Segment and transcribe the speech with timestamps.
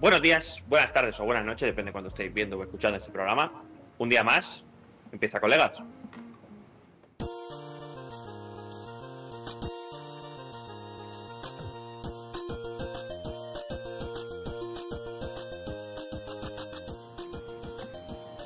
[0.00, 3.10] Buenos días, buenas tardes o buenas noches, depende de cuando estéis viendo o escuchando este
[3.12, 3.52] programa.
[3.98, 4.64] Un día más,
[5.12, 5.82] empieza colegas.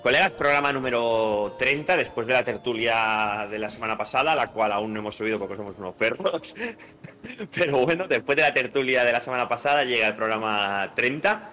[0.05, 4.93] Colegas, programa número 30, después de la tertulia de la semana pasada, la cual aún
[4.93, 6.55] no hemos subido porque somos unos perros.
[7.55, 11.51] Pero bueno, después de la tertulia de la semana pasada llega el programa 30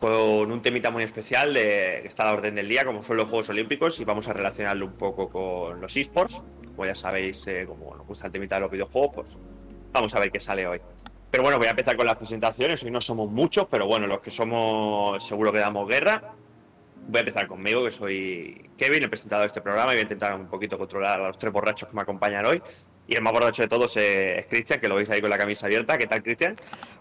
[0.00, 3.18] con un temita muy especial de, que está a la orden del día, como son
[3.18, 6.42] los Juegos Olímpicos, y vamos a relacionarlo un poco con los esports.
[6.74, 9.38] Como ya sabéis, eh, como nos gusta el temita de los videojuegos, pues
[9.92, 10.80] vamos a ver qué sale hoy.
[11.30, 12.82] Pero bueno, voy a empezar con las presentaciones.
[12.82, 16.34] Hoy no somos muchos, pero bueno, los que somos seguro que damos guerra.
[17.08, 20.02] Voy a empezar conmigo, que soy Kevin, el presentador de este programa, y voy a
[20.02, 22.62] intentar un poquito controlar a los tres borrachos que me acompañan hoy.
[23.06, 25.66] Y el más borracho de todos es Cristian, que lo veis ahí con la camisa
[25.66, 25.98] abierta.
[25.98, 26.54] ¿Qué tal, Cristian?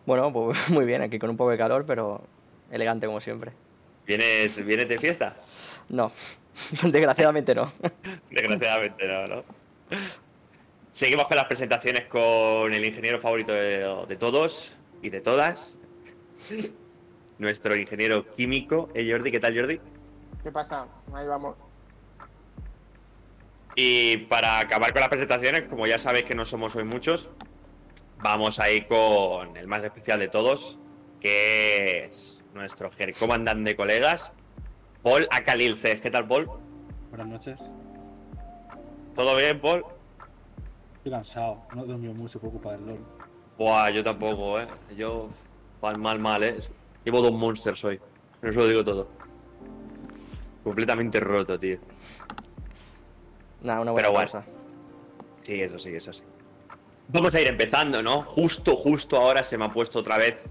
[0.05, 2.21] Bueno, pues muy bien, aquí con un poco de calor, pero
[2.71, 3.51] elegante como siempre.
[4.07, 5.37] ¿Vienes, ¿vienes de fiesta?
[5.89, 6.11] No,
[6.83, 7.71] desgraciadamente no.
[8.31, 9.43] Desgraciadamente no, ¿no?
[10.91, 15.77] Seguimos con las presentaciones con el ingeniero favorito de, de todos y de todas.
[17.41, 19.31] Nuestro ingeniero químico, eh, Jordi.
[19.31, 19.81] ¿Qué tal, Jordi?
[20.43, 20.85] ¿Qué pasa?
[21.11, 21.55] Ahí vamos.
[23.75, 27.31] Y para acabar con las presentaciones, como ya sabéis que no somos hoy muchos,
[28.19, 30.77] vamos a ir con el más especial de todos,
[31.19, 34.33] que es nuestro comandante de colegas,
[35.01, 35.99] Paul Acalilces.
[35.99, 36.47] ¿Qué tal, Paul?
[37.09, 37.71] Buenas noches.
[39.15, 39.83] ¿Todo bien, Paul?
[40.97, 42.99] Estoy cansado, no he dormido mucho por culpa del LOL.
[43.57, 44.67] Buah, yo tampoco, ¿eh?
[44.95, 45.27] Yo
[45.81, 46.59] mal, mal, mal, ¿eh?
[47.05, 47.99] Llevo dos monsters hoy.
[48.41, 49.07] Eso lo digo todo.
[50.63, 51.77] Completamente roto, tío.
[53.61, 54.31] Nada, una buena Pero bueno.
[54.31, 54.43] cosa.
[55.41, 56.23] Sí, eso sí, eso sí.
[57.07, 58.21] Vamos a ir empezando, ¿no?
[58.23, 60.43] Justo, justo ahora se me ha puesto otra vez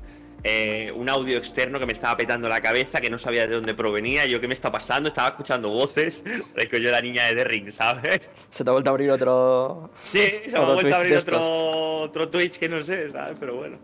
[0.43, 3.75] eh, un audio externo que me estaba petando la cabeza, que no sabía de dónde
[3.75, 4.27] provenía.
[4.27, 5.09] Yo, ¿qué me está pasando?
[5.09, 6.25] Estaba escuchando voces.
[6.57, 8.29] Es que yo la niña de The Ring, ¿sabes?
[8.51, 9.91] Se te ha vuelto a abrir otro.
[10.03, 10.19] Sí,
[10.49, 13.37] se me ha vuelto a abrir otro, otro Twitch que no sé, ¿sabes?
[13.39, 13.79] Pero bueno.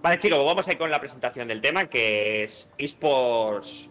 [0.00, 3.90] Vale, chicos, vamos a ir con la presentación del tema, que es esports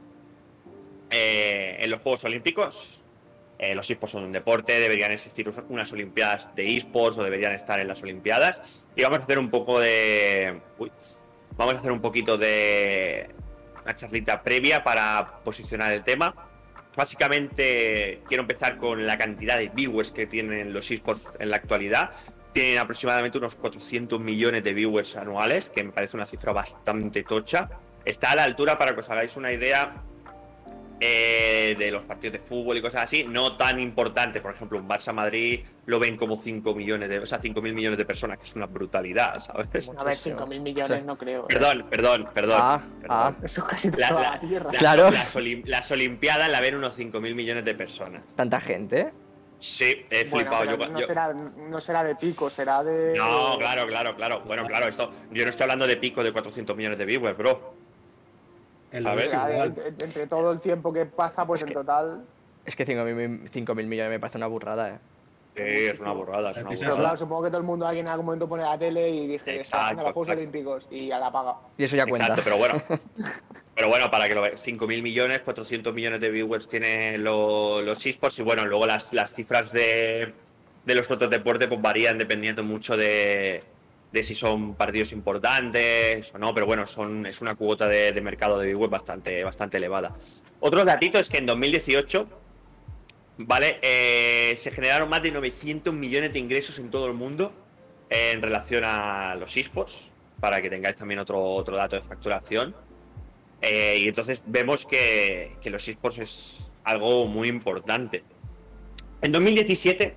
[1.10, 3.02] eh, en los Juegos Olímpicos.
[3.60, 7.82] Eh, los esports son un deporte, deberían existir unas Olimpiadas de esports o deberían estar
[7.82, 8.88] en las Olimpiadas.
[8.96, 10.62] Y vamos a hacer un poco de.
[10.78, 10.92] Uy,
[11.58, 13.30] vamos a hacer un poquito de.
[13.84, 16.34] Una charlita previa para posicionar el tema.
[16.96, 22.12] Básicamente, quiero empezar con la cantidad de viewers que tienen los esports en la actualidad.
[22.58, 27.70] Tienen aproximadamente unos 400 millones de viewers anuales, que me parece una cifra bastante tocha.
[28.04, 30.02] Está a la altura, para que os hagáis una idea,
[31.00, 34.42] eh, de los partidos de fútbol y cosas así, no tan importante.
[34.42, 37.76] Por ejemplo, un Barça Madrid lo ven como 5 millones de, o sea, 5 mil
[37.76, 39.68] millones de personas, que es una brutalidad, ¿sabes?
[39.96, 41.06] A ver, sí, 5.000 millones sí.
[41.06, 41.44] no creo.
[41.44, 41.46] ¿eh?
[41.50, 42.60] Perdón, perdón, perdón.
[42.60, 43.18] Ah, perdón.
[43.20, 43.34] ah.
[43.44, 44.70] Eso es casi La- toda la- la tierra.
[44.72, 45.12] Las, Claro.
[45.12, 48.24] las olim- las Olimpiadas la ven unos 5 mil millones de personas.
[48.36, 49.14] Tanta gente.
[49.60, 50.66] Sí, he Bueno, flipado.
[50.66, 53.16] yo- no, yo- será, no será de pico, será de.
[53.18, 54.42] No, claro, claro, claro.
[54.42, 55.12] Bueno, claro, esto.
[55.32, 57.74] Yo no estoy hablando de pico de 400 millones de viewers, bro.
[58.92, 59.30] El A ver.
[59.30, 62.24] de- entre, entre todo el tiempo que pasa, pues Es en que- total.
[62.66, 65.00] Es que 5.000 millones me parece una burrada, eh.
[65.58, 67.00] Sí, es una borrada, es una El Pero borrada.
[67.10, 69.60] claro, supongo que todo el mundo aquí en algún momento pone la tele y dije,
[69.62, 70.30] están los Juegos.
[70.30, 71.56] Olímpicos y ya la paga.
[71.78, 72.28] Y eso ya cuenta.
[72.28, 72.82] Exacto, pero bueno.
[73.76, 78.04] Pero bueno, para que lo veáis, 5.000 millones, 400 millones de viewers tiene lo- los
[78.08, 80.34] esports y bueno, luego las, las cifras de,
[80.84, 83.64] de los otros deportes pues varían dependiendo mucho de,
[84.12, 88.20] de si son partidos importantes o no, pero bueno, son, es una cuota de, de
[88.22, 90.16] mercado de viewers bastante, bastante elevada.
[90.60, 92.28] Otro datito es que en 2018,
[93.38, 93.80] ¿vale?
[93.82, 97.54] Eh, se generaron más de 900 millones de ingresos en todo el mundo
[98.10, 100.10] en relación a los esports,
[100.40, 102.76] para que tengáis también otro, otro dato de facturación.
[103.62, 108.24] Eh, y entonces vemos que, que los esports es algo muy importante.
[109.22, 110.16] En 2017,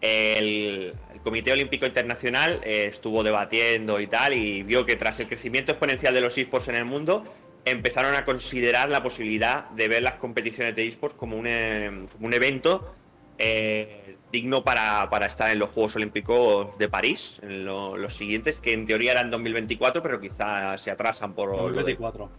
[0.00, 5.26] el, el Comité Olímpico Internacional eh, estuvo debatiendo y tal, y vio que tras el
[5.26, 7.24] crecimiento exponencial de los esports en el mundo,
[7.64, 12.26] empezaron a considerar la posibilidad de ver las competiciones de esports como un, eh, como
[12.26, 12.94] un evento
[13.38, 18.60] eh, digno para, para estar en los Juegos Olímpicos de París, en lo- los siguientes,
[18.60, 22.30] que en teoría eran 2024, pero quizás se atrasan por lo de- 2024.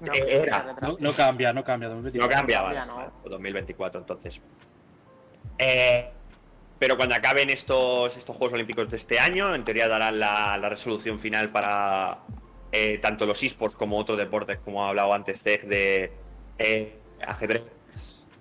[0.00, 0.74] No, Eh, era.
[0.80, 1.88] No, no cambia, no cambia.
[1.88, 2.36] No 2024.
[2.36, 2.76] cambia, No vale.
[2.78, 2.98] cambia, no.
[3.00, 4.40] vale, 2024 entonces.
[5.58, 6.10] Eh,
[6.78, 10.68] pero cuando acaben estos, estos Juegos Olímpicos de este año, en teoría darán la, la
[10.68, 12.18] resolución final para
[12.72, 16.12] eh, tanto los esports como otros deportes, como ha hablado antes Zeg, de
[16.58, 17.72] eh, ajedrez.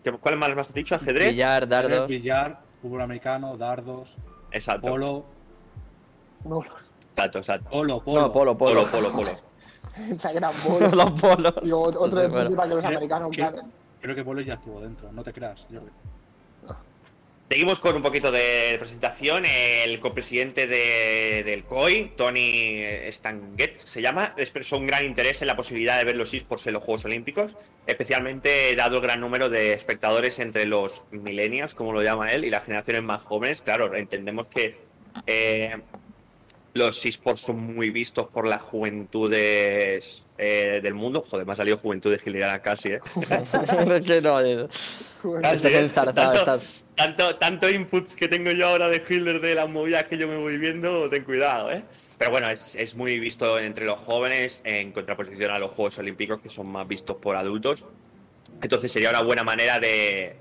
[0.03, 0.95] ¿Qué- ¿Cuál más me has dicho?
[0.95, 1.29] ¿Ajedrez?
[1.29, 2.09] Billar, dardos.
[2.09, 4.15] Billar, fútbol americano, dardos,
[4.51, 4.87] Exacto.
[4.89, 5.25] polo.
[7.15, 7.69] Exacto, exacto.
[7.69, 8.21] Polo, polo.
[8.21, 8.85] No, polo, polo.
[8.85, 9.31] Polo, polo, polo.
[10.11, 10.93] Exageran bolos.
[10.93, 11.53] los bolos.
[11.63, 12.55] Y otro deporte bueno.
[12.55, 13.31] para que los ¿Qué- americanos.
[14.01, 15.67] Creo que Bolos ya estuvo dentro, no te creas.
[15.69, 15.79] Yo,
[17.51, 19.43] Seguimos con un poquito de presentación.
[19.45, 22.81] El copresidente de- del COI, Tony
[23.11, 26.75] Stanguet, se llama, expresó un gran interés en la posibilidad de ver los esports en
[26.75, 27.57] los Juegos Olímpicos,
[27.87, 32.49] especialmente dado el gran número de espectadores entre los millennials, como lo llama él, y
[32.49, 33.61] las generaciones más jóvenes.
[33.61, 34.77] Claro, entendemos que
[35.27, 35.75] eh,
[36.73, 41.23] los esports son muy vistos por las juventudes eh, del mundo.
[41.27, 42.99] Joder, me ha salido juventud de giliana casi, ¿eh?
[43.93, 45.77] Es que no, eh, ¿eh?
[45.77, 46.87] enzarzado, estás.
[46.95, 50.37] tanto, tanto inputs que tengo yo ahora de Hitler de las movidas que yo me
[50.37, 51.83] voy viendo, ten cuidado, ¿eh?
[52.17, 56.39] Pero bueno, es, es muy visto entre los jóvenes en contraposición a los Juegos Olímpicos
[56.41, 57.85] que son más vistos por adultos.
[58.61, 60.35] Entonces sería una buena manera de,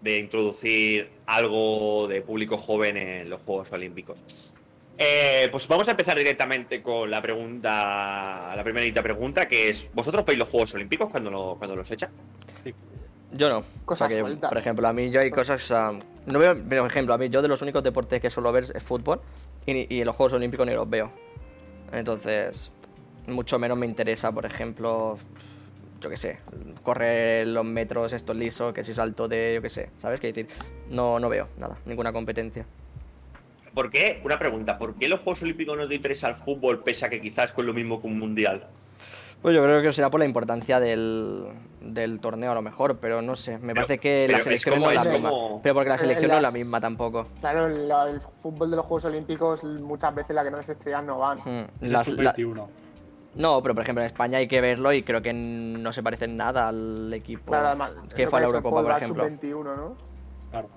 [0.00, 4.54] de introducir algo de público joven en los Juegos Olímpicos.
[4.96, 10.24] Eh, pues vamos a empezar directamente con la pregunta, la primerita pregunta, que es, ¿vosotros
[10.24, 12.10] veis los Juegos Olímpicos cuando, lo- cuando los echan?
[13.32, 13.64] Yo no.
[13.84, 15.66] Cosas O sea que, por ejemplo, a mí yo hay cosas.
[15.66, 15.90] sea,
[16.26, 18.82] no veo, por ejemplo, a mí yo de los únicos deportes que suelo ver es
[18.82, 19.20] fútbol
[19.66, 21.10] y, y en los Juegos Olímpicos ni los veo.
[21.92, 22.70] Entonces,
[23.26, 25.18] mucho menos me interesa, por ejemplo,
[26.00, 26.38] yo qué sé,
[26.84, 30.20] correr los metros estos lisos, que si salto de, yo qué sé, ¿sabes?
[30.20, 30.48] qué decir,
[30.88, 32.64] no, no veo nada, ninguna competencia.
[33.74, 34.20] ¿Por qué?
[34.24, 37.20] Una pregunta, ¿por qué los Juegos Olímpicos no te interesa el fútbol pese a que
[37.20, 38.66] quizás con lo mismo que un mundial?
[39.42, 41.44] Pues yo creo que será por la importancia del,
[41.82, 44.80] del torneo a lo mejor, pero no sé, me Pero- parece que la es selección
[44.80, 45.28] no es es la misma.
[45.28, 47.26] como- Pero porque la Eh, selección no es la misma tampoco.
[47.40, 51.38] Claro, el, el fútbol de los Juegos Olímpicos muchas veces las grandes estrellas no van.
[51.40, 52.66] Hmm, las- el la- sub-21.
[53.34, 56.24] No, pero por ejemplo en España hay que verlo y creo que no se parece
[56.26, 59.24] en nada al equipo Claro, además, que fue a la Eurocopa, por al ejemplo.
[59.24, 59.96] sub-21, ¿no?
[60.52, 60.68] Claro.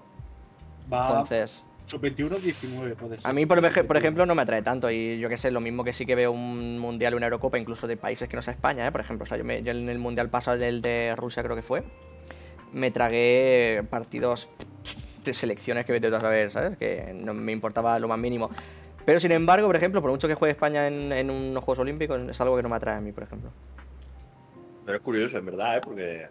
[0.92, 3.30] Va Entonces, sub-21 19, puede ser.
[3.32, 3.98] a mí por, por Sub-21.
[3.98, 6.32] ejemplo no me atrae tanto y yo que sé, lo mismo que sí que veo
[6.32, 8.92] un mundial o una Eurocopa incluso de países que no sea España, ¿eh?
[8.92, 11.56] por ejemplo, o sea, yo, me- yo en el mundial pasado, el de Rusia creo
[11.56, 11.84] que fue,
[12.74, 14.50] me tragué partidos
[15.24, 16.78] de selecciones que vete tú a saber, ¿sabes?
[16.78, 18.50] Que no me importaba lo más mínimo.
[19.06, 22.20] Pero sin embargo, por ejemplo, por mucho que juegue España en, en unos Juegos Olímpicos,
[22.30, 23.52] es algo que no me atrae a mí, por ejemplo.
[24.86, 25.82] Pero es curioso, en verdad, ¿eh?
[25.84, 26.28] Porque...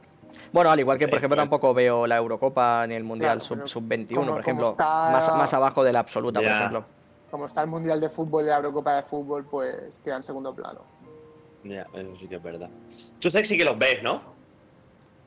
[0.52, 3.54] Bueno, al igual que, por ejemplo, fue- tampoco veo la Eurocopa ni el Mundial Claro,
[3.56, 4.70] pero sub, 21 como- por como ejemplo.
[4.72, 6.84] está- Más, más abajo de la absoluta, por ejemplo.
[7.30, 10.54] Como está el Mundial de Fútbol y la Eurocopa de Fútbol, pues queda en segundo
[10.54, 10.80] plano.
[11.64, 12.70] Ya, eso sí que es verdad.
[13.18, 14.22] Tú sé que sí que los ves, ¿no?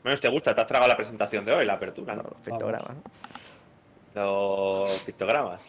[0.04, 2.24] Menos te gusta, te has tragado la presentación de hoy, la apertura, ¿no?
[2.24, 2.96] Los pictogramas.
[4.16, 5.62] Los pictogramas.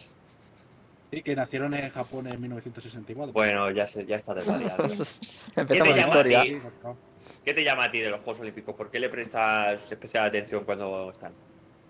[1.10, 3.32] Sí, que nacieron en Japón en 1964.
[3.32, 4.84] Bueno, ya, se, ya está detallado.
[5.56, 6.42] Empezamos la historia.
[7.44, 8.74] ¿Qué te llama a ti de los Juegos Olímpicos?
[8.74, 11.32] ¿Por qué le prestas especial atención cuando están?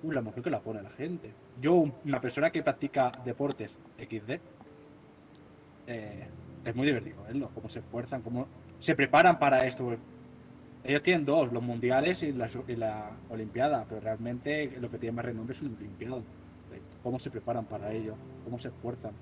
[0.03, 1.33] Uh, la emoción que la pone la gente.
[1.61, 4.41] Yo, un- una persona que practica deportes XD,
[5.87, 6.29] eh,
[6.65, 8.47] es muy divertido verlo, cómo se esfuerzan, cómo
[8.79, 9.97] se preparan para esto.
[10.85, 15.55] Ellos tienen dos, los mundiales y la, Olimpiada, pero realmente lo que tiene más renombre
[15.55, 16.23] es un Olimpiado.
[17.03, 18.15] Cómo se preparan para ello,
[18.45, 19.13] cómo se esfuerzan.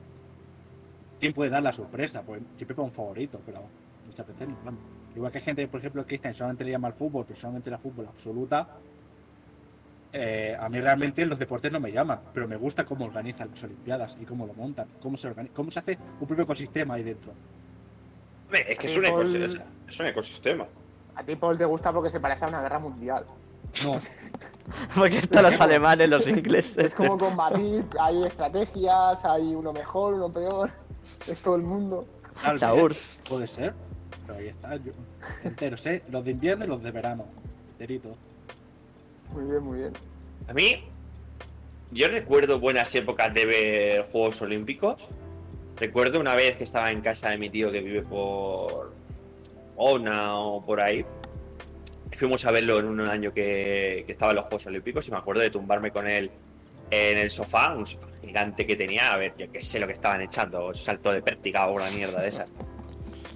[1.18, 2.22] ¿Quién puede dar la sorpresa?
[2.22, 3.62] Pues siempre para un favorito, pero
[4.06, 4.97] muchas veces no.
[5.18, 7.78] Igual que hay gente, por ejemplo, Cristian solamente le llama al fútbol, pero solamente la
[7.78, 8.68] fútbol absoluta.
[10.12, 13.60] Eh, a mí realmente los deportes no me llaman, pero me gusta cómo organizan las
[13.64, 17.02] Olimpiadas y cómo lo montan, cómo se organiza, cómo se hace un propio ecosistema ahí
[17.02, 17.32] dentro.
[18.52, 20.66] Es que es un, ecosistema, es un ecosistema.
[21.16, 23.26] A ti, Paul, te gusta porque se parece a una guerra mundial.
[23.84, 24.00] No,
[24.94, 26.76] Porque están los alemanes, los ingleses.
[26.78, 30.70] Es como combatir, hay estrategias, hay uno mejor, uno peor.
[31.26, 32.06] Es todo el mundo.
[32.60, 33.18] La URSS.
[33.28, 33.74] puede ser,
[34.28, 34.92] pero ahí está, yo
[35.42, 37.24] entero, sé, los de invierno y los de verano,
[37.72, 38.14] enterito.
[39.32, 39.92] Muy bien, muy bien.
[40.46, 40.84] A mí,
[41.92, 45.08] yo recuerdo buenas épocas de ver Juegos Olímpicos.
[45.78, 48.92] Recuerdo una vez que estaba en casa de mi tío que vive por
[49.76, 51.06] Ona o por ahí.
[52.12, 55.16] Fuimos a verlo en un año que, que estaba en los Juegos Olímpicos y me
[55.16, 56.30] acuerdo de tumbarme con él
[56.90, 59.94] en el sofá, un sofá gigante que tenía, a ver, yo qué sé lo que
[59.94, 62.48] estaban echando, salto de pértiga o una mierda de esas.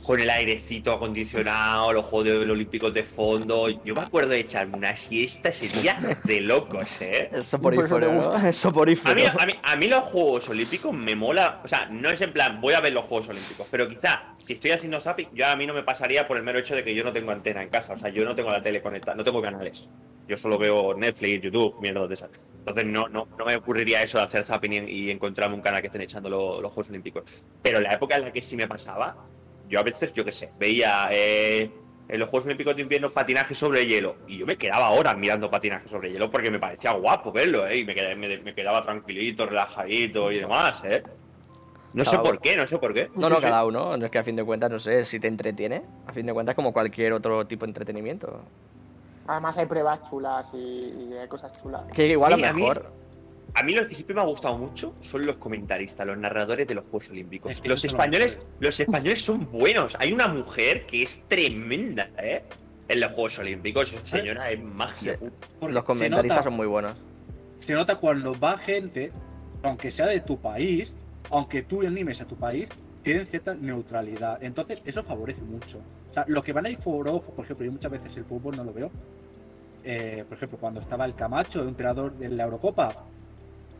[0.03, 3.69] Con el airecito acondicionado, los Juegos Olímpicos de fondo.
[3.85, 7.29] Yo me acuerdo de echarme una siesta ese día de locos, ¿eh?
[7.33, 8.17] Es Por eso te soporífero, ¿no?
[8.23, 8.49] gusta.
[8.49, 9.13] Es soporífero.
[9.13, 12.21] A mí, a, mí, a mí los Juegos Olímpicos me mola, o sea, no es
[12.21, 15.47] en plan, voy a ver los Juegos Olímpicos, pero quizá, si estoy haciendo zapping, yo
[15.47, 17.63] a mí no me pasaría por el mero hecho de que yo no tengo antena
[17.63, 19.89] en casa, o sea, yo no tengo la tele conectada, no tengo canales.
[20.27, 22.31] Yo solo veo Netflix, YouTube, mierda de esas.
[22.59, 25.81] Entonces no, no, no me ocurriría eso de hacer zapping y, y encontrarme un canal
[25.81, 27.25] que estén echando lo- los Juegos Olímpicos.
[27.63, 29.17] Pero la época en la que sí me pasaba,
[29.73, 31.71] yo a veces, yo qué sé, veía eh,
[32.09, 35.51] en los Juegos Olímpicos de invierno patinaje sobre hielo y yo me quedaba horas mirando
[35.51, 37.79] patinaje sobre hielo porque me parecía guapo verlo, ¿eh?
[37.79, 41.03] Y me quedaba, me, me quedaba tranquilito, relajadito y demás, ¿eh?
[41.95, 42.41] No sé por uno.
[42.43, 43.11] qué, no sé por qué.
[43.15, 43.97] No, no, cada uno.
[43.97, 45.83] No es que a fin de cuentas, no sé, si te entretiene.
[46.07, 48.41] A fin de cuentas, como cualquier otro tipo de entretenimiento.
[49.27, 51.83] Además hay pruebas chulas y, y hay cosas chulas.
[51.95, 52.91] Que igual a lo a mí- mejor.
[53.55, 56.75] A mí los que siempre me ha gustado mucho son los comentaristas, los narradores de
[56.75, 57.51] los Juegos Olímpicos.
[57.53, 59.95] Es que Los españoles, los españoles son buenos.
[60.01, 62.43] Hay una mujer que es tremenda, ¿eh?
[62.89, 63.93] En los Juegos Olímpicos.
[63.93, 65.19] Esa señora es magia.
[65.61, 66.97] Los comentaristas nota- son muy buenos.
[67.59, 69.13] se nota cuando va gente,
[69.63, 70.95] aunque sea de tu país,
[71.31, 72.69] aunque tú animes a tu país,
[73.03, 74.43] tienen cierta neutralidad.
[74.43, 75.79] Entonces, eso favorece mucho.
[76.11, 78.57] O sea, los que van a ir foro, por ejemplo, yo muchas veces el fútbol
[78.57, 78.91] no lo veo.
[79.85, 83.05] Eh, por ejemplo, cuando estaba el Camacho, el entrenador de la Eurocopa.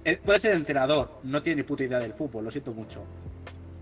[0.05, 3.03] Eh, puede ser entrenador, no tiene ni puta idea del fútbol, lo siento mucho.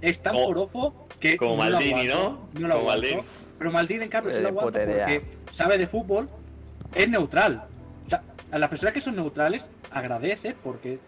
[0.01, 1.37] Es tan Como- forofo que.
[1.37, 2.61] como no lo Maldini, aguanto, ¿no?
[2.61, 3.25] No lo Como aguanto.
[3.59, 5.23] Pero Maldini, en cambio, se Eh, lo aguanta porque
[5.53, 6.29] sabe de fútbol,
[6.95, 7.65] es neutral.
[8.07, 10.99] O sea, a las personas que son neutrales, agradece porque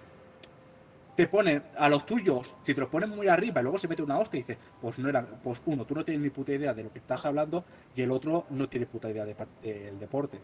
[1.16, 4.02] te pone a los tuyos, si te los ponen muy arriba y luego se mete
[4.02, 6.72] una hostia y dice, pues no era, pues uno, tú no tienes ni puta idea
[6.74, 7.64] de lo que estás hablando
[7.94, 10.38] y el otro no tiene puta idea de del deporte.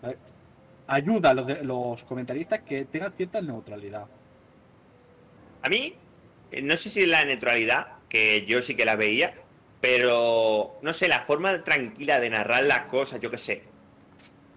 [0.00, 0.16] ¿Vale?
[0.86, 4.06] Ayuda a los, de- los comentaristas que tengan cierta neutralidad.
[5.62, 5.94] A mí,
[6.50, 9.34] eh, no sé si la neutralidad, que yo sí que la veía,
[9.80, 13.62] pero no sé, la forma tranquila de narrar las cosas, yo qué sé.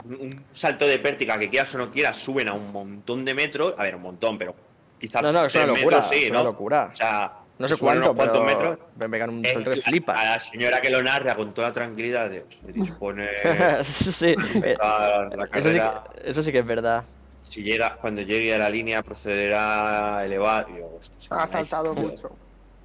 [0.06, 3.74] Un, salto de pértiga que quieras o no quieras, suben a un montón de metros.
[3.78, 4.56] A ver, un montón, pero
[5.00, 5.24] quizás.
[5.24, 5.98] No, no, es una tres locura.
[5.98, 6.46] metros, sí, es una ¿no?
[6.46, 6.90] locura.
[6.94, 8.80] O sea, No sé cuánto, unos cuantos pero metros.
[9.00, 10.14] me pegan un Eh, que a- flipa.
[10.14, 13.28] A la señora que lo narra con toda la tranquilidad de se dispone
[13.84, 17.04] sí, eh, a la eso, sí que, eso sí que es verdad.
[17.42, 20.68] Si llega, cuando llegue a la línea, procederá a elevar.
[20.70, 22.36] Y yo, Ha saltado mucho.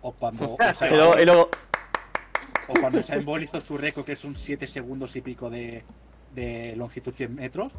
[0.02, 0.56] O cuando,
[0.90, 1.50] Y luego, y luego-
[2.68, 5.82] o cuando Sainz hizo su récord, que son 7 segundos y pico de,
[6.34, 7.72] de longitud 100 metros,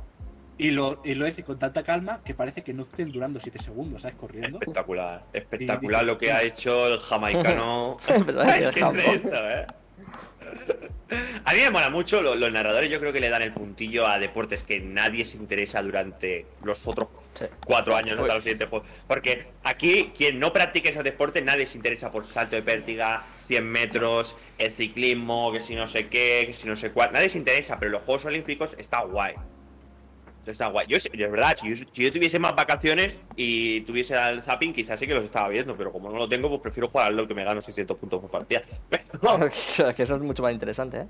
[0.61, 3.57] y lo, y lo dice con tanta calma que parece que no estén durando 7
[3.57, 4.15] segundos, ¿sabes?
[4.15, 4.59] Corriendo.
[4.61, 7.97] Espectacular, espectacular lo que ha hecho el jamaicano.
[8.07, 9.65] Es que es ¿eh?
[11.45, 14.07] A mí me mola mucho, lo- los, narradores yo creo que le dan el puntillo
[14.07, 17.45] a deportes que nadie se interesa durante los otros Sí.
[17.65, 18.87] cuatro años hasta los siguientes juegos.
[19.07, 23.65] Porque aquí, quien no practique esos deportes, nadie se interesa por salto de pértiga, 100
[23.65, 27.13] metros, el ciclismo, que si no sé qué, que si no sé cuál.
[27.13, 29.33] Nadie se interesa, pero los Juegos Olímpicos está guay.
[30.51, 30.85] Está guay.
[30.87, 34.99] Yo, de verdad, si yo, si yo tuviese más vacaciones y tuviese al zapping, quizás
[34.99, 37.27] sí que los estaba viendo, pero como no lo tengo, pues prefiero jugar al LoL
[37.27, 38.61] que me gano 600 puntos por partida.
[39.95, 41.07] Que eso es mucho más interesante, ¿eh?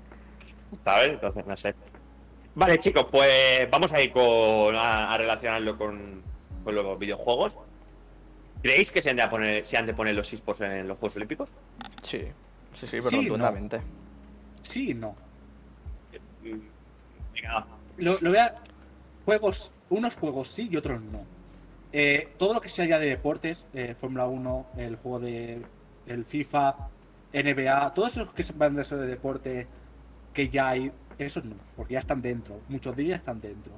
[0.84, 1.08] ¿Sabes?
[1.08, 1.74] Entonces, no sé.
[2.54, 6.22] Vale, chicos, pues vamos a ir con, a, a relacionarlo con,
[6.64, 7.58] con los videojuegos.
[8.62, 11.16] ¿Creéis que se han, de poner, se han de poner los esports en los Juegos
[11.16, 11.50] Olímpicos?
[12.02, 12.22] Sí,
[12.74, 13.80] sí, sí, pero Sí, no.
[14.62, 15.16] Sí y no.
[16.42, 16.60] Mm,
[17.34, 17.66] Venga.
[17.96, 18.54] Lo, lo vea.
[19.24, 21.24] Juegos, unos juegos sí y otros no.
[21.92, 25.62] Eh, todo lo que sea ya de deportes, eh, Fórmula 1, el juego de
[26.06, 26.74] el FIFA,
[27.32, 29.66] NBA, todos esos que van de eso de deporte
[30.32, 32.60] que ya hay, esos no, porque ya están dentro.
[32.68, 33.72] Muchos de ellos ya están dentro.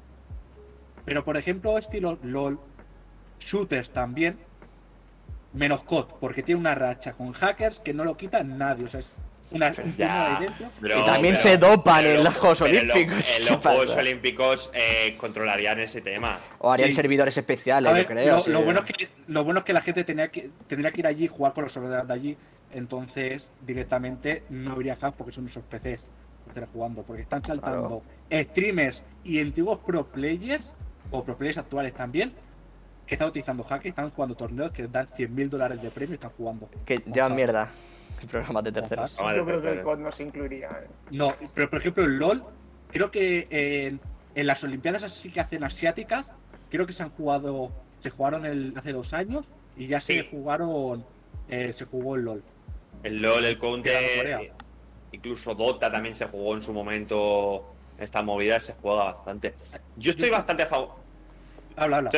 [1.04, 2.58] Pero por ejemplo, estilo LOL,
[3.38, 4.38] shooters también,
[5.52, 8.86] menos COD, porque tiene una racha con hackers que no lo quita nadie.
[8.86, 9.12] O sea, es
[9.50, 10.40] una, Ya,
[10.80, 13.96] pero- Y también pero- se dopan en lo- los Juegos Olímpicos, En ¿qué los Juegos?
[13.96, 16.38] Olímpicos eh, controlarían ese tema.
[16.58, 16.96] O harían Sí.
[16.96, 18.36] servidores especiales, A ver, yo creo.
[18.36, 18.50] lo, sí.
[18.50, 21.06] lo bueno es que, lo bueno es que la gente tenía que, tendría que ir
[21.06, 22.36] allí y jugar con los ordenadores de allí.
[22.72, 26.10] Entonces, directamente no habría hack porque son esos PCs
[26.44, 27.02] que están jugando.
[27.02, 30.72] Porque están saltando streamers y antiguos pro players,
[31.10, 32.32] o pro players actuales también,
[33.06, 36.14] que están utilizando hack y están jugando torneos que dan 100.000 dólares de premio y
[36.14, 36.68] están jugando.
[36.84, 37.70] Que llevan mierda.
[38.20, 39.16] El programa de terceros.
[39.16, 40.68] Yo creo que el COD no se incluiría.
[40.68, 40.88] ¿eh?
[41.10, 42.42] No, pero por ejemplo en LOL,
[42.90, 44.00] creo que en,
[44.34, 46.26] en las Olimpiadas así que hacen asiáticas,
[46.70, 51.04] creo que se han jugado, se jugaron el, hace dos años y ya se jugaron,
[51.48, 52.42] eh, se jugó el LOL.
[53.02, 54.40] El LOL, el Counter, Corea.
[54.40, 54.52] eh,
[55.12, 57.70] incluso Dota también se jugó en su momento.
[57.98, 59.54] Esta movida se juega bastante.
[59.96, 60.90] Yo estoy Yo- bastante a favor.
[61.76, 62.10] Habla, habla.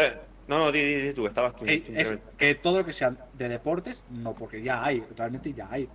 [0.48, 1.64] No, no, di, di, di tú, estabas tú.
[1.66, 2.30] Eh, tú, es tú.
[2.38, 5.88] que todo lo que sea de deportes, no, porque ya hay, realmente ya hay.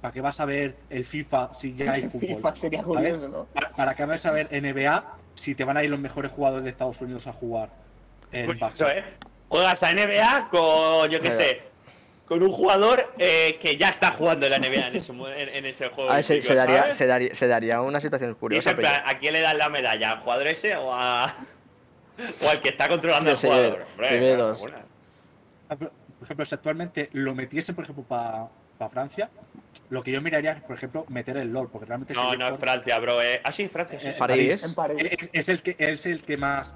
[0.00, 2.28] ¿Para qué vas a ver el FIFA si ya hay fútbol?
[2.28, 3.44] FIFA sería curioso, ¿no?
[3.46, 6.64] ¿Para, para qué vas a ver NBA si te van a ir los mejores jugadores
[6.64, 7.70] de Estados Unidos a jugar
[8.32, 9.04] en Pues eso, ¿eh?
[9.48, 11.62] Juegas a NBA con, yo qué sé,
[12.26, 15.64] con un jugador eh, que ya está jugando en la NBA en ese, en, en
[15.64, 16.10] ese juego.
[16.10, 18.70] A ver, se, se daría, se, daría, se daría una situación curiosa.
[18.70, 20.12] pero plan, ¿a quién le dan la medalla?
[20.12, 21.34] ¿Al jugador ese o a.
[22.44, 23.86] o al que está controlando sí, jugador?
[23.96, 24.04] Por
[26.24, 29.30] ejemplo, si actualmente lo metiesen, por ejemplo, para Francia,
[29.90, 32.58] lo que yo miraría es, por ejemplo, meter el LOL, porque realmente No, no, es
[32.58, 33.22] Francia, bro.
[33.22, 33.40] Eh.
[33.44, 34.08] Ah, sí, Francia, sí.
[34.08, 34.14] Eh.
[34.18, 34.62] París.
[34.62, 34.98] En París.
[35.00, 36.74] es, es el que es el que más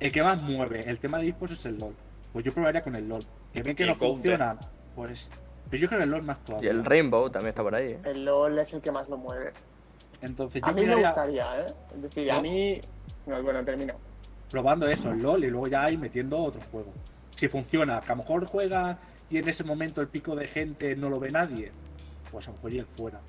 [0.00, 0.88] el que más mueve.
[0.88, 1.94] El tema de esports es el LOL.
[2.32, 3.24] Pues yo probaría con el LOL.
[3.52, 4.14] Que ven que Y no el Counter.
[4.14, 4.58] funcionan
[4.94, 5.30] Pues.
[5.70, 6.70] Pero yo creo que el LOL más Y todavía.
[6.70, 7.92] el Rainbow también está por ahí.
[7.92, 7.98] ¿eh?
[8.04, 9.52] El LOL es el que más lo mueve.
[10.22, 11.74] Entonces A mí me gustaría, ¿eh?
[11.94, 12.80] Es decir, a mí.
[13.26, 13.94] No, bueno, termino.
[14.50, 16.94] Probando eso, el LOL, y luego ya ir metiendo otros juegos.
[17.34, 18.98] Si funciona, que a lo mejor juega
[19.30, 21.70] y en ese momento el pico de gente no lo ve nadie,
[22.30, 23.20] pues a lo mejor ir fuera.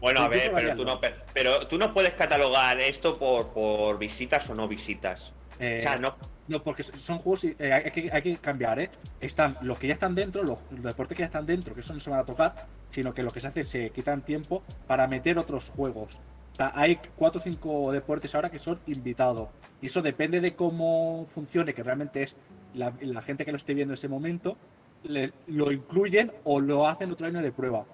[0.00, 3.98] Bueno, a ver, pero tú, no, pero, pero tú no puedes catalogar esto por, por
[3.98, 5.32] visitas o no visitas.
[5.58, 6.14] Eh, O sea, no.
[6.46, 8.90] No, porque son juegos, eh, hay, que, hay que cambiar, ¿eh?
[9.20, 11.92] Están los que ya están dentro, los, los deportes que ya están dentro, que eso
[11.92, 14.62] no se van a tocar, sino que lo que se hace es se quitan tiempo
[14.86, 16.14] para meter otros juegos.
[16.52, 19.48] O sea, hay cuatro o cinco deportes ahora que son invitados.
[19.80, 22.36] Y eso depende de cómo funcione, que realmente es
[22.74, 24.56] la, la gente que lo esté viendo en ese momento,
[25.04, 27.84] le- lo incluyen o lo hacen otro año de prueba.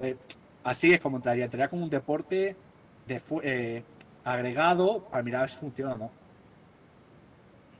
[0.00, 0.16] Eh,
[0.64, 1.44] así es como entraría.
[1.44, 2.56] Entraría como un deporte
[3.06, 3.82] de, eh,
[4.24, 6.10] agregado para mirar si funciona o no.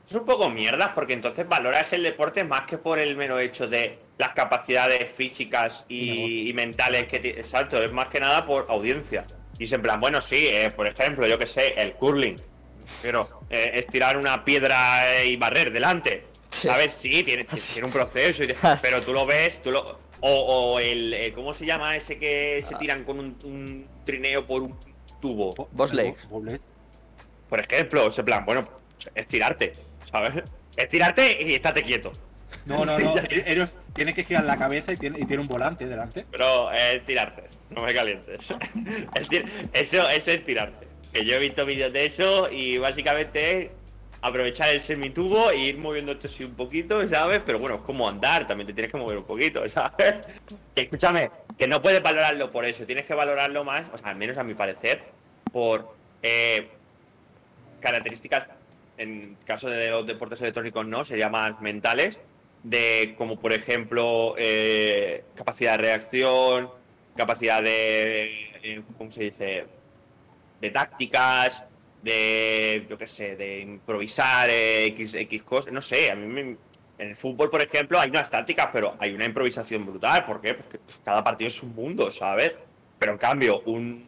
[0.05, 3.67] Es un poco mierda porque entonces valoras el deporte más que por el mero hecho
[3.67, 7.39] de las capacidades físicas y, y mentales que tiene.
[7.39, 9.25] Exacto, es más que nada por audiencia.
[9.59, 12.37] Y es en plan, bueno, sí, eh, por ejemplo, yo que sé, el curling.
[13.01, 16.25] Pero eh, es tirar una piedra eh, y barrer delante.
[16.49, 16.93] ¿Sabes?
[16.95, 19.99] Sí, tiene, tiene un proceso, y- pero tú lo ves, tú lo.
[20.21, 21.13] O, o el.
[21.13, 24.75] eh, ¿Cómo se llama ese que se tiran con un, un trineo por un
[25.21, 25.53] tubo?
[25.53, 26.29] Bo- Boss bueno, Legs.
[26.29, 26.65] Boss Legs.
[27.49, 28.67] Por ejemplo, ese plan, bueno,
[29.13, 29.73] es tirarte,
[30.11, 30.43] ¿sabes?
[30.75, 32.11] Es tirarte y estate quieto.
[32.65, 33.13] No, no, no.
[33.29, 36.25] Ellos tienen que girar la cabeza y tiene, y tiene un volante delante.
[36.31, 38.49] Pero es tirarte, no me calientes.
[39.15, 40.86] Es tir- eso, eso es tirarte.
[41.17, 43.71] Que yo he visto vídeos de eso y básicamente
[44.21, 47.41] aprovechar el semitubo e ir moviendo esto así un poquito, ¿sabes?
[47.43, 50.13] Pero bueno, es como andar, también te tienes que mover un poquito, ¿sabes?
[50.75, 54.37] Escúchame, que no puedes valorarlo por eso, tienes que valorarlo más, o sea, al menos
[54.37, 55.05] a mi parecer,
[55.51, 56.67] por eh,
[57.79, 58.45] características,
[58.99, 62.19] en caso de los deportes electrónicos no, serían más mentales,
[62.61, 66.69] de como por ejemplo eh, capacidad de reacción,
[67.15, 69.76] capacidad de, eh, ¿cómo se dice?
[70.61, 71.63] De tácticas,
[72.01, 76.57] de, yo qué sé, de improvisar eh, X, X cosas, no sé, a mí
[76.99, 80.55] en el fútbol, por ejemplo, hay unas tácticas, pero hay una improvisación brutal, ¿por qué?
[80.55, 82.53] Porque cada partido es un mundo, ¿sabes?
[82.97, 84.07] Pero en cambio, un,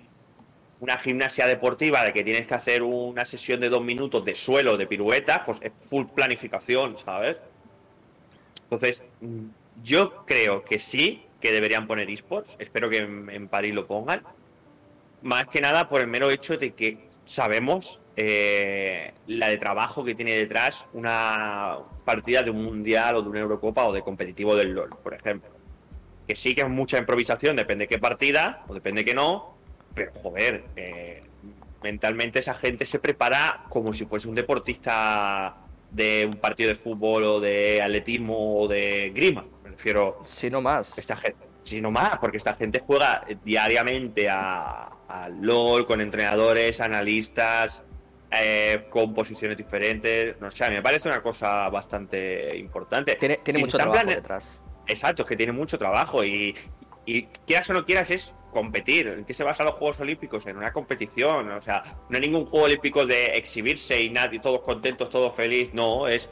[0.80, 4.78] una gimnasia deportiva de que tienes que hacer una sesión de dos minutos de suelo,
[4.78, 7.38] de piruetas, pues es full planificación, ¿sabes?
[8.64, 9.46] Entonces, mm,
[9.84, 12.56] yo creo que sí, que deberían poner esports.
[12.60, 14.24] Espero que en, en París lo pongan.
[15.22, 20.16] Más que nada por el mero hecho de que sabemos eh, la de trabajo que
[20.16, 24.74] tiene detrás una partida de un mundial o de una Eurocopa o de competitivo del
[24.74, 25.50] LOL, por ejemplo.
[26.28, 29.56] Que sí que es mucha improvisación, depende qué partida o depende que no,
[29.94, 31.24] pero joder, eh,
[31.82, 35.58] mentalmente esa gente se prepara como si fuese un deportista
[35.92, 39.46] de un partido de fútbol o de atletismo o de grima.
[39.64, 40.98] Me refiero Si no más.
[40.98, 46.80] esta gente, si no más, porque esta gente juega diariamente a, a LOL con entrenadores,
[46.82, 47.84] analistas,
[48.32, 50.40] eh, con posiciones diferentes.
[50.40, 53.16] No sé, a mí me parece una cosa bastante importante.
[53.16, 54.62] Tiene, tiene Si mucho trabajo plane- detrás.
[54.88, 56.56] Exacto, es que tiene mucho trabajo y,
[57.06, 59.08] y quieras o no quieras es competir.
[59.08, 60.46] ¿En qué se basan los Juegos Olímpicos?
[60.48, 61.52] En una competición.
[61.52, 65.74] O sea, no hay ningún Juego Olímpico de exhibirse y nadie, todos contentos, todos felices.
[65.76, 66.30] No, es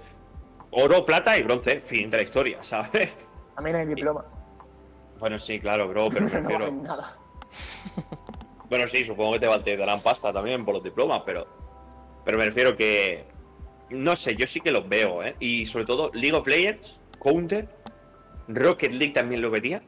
[0.71, 1.81] oro, plata y bronce.
[1.81, 3.15] Fin de la historia, ¿sabes?
[3.55, 4.25] También hay diploma.
[5.19, 6.65] Bueno, sí, claro, bro, pero me no refiero...
[6.65, 7.13] valen nada.
[8.69, 11.47] Bueno, sí, supongo que te, va- te darán pasta también por los diplomas, pero...
[12.25, 13.23] Pero me refiero que...
[13.91, 15.37] No sé, yo sí que los veo, ¿eh?
[15.39, 17.69] Y sobre todo League of Legends, Counter,
[18.49, 19.81] Rocket League también lo vería.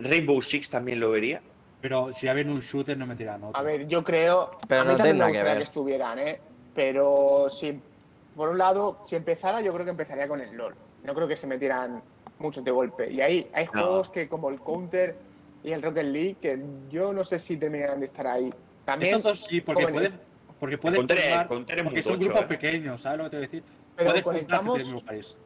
[0.00, 1.40] Rainbow Six también lo vería.
[1.80, 3.58] Pero si había un shooter no me tiran otro.
[3.58, 4.50] A ver, yo creo.
[4.66, 5.58] Pero a mí no también me que ver.
[5.58, 6.40] que estuvieran, ¿eh?
[6.74, 7.80] Pero si.
[8.34, 10.74] Por un lado, si empezara, yo creo que empezaría con el LOL.
[11.04, 12.02] No creo que se metieran
[12.40, 13.10] muchos de golpe.
[13.12, 13.70] Y ahí hay No.
[13.72, 15.16] juegos que, como el Counter
[15.62, 18.52] y el Rocket League, que yo no sé si terminarán de estar ahí.
[18.84, 19.22] También.
[19.22, 20.26] Dos sí, porque como en el- puedes,
[20.58, 22.46] porque puedes formar- porque son grupos ¿eh?
[22.46, 23.62] pequeños, ¿sabes lo que te voy a decir?
[23.96, 24.82] Pero conectamos-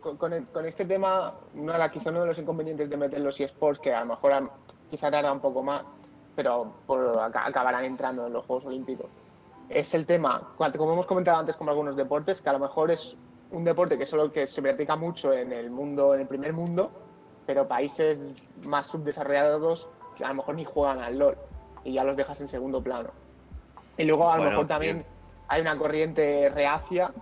[0.00, 3.38] con, con el- con este tema, una quizá uno de los inconvenientes de meter los
[3.40, 4.50] eSports, que a lo mejor a-
[4.90, 5.82] quizá tarda un poco más,
[6.36, 9.06] pero por, aca- acabarán entrando en los Juegos Olímpicos,
[9.68, 13.16] es el tema, como hemos comentado antes con algunos deportes, que a lo mejor es
[13.54, 16.90] un deporte que solo que se practica mucho en el mundo, en el primer mundo,
[17.46, 21.36] pero países más subdesarrollados que a lo mejor ni juegan al LOL
[21.84, 23.10] y ya los dejas en segundo plano.
[23.96, 25.06] Y luego a lo Bueno, mejor también bien.
[25.48, 27.12] hay una corriente reacia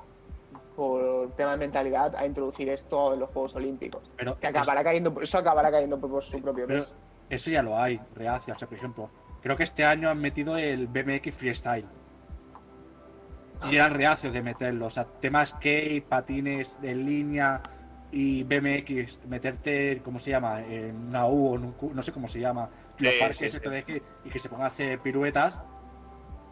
[0.77, 4.11] por tema de mentalidad a introducir esto en los Juegos Olímpicos.
[4.16, 6.92] Pero Que acabará cayendo, eso acabará cayendo por su propio peso.
[7.29, 8.55] eso ya lo hay, reacia.
[8.55, 9.11] O sea, por ejemplo,
[9.42, 11.87] creo que este año han metido el BMX Freestyle.
[13.70, 14.87] Y eran reacios de meterlo.
[14.87, 17.61] O sea, temas skate, patines en línea,
[18.11, 20.61] y BMX, meterte, ¿cómo se llama?
[20.61, 23.53] En una U o en un Q, no sé cómo se llama, los Sí, parques
[23.53, 25.59] sí, de que- y que se pongan a hacer piruetas,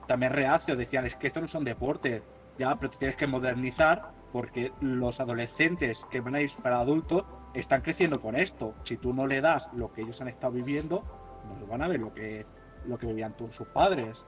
[0.07, 2.23] también reacio, decían, es que estos no son deportes,
[2.59, 7.25] ya, pero te tienes que modernizar porque los adolescentes que van a ir para adultos
[7.53, 8.75] están creciendo con esto.
[8.85, 11.05] Si tú no le das lo que ellos han estado viviendo,
[11.61, 12.46] no van a ver lo que,
[12.87, 14.25] lo que vivían tu- sus padres.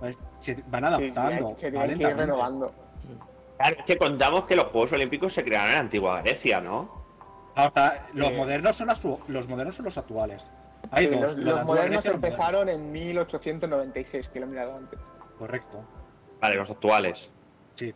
[0.00, 1.54] Se van Sí, sí, adaptando.
[1.56, 2.72] se tiene que ir renovando.
[3.56, 6.96] Claro, es que contamos que los Juegos Olímpicos se crearon en la antigua Grecia, ¿no?
[7.56, 8.34] Hasta los Sí.
[8.34, 10.46] modernos son las- los modernos son los actuales.
[10.92, 11.20] Hay Sí, dos.
[11.22, 14.98] los, los modernos los empezaron en 1896, que lo he mirado antes.
[15.38, 15.84] Correcto.
[16.40, 17.32] Vale, los actuales.
[17.74, 17.92] Sí.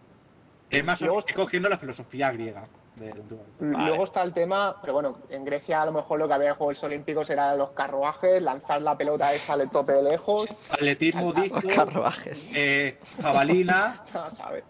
[0.68, 2.66] Es más, Luego- estoy cogiendo la filosofía griega.
[2.96, 3.14] Vale.
[3.58, 6.54] Luego está el tema, pero bueno, en Grecia a lo mejor lo que había en
[6.56, 11.60] Juegos Olímpicos era los carruajes, lanzar la pelota esa al tope de lejos, Atletismo, disco,
[11.74, 12.48] carruajes.
[12.54, 13.94] eh, jabalina,
[14.30, 14.64] ¿sabes?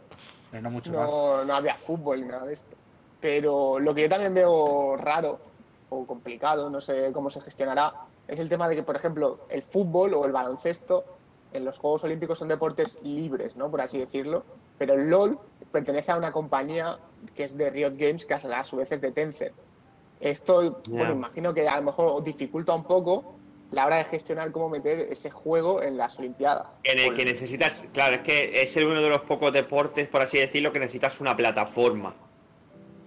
[0.50, 1.08] pero no mucho más.
[1.11, 2.76] No, no había fútbol ni nada de esto.
[3.20, 5.38] Pero lo que yo también veo raro
[5.90, 7.92] o complicado, no sé cómo se gestionará,
[8.28, 11.04] es el tema de que, por ejemplo, el fútbol o el baloncesto
[11.52, 13.70] en los Juegos Olímpicos son deportes libres, ¿no?
[13.70, 14.44] Por así decirlo.
[14.78, 15.38] Pero el LOL
[15.70, 16.98] pertenece a una compañía
[17.35, 19.54] que es de Riot Games, que a su vez es de Tencent.
[20.20, 20.96] Esto, Ya.
[20.98, 23.35] bueno, imagino que a lo mejor dificulta un poco
[23.72, 26.66] la hora de gestionar cómo meter ese juego en las Olimpiadas.
[26.85, 30.38] Ne- Por- que necesitas, claro, es que es uno de los pocos deportes, por así
[30.38, 32.14] decirlo, que necesitas una plataforma.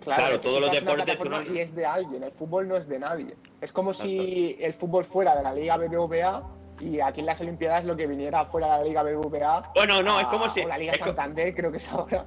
[0.01, 2.87] claro, todos los una deportes, plataforma no- Y es de alguien, el fútbol no es
[2.87, 3.35] de nadie.
[3.61, 6.43] Es como si el fútbol fuera de la Liga BBVA
[6.79, 9.71] y aquí en las Olimpiadas lo que viniera fuera de la Liga BBVA.
[9.73, 10.61] Bueno, no, es a- como si.
[10.61, 12.25] o la Liga es Santander, creo que es ahora.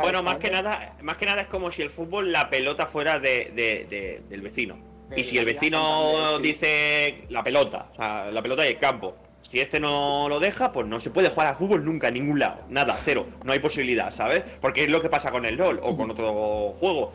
[0.00, 3.18] Bueno, más que nada, más que nada es como si el fútbol, la pelota fuera
[3.18, 4.76] de, de- de- del vecino.
[5.16, 9.16] Y si el vecino dice la pelota, o sea, la pelota y el campo.
[9.42, 12.38] Si este no lo deja, pues no se puede jugar al fútbol nunca en ningún
[12.38, 12.60] lado.
[12.68, 13.26] Nada, cero.
[13.44, 14.44] No hay posibilidad, ¿sabes?
[14.60, 17.12] Porque es lo que pasa con el LOL o con otro juego.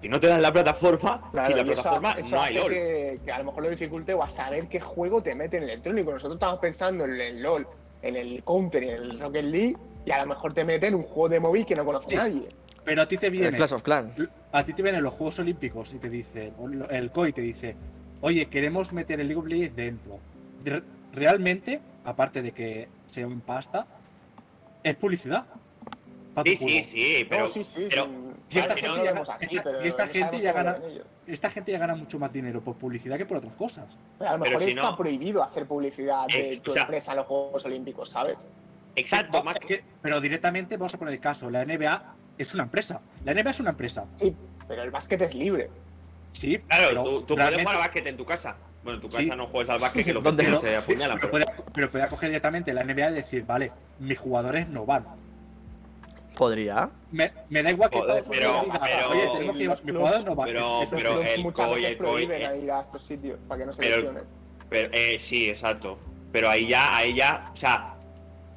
[0.00, 2.68] Si no te dan la plataforma, Claro, la y eso plataforma eso no hay LOL.
[2.72, 5.64] Que, que a lo mejor lo dificulte o a saber qué juego te mete en
[5.64, 6.12] el electrónico.
[6.12, 7.66] Nosotros estamos pensando en el LOL,
[8.02, 11.28] en el Counter, en el Rocket League, y a lo mejor te meten un juego
[11.28, 12.16] de móvil que no conoce Sí.
[12.16, 12.48] nadie.
[12.84, 14.12] Pero a ti te viene, Clash of Clans.
[14.52, 16.52] a ti te vienen los Juegos Olímpicos y te dice,
[16.90, 17.76] el COI te dice,
[18.22, 20.18] oye, queremos meter el League of Legends dentro.
[20.64, 20.82] Re-
[21.12, 23.84] Realmente, aparte de que se en pasta,
[24.82, 25.44] es publicidad.
[26.44, 28.06] Sí, sí, sí, pero, no, sí, sí, pero-
[28.48, 28.58] sí.
[28.60, 30.78] esta gente no ya- así, esta- pero esta gente gana-.
[31.26, 33.86] Esta gente ya gana mucho más dinero por publicidad que por otras cosas.
[34.18, 36.82] Pero a lo mejor si está no- prohibido hacer publicidad de Ex- tu o sea-
[36.82, 38.36] empresa en los Juegos Olímpicos, ¿sabes?
[38.96, 43.00] Exacto, más que- pero directamente vamos a poner el caso, la NBA es una empresa.
[43.24, 44.04] La NBA es una empresa.
[44.16, 44.34] Sí,
[44.68, 45.68] pero el básquet es libre.
[46.32, 48.56] Sí, Claro, pero tú, tú puedes realmente- jugar al básquet en tu casa.
[48.82, 49.30] Bueno, en tu casa Sí.
[49.36, 50.68] no juegas al básquet que ¿Dónde vecinos no?
[50.68, 51.18] te apuñalan.
[51.18, 54.86] pero, Pero, puede, pero puede coger directamente la NBA y decir, vale, mis jugadores no
[54.86, 55.04] van.
[56.36, 56.88] Podría.
[57.12, 60.24] Me, me da igual que Joder, pero- diga, pero- oye, tenemos que ir, mis jugadores
[60.24, 60.46] no van.
[60.46, 63.58] pero- Eso- pero- clubs el COI, el COI, eh, a ir a estos sitios para
[63.60, 64.14] que no se pero-
[64.70, 65.98] pero, eh, sí, exacto.
[66.32, 67.94] Pero ahí ya, ahí ya, o sea,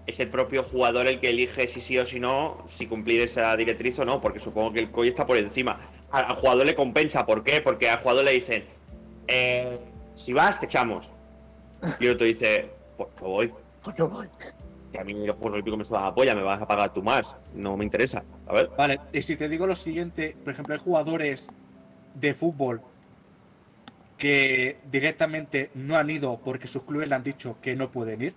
[0.05, 3.55] es el propio jugador el que elige si sí o si no, si cumplir esa
[3.55, 5.79] directriz o no, porque supongo que el COI está por encima.
[6.11, 7.61] Al, jugador le compensa, ¿por qué?
[7.61, 8.65] Porque al jugador le dicen,
[9.27, 9.79] eh,
[10.15, 11.09] si vas, te echamos.
[11.99, 13.53] Y el otro dice, pues no voy.
[13.83, 14.27] Pues no voy.
[14.91, 17.01] Que a mí los Juegos Olímpicos me sudan la polla, me vas a pagar tú
[17.01, 17.35] más.
[17.53, 18.69] No me interesa, a ver.
[18.77, 21.49] Vale, y si te digo lo siguiente, por ejemplo, hay jugadores
[22.13, 22.81] de fútbol
[24.17, 28.33] que directamente no han ido porque sus clubes le han dicho que no pueden ir.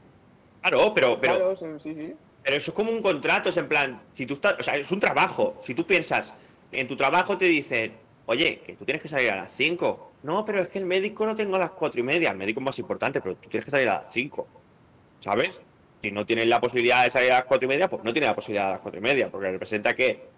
[0.62, 2.14] Claro, pero, pero, Claro, sí, sí, sí.
[2.42, 4.90] Pero eso es como un contrato, es en plan, si tú estás, o sea, es
[4.92, 5.58] un trabajo.
[5.62, 6.32] Si tú piensas,
[6.70, 7.94] en tu trabajo te dicen,
[8.26, 10.12] oye, que tú tienes que salir a las 5.
[10.22, 12.30] No, pero es que el médico lo tengo a las cuatro y media.
[12.30, 14.46] El médico es más importante, pero tú tienes que salir a las 5.
[15.20, 15.60] ¿Sabes?
[16.02, 18.28] Si no tienes la posibilidad de salir a las cuatro y media, pues no tienes
[18.30, 20.28] la posibilidad a las cuatro y media, porque representa que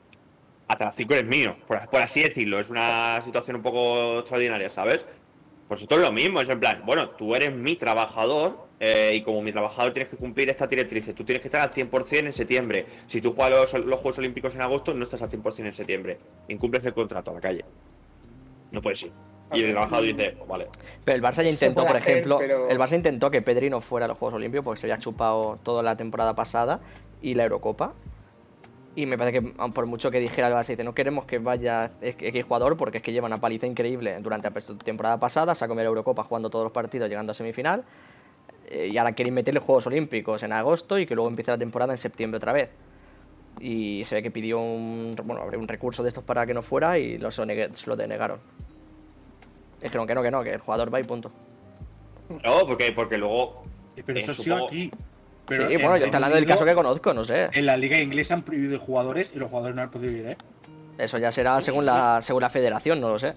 [0.67, 2.59] hasta las 5 eres mío, por, por así decirlo.
[2.59, 5.05] Es una situación un poco extraordinaria, ¿sabes?
[5.69, 9.23] Pues esto es lo mismo, es en plan, bueno, tú eres mi trabajador eh, y
[9.23, 11.15] como mi trabajador tienes que cumplir estas directrices.
[11.15, 12.87] Tú tienes que estar al 100% en septiembre.
[13.07, 16.19] Si tú juegas los, los Juegos Olímpicos en agosto, no estás al 100% en septiembre.
[16.49, 17.65] Incumples el contrato a la calle.
[18.71, 19.13] No puedes ir.
[19.53, 20.67] Y el trabajador dice, pues vale.
[21.05, 23.81] Pero el Barça ya intentó, por hacer, ejemplo, pero- el Barça intentó que Pedri no
[23.81, 26.81] fuera a los Juegos Olímpicos porque se había chupado toda la temporada pasada
[27.23, 27.95] y la Eurocopa.
[28.99, 31.39] Y me parece que aun por mucho que dijera el Barça, dice, no queremos que
[31.39, 35.65] vaya X jugador porque es que lleva una paliza increíble durante la temporada pasada, se
[35.65, 37.85] ha comido la Eurocopa jugando todos los partidos, llegando a semifinal.
[38.69, 41.93] eh, y ahora quieren meterle Juegos Olímpicos en agosto y que luego empiece la temporada
[41.93, 42.71] en septiembre otra vez.
[43.61, 46.99] Y se ve que pidió un, bueno, un recurso de estos para que no fuera
[46.99, 47.47] y lo, se
[47.87, 48.41] lo denegaron.
[49.81, 51.31] Dijeron que no, que no, que el jugador va y punto.
[52.45, 53.63] No, porque, porque luego.
[53.97, 54.91] Eh, Pero eso ha sido aquí.
[55.49, 57.49] Pero sí, en bueno, yo estoy hablando del caso que conozco, no sé.
[57.53, 60.37] En la liga inglesa han prohibido jugadores y los jugadores no han podido ir, ¿eh?
[60.99, 63.35] Eso ya será según la, según la federación, no lo sé.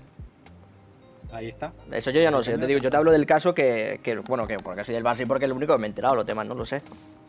[1.32, 1.71] Ahí está.
[1.91, 2.52] Eso yo ya no lo sé.
[2.52, 5.04] Yo te digo, yo te hablo del caso que, que bueno, que porque soy el
[5.04, 6.82] Barça y porque es lo único que me he enterado, los temas no lo sé.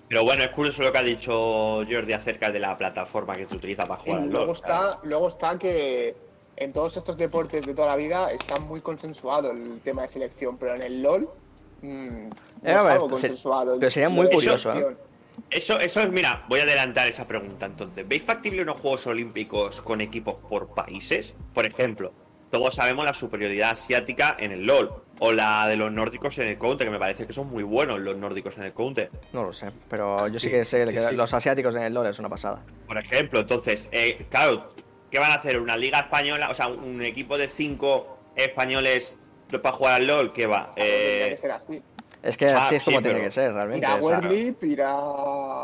[0.09, 3.57] Pero bueno, es curioso lo que ha dicho Jordi acerca de la plataforma que se
[3.57, 4.57] utiliza para Y jugar al luego LoL.
[4.57, 6.17] está, luego está que
[6.57, 10.59] en todos estos deportes de toda la vida está muy consensuado el tema de selección,
[10.59, 11.29] pero en el LOL
[11.83, 12.31] mm, no
[12.63, 13.79] es a ver, algo se- consensuado.
[13.79, 14.97] pero sería muy curioso, ¿eh?
[15.51, 18.07] Eso, eso es, mira, voy a adelantar esa pregunta entonces.
[18.07, 21.35] ¿Veis factible unos Juegos Olímpicos con equipos por países?
[21.55, 22.13] Por ejemplo,
[22.51, 26.59] todos sabemos la superioridad asiática en el LOL o la de los nórdicos en el
[26.59, 29.11] Counter, que me parece que son muy buenos los nórdicos en el Counter.
[29.33, 29.71] No lo sé.
[29.89, 31.15] Pero yo sí, Sí, que sé sí, que sí.
[31.15, 32.63] los asiáticos en el LoL es una pasada.
[32.87, 34.69] Por ejemplo, entonces, eh, claro,
[35.11, 35.59] ¿qué van a hacer?
[35.61, 36.51] ¿Una liga española?
[36.51, 39.17] O sea, un equipo de cinco españoles
[39.61, 40.71] para jugar al LOL, ¿qué va?
[40.75, 41.83] Tendría Eh, que ser así.
[42.23, 43.85] Es que Ah, así es como sí, tiene pero- que ser, realmente.
[43.87, 44.93] Sea, Werlip, irá.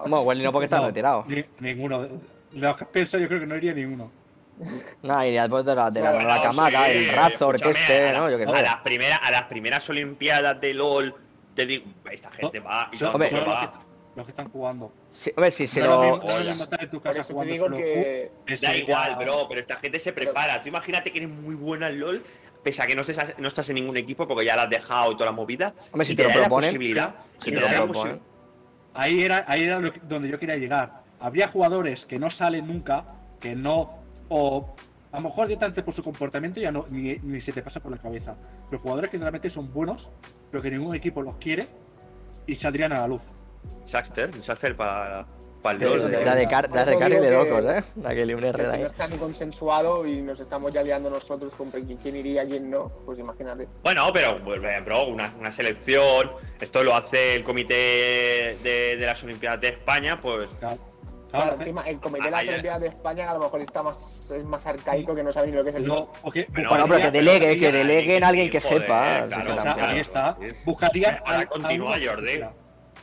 [0.00, 1.24] Bueno, Welly no porque está No, retirado.
[1.28, 2.02] ni- ninguno.
[2.02, 2.10] De
[2.52, 4.10] los que pienso, yo creo que no iría ninguno.
[5.02, 7.70] No, iría después de la, de la, Bueno, la no camada, sé, el Razor, que
[7.70, 8.28] este, a ¿no?
[8.28, 8.62] Yo qué A sé.
[8.62, 11.14] las, primeras, a las primeras Olimpiadas de LOL,
[11.54, 13.70] te digo, esta gente va y Son- tanto Hombre, son los, va.
[13.70, 13.78] que,
[14.16, 14.92] los que están jugando.
[15.08, 18.32] Sí, hombre, si se no, es lo mismo, no en tu casa jugando digo que.
[18.60, 20.60] Da igual, a- bro, pero esta gente se prepara.
[20.60, 22.22] Tú imagínate que eres muy buena en LOL,
[22.62, 25.12] pese a que no, estés, no estás en ningún equipo porque ya la has dejado
[25.12, 25.74] y toda la movida.
[25.92, 27.14] Hombre, si y te lo proponen, posibilidad.
[27.40, 28.16] Si y te te lo proponen.
[28.16, 28.20] posi-
[28.94, 31.02] Ahí era, ahí era lo que- donde yo quería llegar.
[31.20, 33.04] Habría jugadores que no salen nunca,
[33.40, 33.98] que no.
[34.28, 34.74] O
[35.12, 37.92] a lo mejor directamente por su comportamiento ya no ni, ni se te pasa por
[37.92, 38.34] la cabeza.
[38.68, 40.08] Pero jugadores que realmente son buenos,
[40.50, 41.66] pero que ningún equipo los quiere
[42.46, 43.22] y saldrían a la luz.
[43.84, 45.26] Saxter, Saxter para,
[45.64, 47.82] La de, car la de de que- locos, ¿eh?
[48.02, 51.54] La que une que si no está ni consensuado y nos estamos ya liando nosotros
[51.54, 53.66] con quién iría, quién no, pues imagínate.
[53.82, 56.30] Bueno, pero, pues, eh, bro, una, una selección.
[56.60, 60.48] Esto lo hace el comité de, de las Olimpiadas de España, pues.
[60.58, 60.78] Claro.
[61.30, 64.30] Claro, Claro, encima, el comité de las Olimpiadas de España a lo mejor está más,
[64.30, 66.84] es más arcaico que no sabe ni lo que es el no, porque Bueno, Bueno,
[66.86, 69.26] pero que buscaría- delegue, que deleguen a alguien que sepa.
[69.28, 70.38] claro, ahí está.
[70.64, 72.40] Buscarían Ahora a- a continúa, uno que Jordi.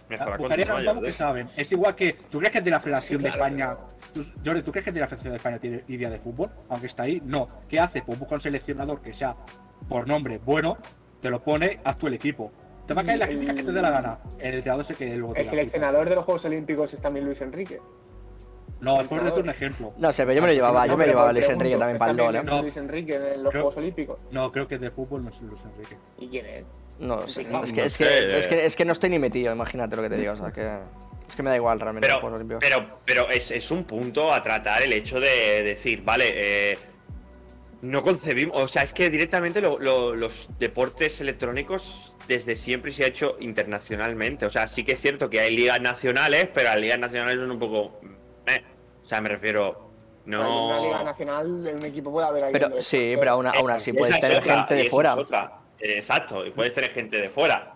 [0.06, 0.26] Supiera.
[0.26, 1.50] Mejor Buscarían a un continúa, vamos que saben.
[1.58, 2.14] Es igual que.
[2.30, 3.78] ¿Tú crees que el de la Federación Sí, de España.
[4.14, 6.50] tú- Jordi, ¿tú crees que el de la Federación de España tiene idea de fútbol?
[6.70, 7.48] Aunque está ahí, no.
[7.68, 8.02] ¿Qué hace?
[8.02, 9.36] Pues busca un seleccionador que sea
[9.90, 10.78] por nombre bueno,
[11.22, 12.52] te lo pone, haz tú el equipo.
[12.88, 14.20] Te va a caer la crítica que te dé la gana.
[14.40, 17.42] El entrenador se que luego te El seleccionador de los Juegos Olímpicos es también Luis
[17.42, 17.82] Enrique.
[18.82, 19.94] No, es por darte un ejemplo.
[19.98, 22.00] No sé, pero yo me lo llevaba, yo me pero llevaba Luis Enrique también ¿es
[22.00, 22.44] para el LoL, ¿eh?
[22.44, 22.62] No.
[22.62, 24.20] Luis Enrique en los Creo- Juegos Olímpicos.
[24.32, 25.98] No, creo que de fútbol no es Luis Enrique.
[26.20, 26.66] ¿Y quién es?
[27.00, 27.18] No.
[27.18, 28.38] No, Es que, no es, que, sé.
[28.40, 30.34] es, que, es que no estoy ni metido, imagínate lo que te digo.
[30.34, 30.62] O sea, que,
[31.28, 32.64] es que me da igual realmente los Pero, Juegos Olímpicos.
[32.64, 36.32] pero, pero es, es un punto a tratar el hecho de decir, vale,
[36.74, 36.78] eh,
[37.82, 43.04] no concebimos, o sea, es que directamente lo- lo- los deportes electrónicos desde siempre se
[43.04, 44.46] ha hecho internacionalmente.
[44.46, 47.52] O sea, sí que es cierto que hay ligas nacionales, pero las ligas nacionales son
[47.52, 48.00] un poco...
[48.48, 48.64] eh,
[49.04, 49.92] o sea, me refiero...
[50.28, 51.04] En una liga No...
[51.04, 54.20] nacional, en un equipo puede haber alguien Pero de sí, pero aún, aún así es
[54.20, 55.12] tener gente de fuera.
[55.12, 55.60] es otra.
[55.80, 57.76] Exacto, y puedes tener gente de fuera.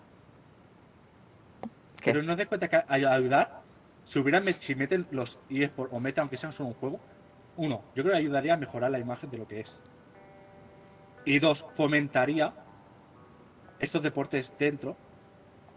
[2.00, 2.12] ¿Qué?
[2.12, 3.62] Pero no te cuenta que ayudar,
[4.04, 7.00] si hubieran si meten los eSports o meten aunque sea solo un juego,
[7.56, 9.80] uno, yo creo que ayudaría a mejorar la imagen de lo que es.
[11.24, 12.54] Y dos, fomentaría
[13.78, 14.96] estos deportes dentro,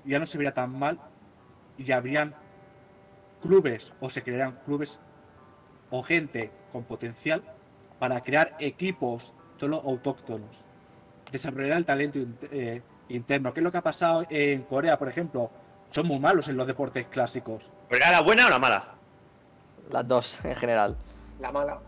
[0.06, 1.00] ya no se vería tan mal
[1.78, 2.36] y habrían
[3.42, 5.00] clubes o se crearían clubes
[5.90, 7.44] o gente con potencial
[8.00, 10.73] para crear equipos solo autóctonos.
[11.34, 12.20] Desarrollar el talento
[12.52, 13.54] eh, interno.
[13.54, 15.50] ¿Qué es lo que ha pasado en Corea, por ejemplo?
[15.90, 17.72] Son muy malos en los deportes clásicos.
[17.90, 18.94] ¿Pero era la buena o la mala?
[19.90, 20.96] Las dos, en general.
[21.42, 21.80] La mala.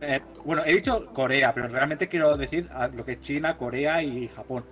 [0.00, 4.00] Eh, bueno, he dicho Corea, pero realmente quiero decir a lo que es China, Corea
[4.00, 4.64] y Japón.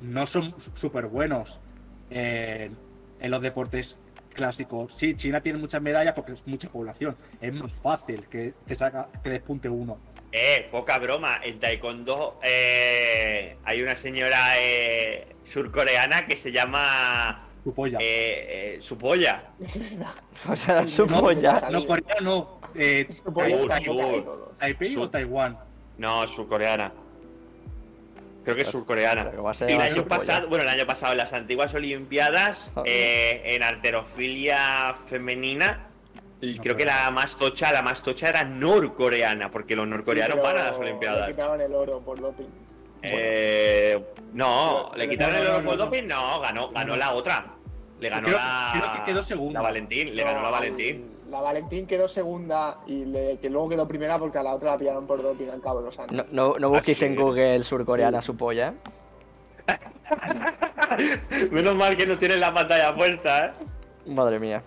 [0.00, 1.60] No son súper buenos
[2.08, 2.78] en,
[3.20, 3.98] en los deportes
[4.32, 4.94] clásicos.
[4.94, 7.14] Sí, China tiene muchas medallas porque es mucha población.
[7.42, 9.98] Es más fácil que te saca, que despunte uno.
[10.32, 11.40] Eh, poca broma.
[11.42, 17.98] En Taekwondo eh, hay una señora eh, surcoreana que se llama Tu polla.
[18.00, 19.42] eh, eh, su polla.
[19.60, 20.12] Es verdad.
[20.48, 21.68] O sea, No, supo no, ya.
[21.70, 22.60] no, Corea no.
[22.74, 23.34] Eh, sur.
[23.34, 24.56] todos.
[24.58, 25.58] ¿Taipei o Taiwán?
[25.98, 26.92] No, surcoreana.
[28.44, 29.30] Creo que es surcoreana.
[29.68, 34.94] Y el año pasado, bueno, el año pasado en las antiguas Olimpiadas, eh, en arterofilia
[35.08, 35.89] femenina,
[36.40, 40.42] y creo que la más tocha, la más tocha era norcoreana, porque los norcoreanos Sí,
[40.42, 41.28] van a las Olimpiadas.
[41.28, 42.46] Le quitaron el oro por doping.
[43.02, 47.46] Eh, no, Pero- le quitaron el oro por doping, no, ganó, ganó la otra.
[47.98, 48.70] Le ganó Creo- la.
[48.72, 49.60] creo que quedó segunda.
[49.60, 51.10] La Valentín, le ganó la Valentín.
[51.30, 54.78] La Valentín quedó segunda y le- que luego quedó primera porque a la otra la
[54.78, 56.12] pillaron por doping al cabo de los años.
[56.12, 57.04] No, no, no busquéis Ah, sí.
[57.06, 58.74] en Google surcoreana su polla,
[59.68, 59.78] ¿eh?
[61.50, 63.50] Menos mal que no tienes la pantalla puesta, ¿eh?
[64.06, 64.62] Madre mía.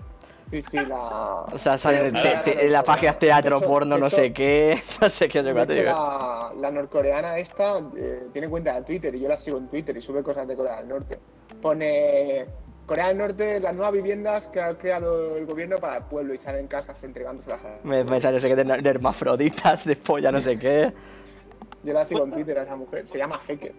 [0.53, 1.45] Sí, sí, la.
[1.51, 4.79] O sea, sale en, te- te- en las páginas teatro, hecho- porno, no sé qué,
[5.01, 9.21] no sé qué, no sé la, la norcoreana esta eh, tiene cuenta de Twitter y
[9.21, 11.17] yo la sigo en Twitter y sube cosas de Corea del Norte.
[11.59, 12.45] Pone
[12.85, 16.37] Corea del Norte, las nuevas viviendas que ha creado el gobierno para el pueblo y
[16.37, 20.39] salen casas entregándoselas a Me pensaba, no sé qué, de, de hermafroditas, de polla, no
[20.39, 20.93] sé qué.
[21.83, 23.73] Yo la sigo en Twitter a esa mujer, se llama Feke.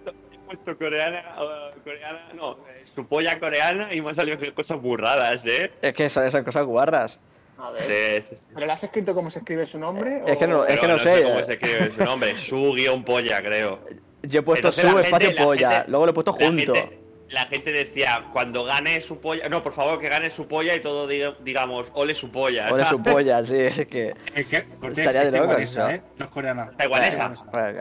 [0.44, 4.80] He puesto coreana, eh, coreana, no, eh, su polla coreana y me han salido cosas
[4.80, 5.72] burradas, ¿eh?
[5.80, 7.18] Es que son esas cosas guarras.
[7.59, 7.83] A ver.
[7.83, 8.44] Sí, sí, sí.
[8.52, 10.22] ¿Pero le has escrito cómo se escribe su nombre?
[10.26, 11.44] Es que no- es que Pero no sé, cómo eh.
[11.46, 13.80] se escribe su nombre, su guion polla, creo.
[14.22, 16.46] Yo he puesto Entonces, su gente- espacio la polla, gente- luego lo he puesto La
[16.46, 16.74] junto.
[16.74, 16.98] gente,
[17.30, 20.80] la gente decía, cuando gane su polla, no, por favor, que gane su polla y
[20.80, 22.64] todo diga- digamos, ole su polla.
[22.70, 22.88] Ole ¿sabes?
[22.88, 24.14] su polla, sí, es que.
[24.35, 25.90] Es que Estaría es de taiwanesa, ¿no?
[25.90, 26.02] ¿eh?
[26.18, 26.70] No es coreana.
[26.76, 27.33] Taiwanesa.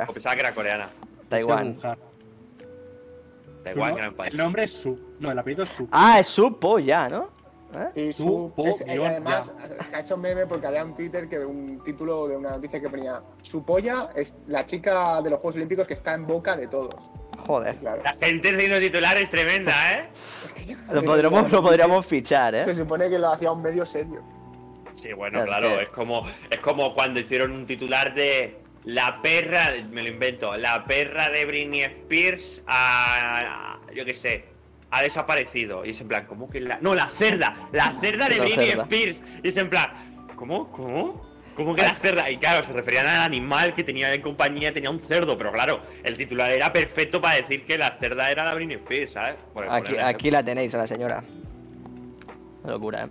[0.08, 0.88] O pensaba que era coreana.
[1.30, 1.78] Taiwán.
[3.76, 4.32] No- gran país.
[4.32, 5.00] El nombre es Su.
[5.20, 5.88] No, el apellido es Su.
[5.92, 7.30] Ah, es su polla, ¿no?
[7.74, 7.90] ¿Eh?
[7.96, 9.52] Sí, Su po- es- y guion además,
[9.94, 13.20] a eso meme porque había un Twitter que un título de una noticia que ponía
[13.42, 16.94] su polla es la chica de los Juegos Olímpicos que está en boca de todos.
[17.48, 17.76] Joder.
[17.78, 18.04] Claro.
[18.04, 20.10] La gente haciendo titulares tremenda, ¿eh?
[20.94, 22.76] Lo podríamos, lo podríamos fichar, Se ¿eh?
[22.76, 24.22] supone que lo hacía un medio serio.
[24.94, 29.22] Sí, bueno, Es claro, que- es como, es como cuando hicieron un titular de la
[29.22, 34.46] perra, me lo invento, la perra de Britney Spears a, a- yo qué sé,
[34.92, 35.86] ha desaparecido.
[35.86, 36.78] Y es en plan, ¿cómo que la...?
[36.82, 38.84] No, la cerda, la cerda de La Britney cerda.
[38.84, 39.22] Spears.
[39.44, 39.90] Y es en plan,
[40.36, 40.72] ¿cómo?
[40.72, 41.34] ¿Cómo?
[41.56, 42.30] ¿Cómo que la cerda?
[42.30, 45.82] Y claro, se referían al animal que tenía en compañía, tenía un cerdo, pero claro,
[46.04, 49.36] el titular era perfecto para decir que la cerda era la Britney Spears, ¿sabes?
[50.02, 51.24] Aquí, la tenéis a la señora.
[52.64, 53.08] Una locura, ¿eh?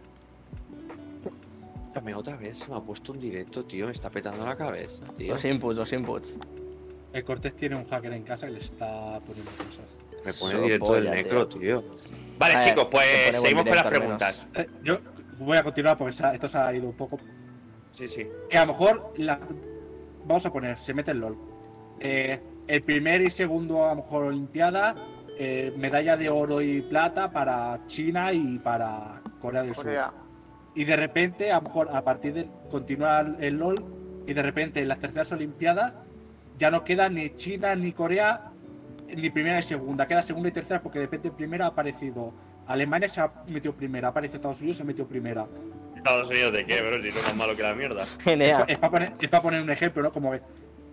[2.00, 2.18] Ejemplo.
[2.18, 5.32] Otra vez se me ha puesto un directo, tío, me está petando la cabeza, tío.
[5.32, 6.38] Los inputs, los inputs.
[7.12, 9.96] El Cortés tiene un hacker en casa que le está poniendo cosas.
[10.24, 11.84] Me pone So directo del necro, tío.
[12.38, 14.48] Vale, chicos, pues seguimos con las preguntas.
[14.54, 14.98] Eh, yo
[15.38, 17.18] voy a continuar porque esto se ha ido un poco.
[17.90, 18.26] Sí, sí.
[18.48, 19.38] Que a lo mejor la...
[20.24, 21.36] vamos a poner, se mete el LOL.
[22.00, 24.94] Eh, el primer y segundo, a lo mejor, Olimpiada,
[25.38, 30.21] eh, medalla de oro y plata para China y para Corea del O Sur.
[30.74, 33.76] Y de repente, a lo mejor, a partir de continuar el LOL,
[34.26, 35.92] y de repente en las terceras Olimpiadas
[36.58, 38.50] ya no queda ni China ni Corea,
[39.08, 42.32] ni primera ni segunda, queda segunda y tercera porque de repente en primera ha aparecido
[42.66, 45.46] Alemania, se ha metido primera, ha aparecido Estados Unidos, se ha metido primera.
[45.96, 48.06] Estados Unidos de qué, bro, si no es más malo que la mierda.
[48.20, 48.64] Genial.
[48.68, 50.12] Es para poner, es pa' poner un ejemplo, ¿no?
[50.12, 50.42] Como ves,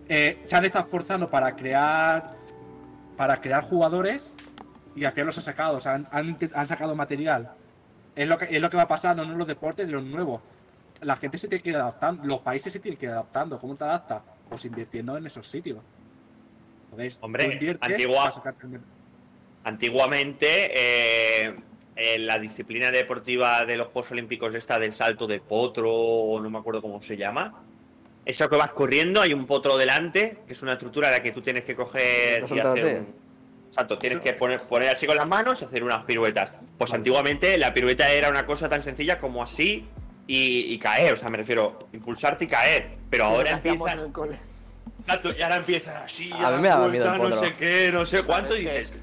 [0.07, 2.37] eh, se han estado esforzando para crear
[3.15, 4.33] para crear jugadores
[4.95, 7.51] y al final los han sacado, o sea, han, han han sacado material.
[8.19, 10.41] Es lo, que, es lo que va pasando no en los deportes de los nuevos.
[11.01, 13.57] La gente se tiene que ir adaptando, los países se tienen que ir adaptando.
[13.57, 14.21] ¿Cómo te adaptas?
[14.49, 15.79] Pues invirtiendo en esos sitios.
[16.91, 17.45] Entonces, Hombre,
[17.79, 18.81] Antigua- el-
[19.63, 20.71] Antiguamente,
[21.47, 21.55] eh,
[21.95, 26.49] en la disciplina deportiva de los Juegos Olímpicos, esta del salto de potro, o no
[26.49, 27.53] me acuerdo cómo se llama.
[28.25, 31.31] Eso que vas corriendo, hay un potro delante, que es una estructura en la que
[31.31, 33.28] tú tienes que coger y hacer un.
[33.69, 36.51] Exacto, tienes que poner, poner así con las manos y hacer unas piruetas.
[36.77, 36.99] Pues Vale.
[36.99, 39.87] antiguamente la pirueta era una cosa tan sencilla como así
[40.27, 42.97] y, y caer, o sea, me refiero, impulsarte y caer.
[43.09, 43.93] Pero ahora que hacíamos empieza.
[44.01, 44.35] en el cole.
[45.01, 47.89] Exacto, y ahora empieza así, A a mí me daba miedo el no sé qué,
[47.91, 48.93] no sé cuánto, y es que- dices,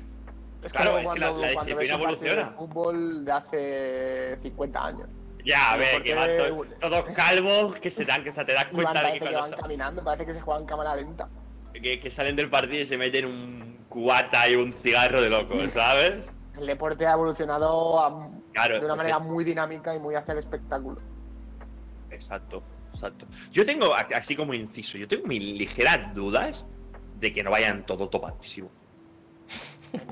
[0.63, 2.51] Es Claro, es que la- la disciplina evoluciona.
[2.59, 5.09] fútbol de hace 50 años.
[5.45, 8.65] ya, a ver, que van to- todos calvos, que se dan, que se te das
[8.67, 11.29] cuenta de que, que van caminando, parece que se juegan en cámara lenta.
[11.73, 15.71] que, que salen del partido y se meten un cubata y un cigarro de locos,
[15.73, 16.23] ¿sabes?
[16.59, 20.39] El deporte ha evolucionado a- Claro, de una manera muy dinámica y muy hacia el
[20.41, 20.99] espectáculo.
[22.11, 23.27] Exacto, exacto.
[23.53, 26.67] Yo tengo, así como inciso, yo tengo mis ligeras dudas
[27.19, 28.69] de que no vayan todo topadísimo.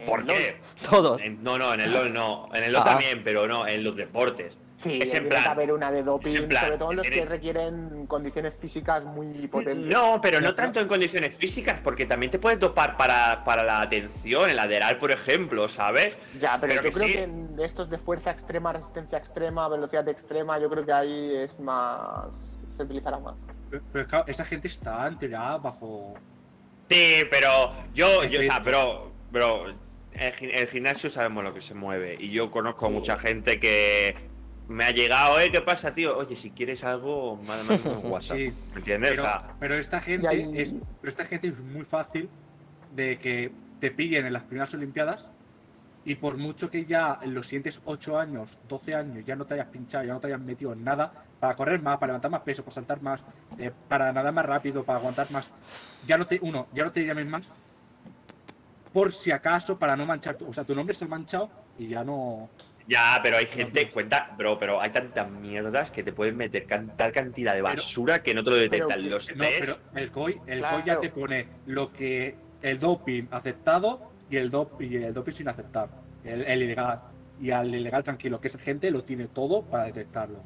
[0.07, 0.57] ¿Por qué?
[0.89, 1.21] Todos.
[1.21, 2.49] En- no, no, en el LOL no.
[2.55, 2.91] En el LOL Ah.
[2.93, 4.57] también, pero no, en los deportes.
[4.77, 7.09] Sí, Es en tiene plan- que haber una de doping, plan, sobre todo en los
[7.09, 9.87] que requieren condiciones físicas muy potentes.
[9.87, 13.81] No, pero no tanto en condiciones físicas, porque también te puedes dopar para, para la
[13.81, 16.19] atención, el lateral, por ejemplo, ¿sabes?
[16.41, 17.13] Ya, pero, Pero yo que creo sí.
[17.15, 21.59] que en estos de fuerza extrema, resistencia extrema, velocidad extrema, yo creo que ahí es
[21.61, 22.59] más.
[22.67, 23.37] se utilizará más.
[23.71, 26.15] Pero, pero claro, esa gente está entregada bajo.
[26.91, 29.77] Sí, pero yo, yo o sea, pero, pero el,
[30.51, 32.17] el gimnasio sabemos lo que se mueve.
[32.19, 32.95] Y yo conozco a Sí.
[32.95, 34.34] mucha gente que
[34.69, 35.51] me ha llegado, ¿eh?
[35.51, 36.17] ¿Qué pasa, tío?
[36.17, 38.37] Oye, si quieres algo, mándame un WhatsApp.
[38.37, 39.11] Sí, ¿Me entiendes?
[39.11, 42.29] pero, O sea, pero esta gente ahí- es, pero esta gente es muy fácil
[42.93, 45.27] de que te pillen en las primeras Olimpiadas
[46.05, 49.55] y por mucho que ya en los siguientes 8 años, 12 años ya no te
[49.55, 52.43] hayas pinchado, ya no te hayas metido en nada, para correr más, para levantar más
[52.43, 53.23] peso, para saltar más,
[53.59, 55.51] eh, para nadar más rápido, para aguantar más,
[56.07, 57.53] ya no te, uno, ya no te llamen más
[58.93, 62.05] por si acaso, para no manchar, tu- o sea, tu nombre está manchado y ya
[62.05, 62.49] no,
[62.87, 66.95] Ya, pero hay gente, cuenta, bro, pero hay tantas mierdas que te pueden meter can-
[66.97, 69.61] tal cantidad de Pero- basura que no te lo detectan pero- los No, test.
[69.61, 70.77] pero el COI, el Claro.
[70.77, 75.33] COI ya te pone lo que el doping aceptado y el, dop, y el doping
[75.33, 75.89] sin aceptar.
[76.25, 77.01] El, el ilegal.
[77.41, 80.39] Y al ilegal tranquilo, que esa gente lo tiene todo para detectarlo.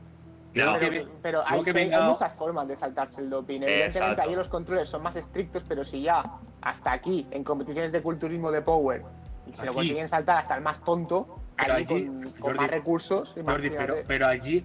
[0.55, 0.79] No.
[0.79, 3.57] Que Pero, hay, muchas formas de saltarse el doping.
[3.63, 4.23] Evidentemente, Exacto.
[4.23, 6.23] ahí los controles son más estrictos, pero si ya
[6.63, 9.03] hasta aquí, en competiciones de culturismo de Power,
[9.53, 13.35] se lo consiguen saltar hasta el más tonto, Pero allí, con, con Jordi, más recursos.
[13.45, 14.65] Jordi, pero, pero allí,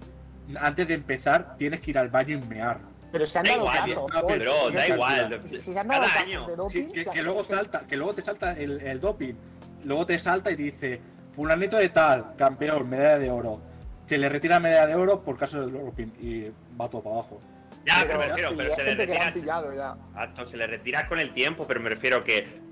[0.60, 2.78] antes de empezar, tienes que ir al baño y mear.
[3.12, 5.40] Pero se han Da dado igual, casos, no, si- da igual.
[5.44, 8.80] Si, si se han dado casos Sí, que, luego salta, que luego te salta el,
[8.80, 9.34] el doping.
[9.84, 11.00] Luego te salta y dice,
[11.32, 13.60] fulanito de tal, campeón, medalla de oro.
[14.06, 16.46] Se le retira medalla de oro por caso del doping y
[16.80, 17.40] va todo para abajo.
[17.86, 19.32] Ya, pero, me refiero, pero se le retira.
[20.46, 22.63] se le retira con el tiempo, pero me refiero que.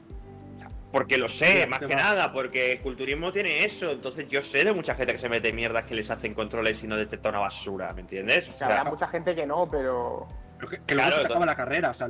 [0.93, 1.95] Porque lo sé, Sí, más que va.
[1.95, 3.90] nada, porque el culturismo tiene eso.
[3.90, 6.86] Entonces yo sé de mucha gente que se mete mierdas que les hacen controles y
[6.86, 8.47] no detecta una basura, ¿me entiendes?
[8.49, 10.28] O O sea, habrá mucha gente que no, pero.
[10.59, 11.90] Pero que, que luego Claro, se acaba la carrera.
[11.90, 12.09] O sea,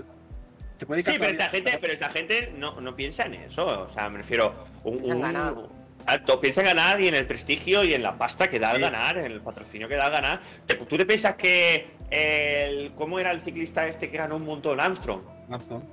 [0.87, 3.83] puede Sí, pero esta gente, pero esta gente no, no piensa en eso.
[3.85, 4.53] O sea, me refiero.
[4.83, 5.55] Un, Piensa en un- ganar.
[6.01, 8.81] Exacto, piensa en ganar y en el prestigio y en la pasta que da al
[8.81, 10.41] ganar, en el patrocinio que da al ganar.
[10.67, 12.93] Te- ¿Tú te piensas que el.
[12.97, 15.23] ¿Cómo era el ciclista este que ganó un montón Armstrong?
[15.49, 15.85] Armstrong.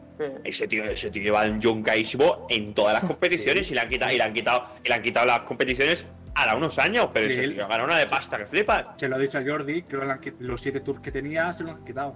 [0.44, 4.12] Ese tío, ese tío lleva un yoncadísimo en todas las competiciones y le han quitado,
[4.12, 7.40] y le han quitado, y le han quitado las competiciones ahora unos años, pero Sí,
[7.40, 8.94] ese tío ganó una de pasta que flipa.
[8.98, 11.74] Se lo ha dicho a Jordi, creo que los siete tours que tenía se los
[11.74, 12.16] han quitado.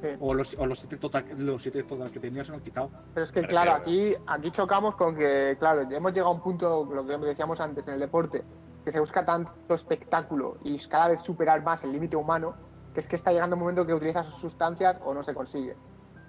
[0.00, 0.08] Sí.
[0.20, 2.90] O los, o los siete total, los siete total que tenía se los han quitado.
[3.14, 6.84] Pero es que, claro, aquí, aquí chocamos con que, claro, hemos llegado a un punto,
[6.84, 8.44] lo que decíamos antes, en el deporte,
[8.84, 12.54] que se busca tanto espectáculo y cada vez superar más el límite humano,
[12.94, 15.74] que es que está llegando un momento que utilizas sus sustancias o no se consigue.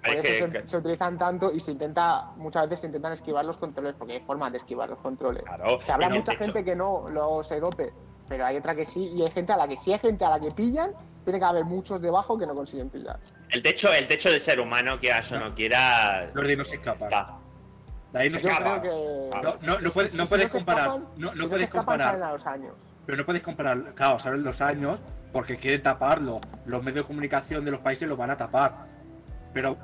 [0.02, 3.12] Por eso que- se, que- se utilizan tanto y se intenta, muchas veces se intentan
[3.12, 5.42] esquivar los controles, porque hay formas de esquivar los controles.
[5.42, 7.92] Claro, Que habrá pero, mucha hecho, gente que no lo se dope,
[8.28, 10.30] pero hay otra que sí, y hay gente a la que sí hay gente a
[10.30, 10.92] la que pillan,
[11.24, 13.18] tiene que haber muchos debajo que no consiguen pillar.
[13.50, 17.04] el techo, el techo del ser humano, quieras o no quiera, Jordi no se escapa.
[17.06, 17.36] está.
[18.12, 18.82] De ahí no se escapa.
[18.82, 19.30] que.
[19.42, 22.06] No, no, no puedes- no si puedes comparar, escapan, no- no si puedes comparar.
[22.08, 22.74] salen a los años.
[23.06, 24.98] Pero no puedes comparar, claro, saben los años,
[25.32, 26.40] porque quieren taparlo.
[26.66, 28.86] Los medios de comunicación de los países lo van a tapar.
[29.52, 29.76] Pero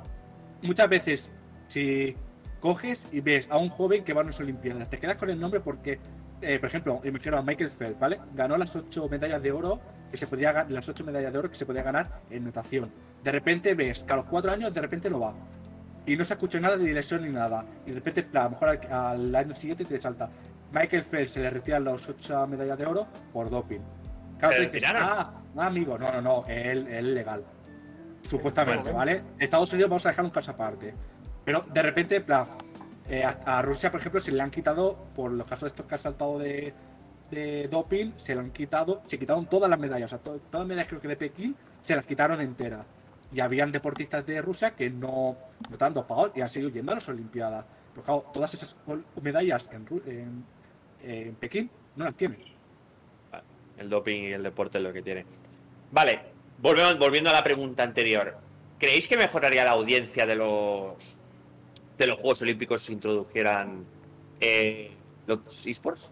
[0.61, 1.31] muchas veces,
[1.67, 2.15] si
[2.59, 5.39] coges y ves a un joven que va a unas Olimpiadas, te quedas con el
[5.39, 5.99] nombre porque,
[6.41, 8.19] eh, por ejemplo, imagino a Michael Phelps, ¿vale?
[8.33, 9.79] Ganó las ocho medallas de oro
[10.11, 12.91] que se podía las ocho medallas de oro que se podía ganar en natación.
[13.23, 15.33] De repente ves que a los cuatro años de repente no va.
[16.05, 17.65] Y no se escucha nada de lesión ni nada.
[17.85, 20.29] Y de repente, a lo mejor al, al año siguiente te salta.
[20.71, 23.81] Michael Phelps se le retiran las ocho medallas de oro por doping.
[24.39, 27.43] Claro, ¿Se tú dices, ah, ah, amigo, no, no, no, él es legal.
[28.27, 28.91] Supuestamente.
[28.91, 29.23] ¿vale?
[29.39, 30.93] Estados Unidos vamos a dejar un caso aparte.
[31.45, 32.47] Pero de repente, en plan,
[33.09, 35.85] eh, a, a Rusia, por ejemplo, se le han quitado, por los casos de estos
[35.85, 36.73] que han saltado de,
[37.31, 40.59] de doping, se le han quitado, se quitaron todas las medallas, o sea, to- todas
[40.61, 42.85] las medallas creo que de Pekín se las quitaron enteras.
[43.33, 46.95] Y habían deportistas de Rusia que no, no estaban dopados y han seguido yendo a
[46.95, 47.65] las Olimpiadas.
[47.93, 48.75] Pero claro, todas esas
[49.21, 50.45] medallas en, en,
[51.01, 52.39] en Pekín no las tienen.
[53.77, 55.25] El doping y el deporte es lo que tiene.
[55.91, 56.19] Vale,
[56.59, 58.37] volvemos, volviendo a la pregunta anterior.
[58.79, 61.17] ¿Creéis que mejoraría la audiencia de los
[61.97, 63.83] de los Juegos Olímpicos si introdujeran
[64.39, 64.91] eh,
[65.25, 66.11] los esports?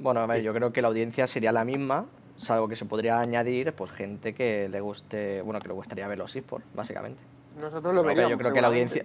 [0.00, 2.06] Bueno, a ver, yo creo que la audiencia sería la misma,
[2.36, 6.18] salvo que se podría añadir, pues gente que le guste, bueno, que le gustaría ver
[6.18, 7.20] los esports, básicamente.
[7.60, 8.32] Nosotros lo veríamos.
[8.32, 9.04] yo creo que la audiencia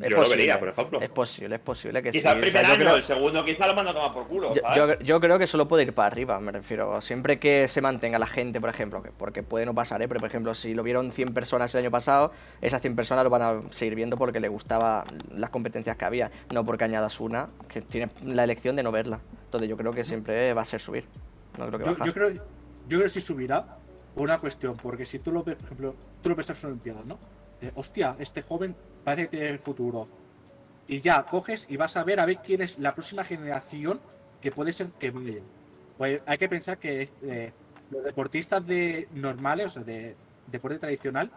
[0.00, 1.00] es Yo lo posible, vería, por ejemplo.
[1.00, 2.38] Es posible, es posible que Quizá sí.
[2.38, 4.52] el o sea, primer año, creo- el segundo quizá lo manda a tomar por culo.
[4.54, 7.00] Yo, yo- yo creo que solo puede ir para arriba, me refiero.
[7.00, 10.08] Siempre que se mantenga la gente, por ejemplo, que- porque puede no pasar, ¿eh?
[10.08, 13.30] pero por ejemplo, si lo vieron 100 personas el año pasado, esas 100 personas lo
[13.30, 17.48] van a seguir viendo porque le gustaba las competencias que había, no porque añadas una
[17.68, 19.20] que tiene la elección de no verla.
[19.44, 21.04] Entonces yo creo que siempre va a ser subir,
[21.58, 22.40] no creo que Yo, creo, yo
[22.88, 23.64] creo que sí subirá
[24.14, 26.64] por una cuestión, porque si tú lo ves, por ejemplo, tú lo ves en las
[26.64, 27.18] Olimpiadas, ¿no?
[27.60, 28.74] Eh, hostia, este joven
[29.04, 30.08] parece que tiene el futuro.
[30.86, 34.00] Y ya coges y vas a ver a ver quién es la próxima generación
[34.40, 35.40] que puede ser que vaya.
[35.96, 37.52] Pues hay que pensar que eh,
[37.90, 41.30] los deportistas de normales, o sea, de deporte tradicional,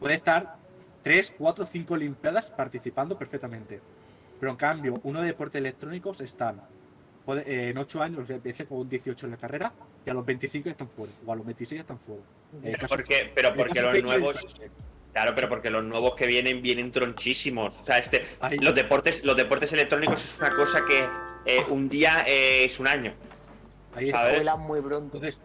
[0.00, 0.56] puede estar
[1.02, 3.80] 3, 4, 5 Olimpiadas participando perfectamente.
[4.40, 6.60] Pero en cambio, uno de deportes electrónicos están
[7.28, 9.72] eh, en 8 años, empieza con 18 en la carrera,
[10.04, 12.22] y a los 25 ya están fuera, o a los 26 ya están fuera.
[12.60, 14.56] Pero porque, pero porque los nuevos.
[15.12, 17.80] Claro, pero porque los nuevos que vienen vienen tronchísimos.
[17.80, 18.24] O sea, este,
[18.60, 21.06] los deportes, los deportes electrónicos es una cosa que
[21.44, 23.12] eh, un día eh, es un año.
[23.94, 24.42] Ahí ¿sabes?
[24.58, 25.18] muy pronto.
[25.18, 25.38] Entonces,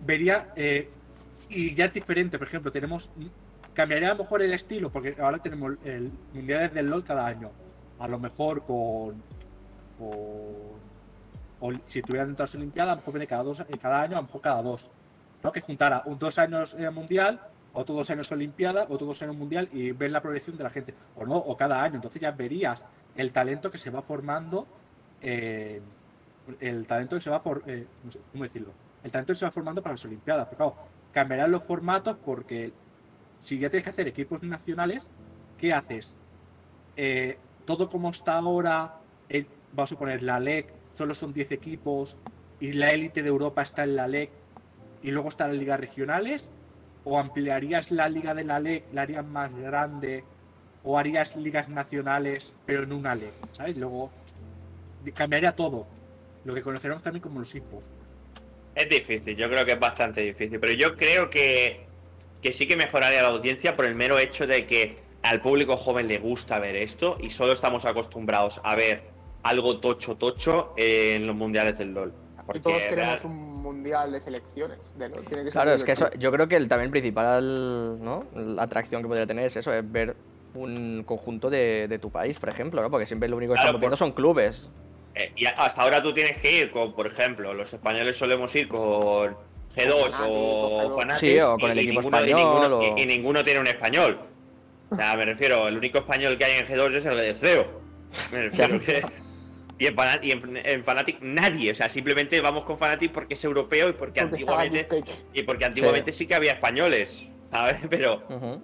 [0.00, 0.88] vería, eh,
[1.50, 3.10] y ya es diferente, por ejemplo, tenemos,
[3.74, 7.50] cambiaría a lo mejor el estilo, porque ahora tenemos el Mundial del LOL cada año,
[7.98, 9.22] a lo mejor con,
[9.98, 10.86] con
[11.58, 14.12] o si estuviera dentro de las Olimpiadas, a lo mejor viene cada, dos, cada año,
[14.16, 14.88] a lo mejor cada dos.
[15.42, 15.52] ¿no?
[15.52, 16.74] Que juntara un dos años
[17.76, 20.64] en Mundial, otros dos años Olimpiada, otros dos años Mundial y ver la progresión de
[20.64, 20.94] la gente.
[21.16, 21.96] O no, o cada año.
[21.96, 22.84] Entonces ya verías
[23.16, 24.66] el talento que se va formando.
[25.22, 25.80] eh,
[26.60, 27.62] el talento que se va por.
[27.66, 27.86] eh,
[28.32, 28.72] ¿Cómo decirlo?
[29.02, 30.46] El talento que se va formando para las Olimpiadas.
[30.46, 30.76] Pero claro,
[31.12, 32.72] cambiarán los formatos porque
[33.40, 35.08] si ya tienes que hacer equipos nacionales,
[35.58, 36.14] ¿qué haces?
[36.96, 38.96] Eh, todo como está ahora,
[39.28, 42.16] eh, vamos a poner la LEC, solo son 10 equipos
[42.60, 44.30] y la élite de Europa está en la LEC
[45.02, 46.50] y luego están las ligas regionales,
[47.06, 50.24] o ampliarías la liga de la LEC, la harías más grande,
[50.82, 53.76] o harías ligas nacionales, pero en una LEC, ¿sabes?
[53.76, 54.10] Luego
[55.14, 55.86] cambiaría todo,
[56.44, 57.86] lo que conoceremos también como los esports.
[58.74, 61.86] Es difícil, yo creo que es bastante difícil, pero yo creo que,
[62.42, 66.08] que sí que mejoraría la audiencia por el mero hecho de que al público joven
[66.08, 69.04] le gusta ver esto y solo estamos acostumbrados a ver
[69.44, 72.12] algo tocho tocho en los mundiales del LOL.
[72.52, 74.78] Y todos queremos un mundial de selecciones.
[74.96, 75.24] De LOL.
[75.24, 78.24] Tiene que ser Claro, es que eso, yo creo que el, también el principal, ¿no?
[78.34, 80.16] La atracción que podría tener es eso, es ver
[80.54, 82.90] un conjunto de, de tu país, por ejemplo, ¿no?
[82.90, 84.68] Porque siempre lo único que Claro, estamos viendo son clubes.
[85.14, 88.68] Eh, y hasta ahora tú tienes que ir con, por ejemplo, los españoles solemos ir
[88.68, 89.34] con
[89.76, 92.78] G2 Con o Fnatic Sí, o y- con el y equipo ninguno, y español, ninguno-
[92.78, 94.18] o- y- y ninguno tiene un español.
[94.90, 97.66] O sea, me refiero, el único español que hay en G2 es el de CEO.
[98.32, 99.04] Me refiero que-
[99.78, 103.34] Y, en, Fana- y en- en Fnatic nadie, o sea, simplemente vamos con Fnatic porque
[103.34, 104.88] es europeo y porque, Porque antiguamente
[105.34, 106.26] y porque antiguamente sí.
[106.26, 107.76] que había españoles, ¿sabes?
[107.90, 108.46] Pero Ujú.
[108.46, 108.60] o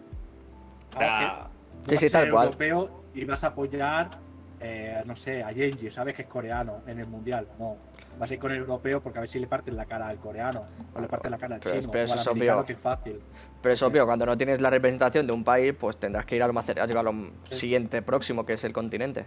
[0.95, 1.49] Ahora sea,
[1.89, 2.47] Sí, sí, tal cual.
[2.47, 4.19] europeo y vas a apoyar,
[4.61, 7.47] eh, no sé, a Genji, sabes que es coreano en el mundial.
[7.59, 7.77] No,
[8.19, 10.19] vas a ir con el europeo porque a ver si le parten la cara al
[10.19, 10.61] coreano
[10.95, 12.67] o le parten la cara al Pero- chino pero o al es americano, obvio.
[12.67, 13.21] que es fácil.
[13.61, 16.43] Pero es obvio, cuando no tienes la representación de un país, pues tendrás que ir
[16.43, 17.57] a lo más cer- a llegar a lo Sí.
[17.57, 19.27] siguiente próximo, que es el continente.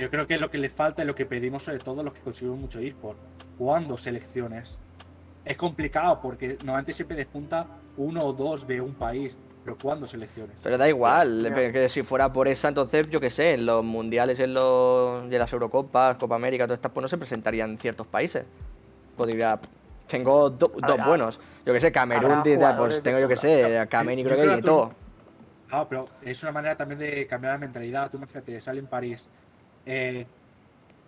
[0.00, 2.20] Yo creo que lo que les falta es lo que pedimos sobre todo los que
[2.20, 3.18] conseguimos mucho eSport.
[3.58, 4.80] ¿Cuándo selecciones?
[5.44, 7.66] Es complicado porque normalmente siempre despunta
[7.98, 10.56] uno o dos de un país, pero ¿cuándo selecciones?
[10.62, 14.40] Pero da igual, que si fuera por esa, entonces, yo qué sé, en los mundiales,
[14.40, 18.06] en, los, y en las Eurocopas, Copa América, todas estas, pues no se presentarían ciertos
[18.06, 18.46] países.
[19.18, 19.60] Podría.
[20.06, 21.38] Tengo do- dos Habrá- buenos.
[21.66, 23.88] Yo que sé, Camerún, pues tengo yo que sé, Yo
[24.24, 24.90] creo que que todo.
[25.70, 28.10] Ah, pero es una manera también de cambiar la mentalidad.
[28.10, 29.28] Tú imagínate, sale en París.
[29.86, 30.26] Eh,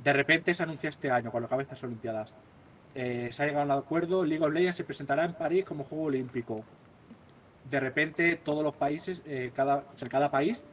[0.02, 2.34] de repente se anuncia este año, cuando acabe estas Olimpiadas.
[2.94, 5.84] eh, se ha llegado a un acuerdo, League of Legends se presentará en París como
[5.84, 6.56] juego olímpico.
[7.70, 10.64] De repente todos los países, eh, cada, cada país,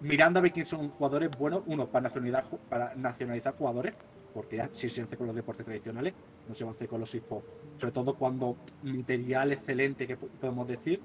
[0.00, 3.96] mirando a ver quién son jugadores buenos, uno, para nacionalizar, para nacionalizar jugadores,
[4.34, 6.12] porque ya si se hace con los deportes tradicionales,
[6.48, 7.46] no se hacer con los esports.
[7.78, 11.00] Sobre todo cuando material excelente que po- podemos decir,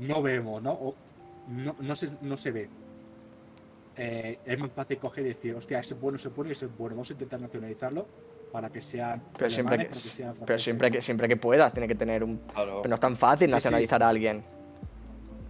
[0.00, 0.94] no vemos, ¿no?
[1.48, 2.68] No, no, se, no se ve.
[3.96, 6.52] Eh, es más fácil coger y decir, hostia, ese es bueno, ese es bueno y
[6.52, 6.96] ese es bueno.
[6.96, 8.06] Vamos a intentar nacionalizarlo
[8.50, 9.22] para que sean.
[9.36, 12.38] Pero siempre que, para sean pero siempre que siempre que puedas, tiene que tener un.
[12.52, 12.80] claro.
[12.82, 13.54] Pero no es tan fácil Sí, sí.
[13.54, 14.42] nacionalizar a alguien.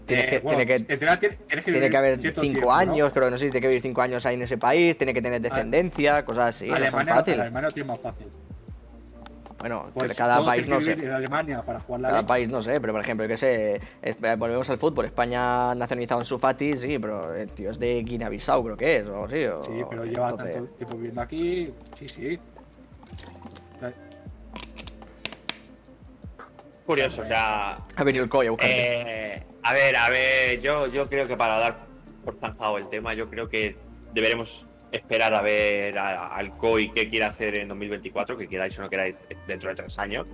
[0.06, 0.84] Tienes Eh, que, bueno, tiene que,
[1.62, 2.72] tiene- que haber cinco tiempo, ¿no?
[2.72, 4.98] años, creo que no sé si tiene que vivir cinco años ahí en ese país,
[4.98, 7.40] tiene que tener descendencia, cosas así, no es tan Alemania, fácil.
[7.40, 8.26] Alemania lo tiene más fácil.
[9.62, 10.96] Bueno, Pues cada país no sé.
[10.96, 13.36] vivir en Alemania para jugar la Cada país no sé, pero por ejemplo, yo que
[13.36, 15.04] sé, es- eh, volvemos al fútbol.
[15.04, 18.96] España ha nacionalizado en su Fati, sí, pero el tío es de Guinea-Bissau, creo que
[18.96, 19.44] es, o sí.
[19.44, 21.72] O, Sí, pero lleva entonces- tanto tiempo viviendo aquí.
[21.94, 22.40] Sí, sí.
[26.84, 28.76] curioso, o sea, Ha venido el COI a buscarte.
[29.36, 31.86] Eh, a ver, a ver, yo, yo creo que para dar
[32.24, 33.78] por zanjado el tema, yo creo que
[34.12, 38.82] deberemos esperar a ver a- al COI qué quiere hacer en 2024, que queráis o
[38.82, 40.26] no queráis dentro de tres años.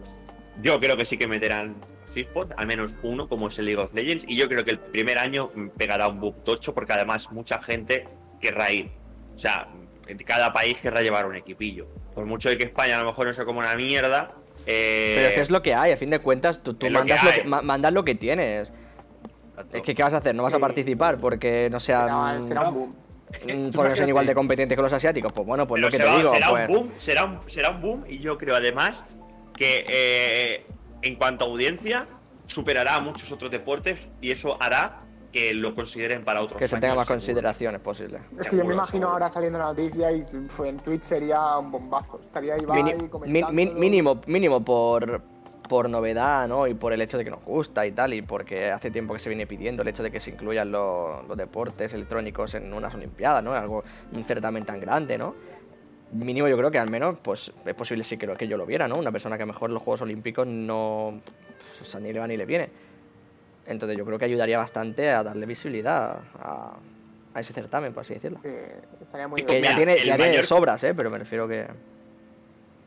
[0.63, 1.77] Yo creo que sí que meterán
[2.15, 4.81] eSport, al menos uno, como es el League of Legends, y yo creo que el
[4.81, 8.09] primer año pegará un boom tocho, porque además mucha gente
[8.41, 8.91] querrá ir.
[9.37, 9.69] O sea,
[10.09, 11.87] en cada país querrá llevar un equipillo.
[12.15, 14.33] Por mucho de que España a lo mejor no sea como una mierda.
[14.67, 16.93] eh, Pero es que es lo que hay, a fin de cuentas, tú, tú es
[16.93, 18.73] lo que mandas, lo que, ma- mandas lo que tienes.
[19.73, 20.35] Es que, ¿qué vas a hacer?
[20.35, 22.07] ¿No vas a participar porque no sean.
[22.07, 22.97] Será, será un boom.
[23.45, 25.33] mm, porque no sean imagínate- igual de competentes que los asiáticos?
[25.33, 26.69] Pues bueno, pues Pero lo que se te digo, será pues.
[26.69, 29.05] un boom, será un, será un boom y yo creo además
[29.55, 30.67] que eh,
[31.03, 32.07] en cuanto a audiencia
[32.47, 35.01] superará a muchos otros deportes y eso hará
[35.33, 37.21] que lo consideren para otros Que se años, tenga más seguro.
[37.21, 38.19] consideración, es posible.
[38.41, 39.09] Es que yo me imagino seguro.
[39.13, 42.19] ahora saliendo la noticia y fue en Twitch sería un bombazo.
[42.25, 43.53] Estaría Ibai Mini- min- comentando.
[43.79, 45.21] mínimo, mínimo por,
[45.69, 46.67] por novedad, ¿no?
[46.67, 49.21] Y por el hecho de que nos gusta y tal, y porque hace tiempo que
[49.21, 52.95] se viene pidiendo el hecho de que se incluyan los, los deportes electrónicos en unas
[52.95, 53.53] Olimpiadas, ¿no?
[53.53, 55.35] Algo, un certamen tan grande, ¿no?
[56.13, 58.89] Mínimo yo creo que al menos, pues es posible sí creo que yo lo viera,
[58.89, 58.95] ¿no?
[58.97, 61.21] Una persona que a lo mejor los Juegos Olímpicos no...
[61.59, 62.71] pues, o sea, ni le va ni le viene.
[63.67, 66.73] Entonces yo creo que ayudaría bastante a darle visibilidad a,
[67.35, 68.41] a ese certamen, por así decirlo.
[68.43, 69.61] Eh, estaría muy Que bien.
[69.61, 70.95] Mira, ya tiene, el ya tiene mayor- sobras, ¿eh?
[70.95, 71.67] Pero me refiero que...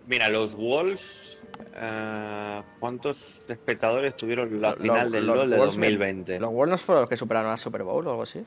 [0.07, 1.40] Mira, los Wolves.
[1.75, 6.39] Eh, ¿Cuántos espectadores tuvieron la Lo- final del los LOL de Wolves me- 2020?
[6.39, 8.43] Los Wolves no fueron los que superaron a Super Bowl o algo así.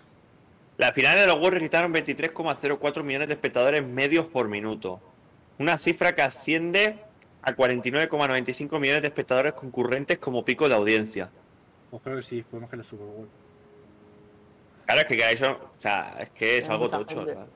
[0.76, 5.00] La final de los Wolves registraron 23,04 millones de espectadores medios por minuto.
[5.58, 6.98] Una cifra que asciende
[7.42, 11.30] a 49,95 millones de espectadores concurrentes como pico de audiencia.
[11.90, 13.28] Pues creo que sí, fue más que el Super Bowl.
[14.86, 17.16] Claro, es que eso, o sea, es que es Hay algo tocho.
[17.18, 17.34] gente.
[17.34, 17.48] ¿sabes?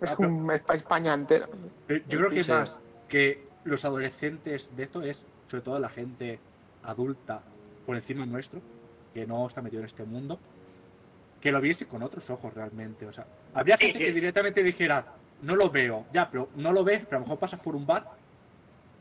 [0.00, 1.48] Es Ah, un es pa' España entera.
[1.86, 2.50] Pero Yo creo que Sí.
[2.50, 6.38] más que los adolescentes de esto es, sobre todo la gente
[6.82, 7.42] adulta
[7.86, 8.60] por encima nuestro,
[9.12, 10.38] que no está metido en este mundo,
[11.40, 13.06] que lo viese con otros ojos realmente.
[13.06, 15.06] O sea, habría gente sí, que directamente dijera,
[15.42, 17.86] no lo veo, ya, pero no lo ves, pero a lo mejor pasas por un
[17.86, 18.10] bar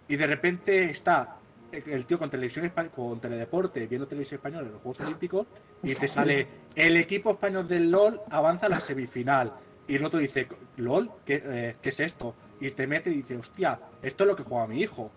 [0.08, 1.38] y de repente está
[1.72, 5.48] el tío con televisión con teledeporte viendo televisión española en los Juegos Olímpicos
[5.82, 9.54] y te sale el equipo español del LOL avanza a la semifinal
[9.88, 10.48] y el otro dice
[10.78, 12.36] LOL ¿qué, eh, ¿qué es esto?
[12.66, 15.12] Y te mete y dice hostia esto es lo que juega mi hijo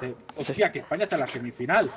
[0.00, 1.90] Dice, hostia que España está en la semifinal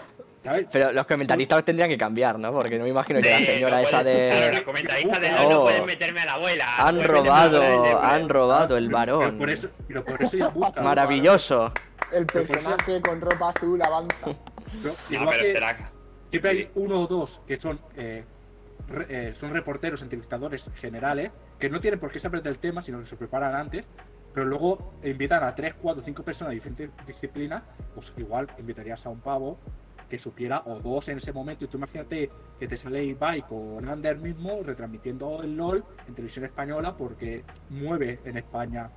[0.44, 0.68] ¿sabes?
[0.72, 2.52] Pero los comentaristas tendrían que cambiar, ¿no?
[2.52, 4.54] Porque no me imagino que la señora no esa puedes- Claro, de.
[4.54, 5.38] la comentarista de Oh.
[5.38, 6.66] LOL no pueden meterme a la abuela.
[6.88, 9.20] Han robado, abuela, han robado el varón.
[9.22, 11.72] pero por eso, pero por eso ya busca Maravilloso.
[12.12, 14.16] El eso- personaje con ropa azul avanza.
[14.82, 15.92] Pero No, igual pero que- será.
[16.30, 18.24] Siempre hay uno o dos que son, eh,
[18.88, 23.00] re- eh, son reporteros, entrevistadores generales, que no tienen por qué saber del tema, sino
[23.00, 23.86] que se preparan antes,
[24.34, 27.64] pero luego invitan a tres, cuatro, cinco personas de diferentes disciplinas,
[27.94, 29.58] pues igual invitarías a un pavo
[30.10, 32.30] que supiera, o dos en ese momento, y tú imagínate
[32.60, 38.20] que te sale Ibai con Ander mismo retransmitiendo el LOL en televisión española porque mueve
[38.26, 38.90] en España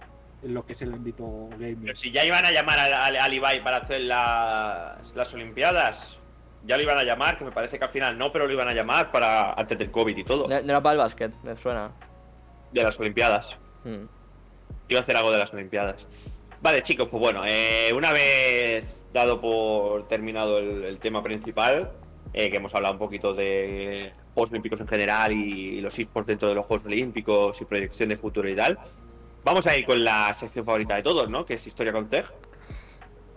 [0.43, 1.83] lo que es el ámbito gaming.
[1.83, 6.19] Pero si ya iban a llamar al, al, al Ibai para hacer las, las Olimpiadas.
[6.67, 8.67] Ya lo iban a llamar, que me parece que al final no, pero lo iban
[8.67, 10.49] a llamar para antes del COVID y todo.
[10.49, 11.93] Para el básquet, me suena.
[12.73, 13.59] De las Olimpiadas.
[13.85, 14.05] Mm.
[14.89, 16.43] Iba a hacer algo de las Olimpiadas.
[16.61, 21.91] Vale, chicos, pues bueno, eh, una vez dado por terminado el, el tema principal,
[22.37, 26.49] eh, que hemos hablado un poquito de Juegos Olímpicos en general y, los esports dentro
[26.49, 28.77] de los Juegos Olímpicos y proyección de futuro y tal,
[29.45, 31.47] vamos a ir con la sección favorita de todos, ¿no?
[31.47, 32.09] Que es Historia con.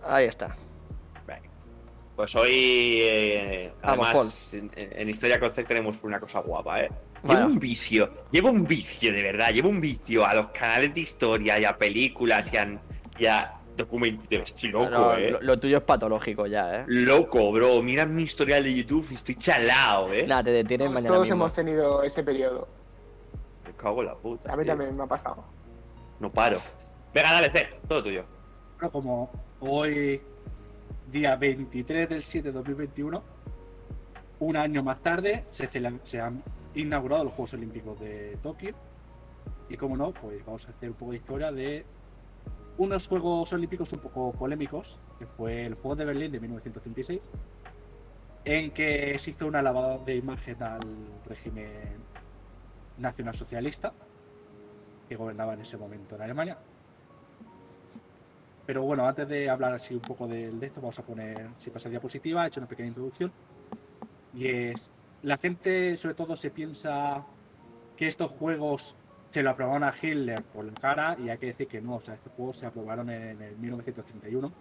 [0.02, 0.56] Ahí está.
[2.16, 6.90] Pues hoy, eh, Vamos, además, en, en Historia con CEG tenemos una cosa guapa, ¿eh?
[7.24, 11.00] Llevo un vicio, llevo un vicio, de verdad, llevo un vicio a los canales de
[11.00, 12.80] historia y a películas y a,
[13.18, 14.26] y a documentos.
[14.30, 15.30] Estoy loco, No, eh.
[15.30, 16.84] lo, lo tuyo es patológico ya, ¿eh?
[16.86, 17.82] Loco, bro.
[17.82, 20.26] Mira mi historial de YouTube y estoy chalao, eh.
[20.26, 21.44] Nada, te detienes Todos, mañana todos mismo.
[21.44, 22.68] hemos tenido ese periodo.
[23.66, 24.52] Me cago en la puta.
[24.52, 24.72] A mí tío.
[24.72, 25.44] también me ha pasado.
[26.20, 26.60] No paro.
[27.14, 28.24] Venga, dale, C, todo tuyo.
[28.76, 30.20] Bueno, como hoy,
[31.10, 33.22] día 23 del 7 de 2021,
[34.40, 36.42] un año más tarde se han
[36.74, 38.74] inaugurado los Juegos Olímpicos de Tokio.
[39.68, 41.84] Y como no, pues vamos a hacer un poco de historia de
[42.78, 47.20] unos Juegos Olímpicos un poco polémicos, que fue el Juego de Berlín de 1936,
[48.44, 50.80] en que se hizo una lavada de imagen al
[51.26, 51.98] régimen
[52.98, 53.92] nacionalsocialista
[55.08, 56.58] que gobernaba en ese momento en Alemania.
[58.64, 61.70] Pero bueno, antes de hablar así un poco de, de esto, vamos a poner, si
[61.70, 63.32] pasa diapositiva, he hecho una pequeña introducción.
[64.34, 64.90] Y es,
[65.22, 67.24] la gente sobre todo se piensa
[67.96, 68.94] que estos juegos
[69.30, 72.00] se lo aprobaron a Hitler por la cara y hay que decir que no, o
[72.00, 74.52] sea, estos juegos se aprobaron en el 1931.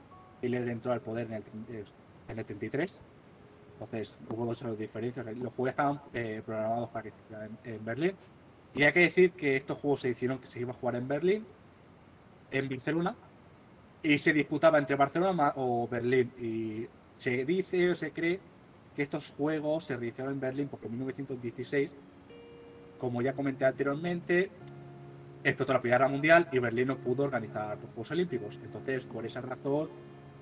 [0.41, 1.85] Hitler entró al poder en el, tre-
[2.27, 3.01] en el 33.
[3.73, 5.21] Entonces hubo dos años de diferencia.
[5.21, 8.11] o sea, Los juegos estaban eh, programados para que se hicieran en, en Berlín.
[8.73, 11.07] Y hay que decir que estos juegos se hicieron que se iba a jugar en
[11.07, 11.45] Berlín,
[12.51, 13.15] en Barcelona,
[14.03, 16.31] y se disputaba entre Barcelona o Berlín.
[16.39, 18.39] Y se dice o se cree
[18.97, 21.93] que estos juegos se realizaron en Berlín en 1916,
[22.97, 24.49] como ya comenté anteriormente,
[25.43, 28.59] explotó la Primera Guerra Mundial y Berlín no pudo organizar los Juegos Olímpicos.
[28.63, 29.89] Entonces, por esa razón,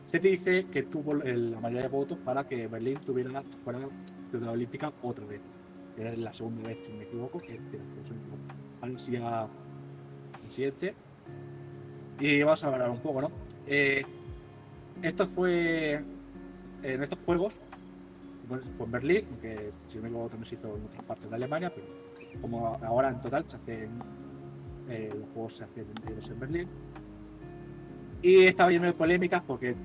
[0.06, 3.80] se dice que tuvo la mayoría de votos para que Berlín tuviera fuera
[4.30, 5.41] ciudad olímpica otra vez.
[5.97, 8.10] Era la segunda vez, si no me equivoco, que los Juegos
[8.82, 9.03] Olímpicos.
[10.49, 10.95] Siguiente.
[12.22, 13.32] Y vamos a hablar un poco, ¿no?
[13.68, 14.06] Eh,
[15.01, 16.01] esto fue
[16.84, 17.60] en estos juegos,
[18.48, 21.36] fue en Berlín, aunque si no me equivoco también se hizo en otras partes de
[21.36, 21.88] Alemania, pero
[22.41, 23.89] como ahora en total se hacen
[24.89, 26.68] eh, los juegos se hacen en Berlín.
[28.22, 29.76] Y estaba lleno de polémicas porque eh,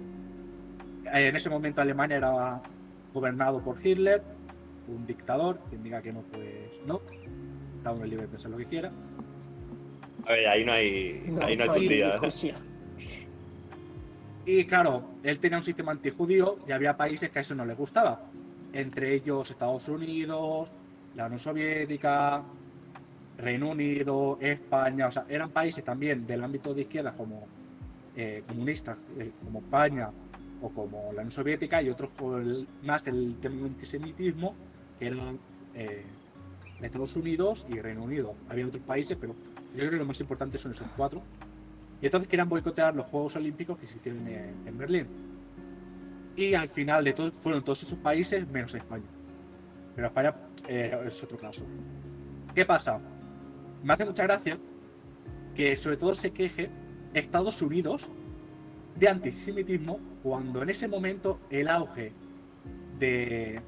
[1.13, 2.63] en ese momento Alemania era
[3.13, 4.23] gobernado por Hitler,
[4.89, 6.49] un dictador, quien diga que no, pues
[6.87, 7.01] no.
[7.83, 8.91] Cada uno es libre de pensar lo que quiera.
[10.27, 12.13] A ver, ahí no hay, ahí no hay ¿eh?
[12.13, 12.57] discusión.
[14.45, 17.77] Y claro, él tenía un sistema antijudío y había países que a eso no les
[17.77, 18.23] gustaba.
[18.73, 20.71] Entre ellos Estados Unidos,
[21.17, 22.43] la Unión Soviética,
[23.39, 25.09] Reino Unido, España.
[25.09, 27.47] O sea, eran países también del ámbito de izquierda como
[28.17, 30.11] eh, comunistas eh, como España
[30.63, 34.55] o como la Unión Soviética y otros con el- más del tema del antisemitismo
[34.99, 35.39] que eran
[35.75, 36.05] eh,
[36.81, 38.35] Estados Unidos y Reino Unido.
[38.49, 39.35] Había otros países, pero
[39.75, 41.23] yo creo que lo más importante son esos cuatro.
[42.03, 45.07] Y entonces querían boicotear los Juegos Olímpicos que se hicieron en Berlín.
[46.37, 49.05] Y al final de todo fueron todos esos países menos España.
[49.95, 50.35] Pero España
[50.69, 51.65] eh, es otro caso.
[52.55, 53.01] ¿Qué pasa?
[53.83, 54.59] Me hace mucha gracia
[55.55, 56.71] que sobre todo se queje
[57.15, 58.09] Estados Unidos
[58.97, 62.13] de antisemitismo cuando en ese momento el auge
[62.99, 63.61] de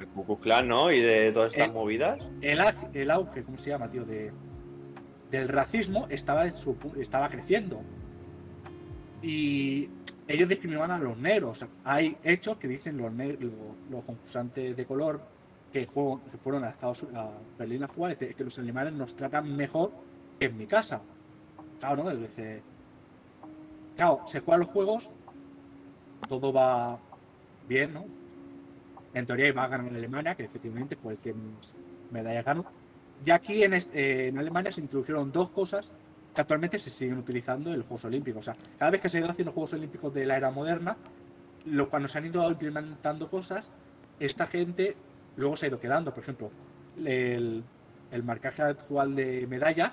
[0.00, 0.92] El Ku ¿no?
[0.92, 2.18] Y de todas estas Eh, movidas.
[2.40, 2.60] el,
[2.94, 4.04] el auge, ¿cómo se llama, tío?
[4.04, 4.32] De,
[5.30, 7.80] del racismo estaba, en su, estaba creciendo.
[9.22, 9.88] Y
[10.28, 11.64] ellos discriminaban a los negros.
[11.84, 13.38] Hay hechos que dicen los, ne-
[13.90, 15.20] los, concursantes de color
[15.72, 19.14] que, juego- que fueron a Estados a Berlín a jugar, dice que los alemanes nos
[19.14, 19.92] tratan mejor
[20.38, 21.00] que en mi casa.
[21.78, 22.16] Claro, ¿no?
[22.16, 22.62] Dice,
[23.96, 25.10] claro, se juegan los juegos,
[26.28, 26.98] todo va
[27.68, 28.04] bien, ¿no?
[29.14, 31.34] En teoría iba a ganar Alemania, que efectivamente fue el que
[32.10, 32.66] medallas ganó.
[33.24, 33.82] Y aquí en, eh,
[34.28, 35.90] en Alemania se introdujeron dos cosas
[36.36, 38.40] que actualmente se siguen utilizando en los Juegos Olímpicos.
[38.48, 40.96] O sea, cada vez que se han haciendo los Juegos Olímpicos de la era moderna,
[41.64, 43.70] lo, cuando se han ido implementando cosas,
[44.20, 44.94] esta gente
[45.36, 46.12] luego se ha ido quedando.
[46.12, 46.50] Por ejemplo,
[47.04, 47.64] el,
[48.12, 49.92] el marcaje actual de medallas,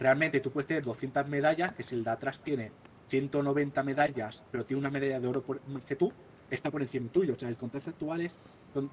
[0.00, 2.72] realmente tú puedes tener 200 medallas, que si el de atrás tiene
[3.08, 6.10] 190 medallas, pero tiene una medalla de oro por- más que tú,
[6.50, 7.34] está por encima tuyo.
[7.34, 8.34] O sea, el contraste actual es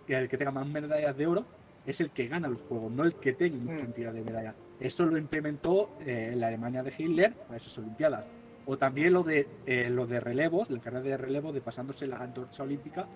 [0.08, 1.46] el que tenga más medallas de oro
[1.86, 3.80] es el que gana los juegos, no el que tenga más Mm.
[3.80, 4.56] cantidad de medallas.
[4.84, 8.26] Eso lo implementó eh, en la Alemania de Hitler para esas Olimpiadas.
[8.66, 12.18] O también lo de, eh, lo de relevos, la carrera de relevo, de pasándose la
[12.18, 13.08] antorcha olímpica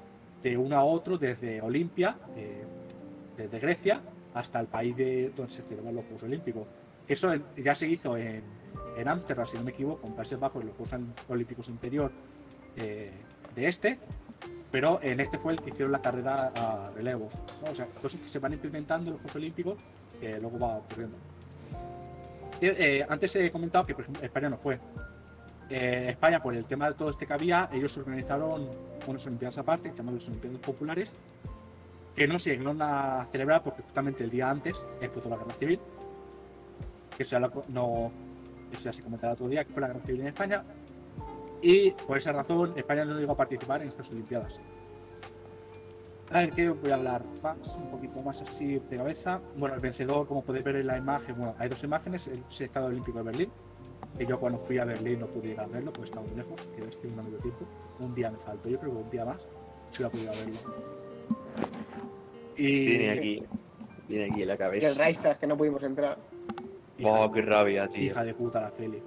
[0.41, 2.63] de uno a otro desde Olimpia, eh,
[3.35, 4.01] desde Grecia,
[4.33, 6.67] hasta el país de donde se celebran los Juegos Olímpicos.
[7.07, 8.43] Eso en- ya se hizo en
[8.97, 10.99] en Ámsterdam, si no me equivoco, en Países Bajos, en los Juegos
[11.29, 12.11] Olímpicos Interior
[12.75, 13.11] eh,
[13.55, 13.99] de este,
[14.71, 17.31] pero en este fue el que hicieron la carrera a relevos.
[17.63, 17.71] ¿no?
[17.71, 19.75] O sea, cosas que se van implementando en los Juegos Olímpicos
[20.19, 21.15] que luego va ocurriendo.
[22.61, 24.79] Eh, eh, antes he comentado que, por ejemplo, España no fue.
[25.69, 28.69] Eh, España, por el tema de todo este que había, ellos organizaron
[29.05, 31.15] unas Olimpiadas aparte, llamadas las Olimpiadas Populares,
[32.15, 35.79] que no se llegaron a celebrar porque justamente el día antes explotó la guerra civil.
[37.15, 38.11] Que eso ya, lo no,
[38.71, 40.63] eso ya se comentará otro día, que fue la guerra civil en España.
[41.61, 44.59] Y por esa razón, España no llegó a participar en estas Olimpiadas.
[46.31, 47.75] A ver, ¿qué os voy a hablar más?
[47.77, 49.39] Un poquito más así de cabeza.
[49.55, 52.87] Bueno, el vencedor, como podéis ver en la imagen, bueno, hay dos imágenes, el Estado
[52.87, 53.49] Olímpico de Berlín,
[54.17, 56.61] que yo cuando fui a Berlín no pude ir a verlo, pues estaba muy lejos,
[56.75, 57.65] que estoy un medio tiempo.
[57.99, 59.41] Un día me faltó, yo creo que un día más,
[59.91, 60.59] si hubiera podido verlo.
[62.57, 63.43] Y, Viene aquí.
[64.09, 64.93] Viene aquí en la Y el cabeza.
[65.03, 66.17] Reichstag, que no pudimos entrar.
[66.97, 68.03] hija, Oh, qué rabia, tío.
[68.03, 69.01] hija de puta la Feli.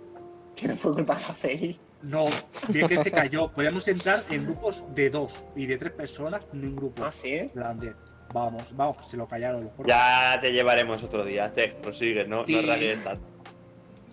[0.57, 1.79] Que no fue culpa de la Feli.
[2.03, 2.27] No,
[2.69, 3.49] bien que se cayó.
[3.53, 7.51] Podíamos entrar en grupos de dos y de tres personas, no en grupos Ah, sí.
[7.55, 7.95] grandes.
[8.33, 9.87] Vamos, vamos, que se lo callaron los.
[9.87, 11.53] Ya te llevaremos otro día.
[11.53, 13.23] Te prosigue, no, Y- no tanto.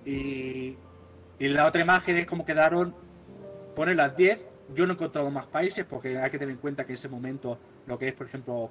[0.06, 0.76] Y,
[1.40, 2.96] y la otra imagen es como quedaron,
[3.76, 4.44] pone las 10.
[4.74, 7.08] Yo no he encontrado más países porque hay que tener en cuenta que en ese
[7.08, 8.70] momento lo que es, por ejemplo,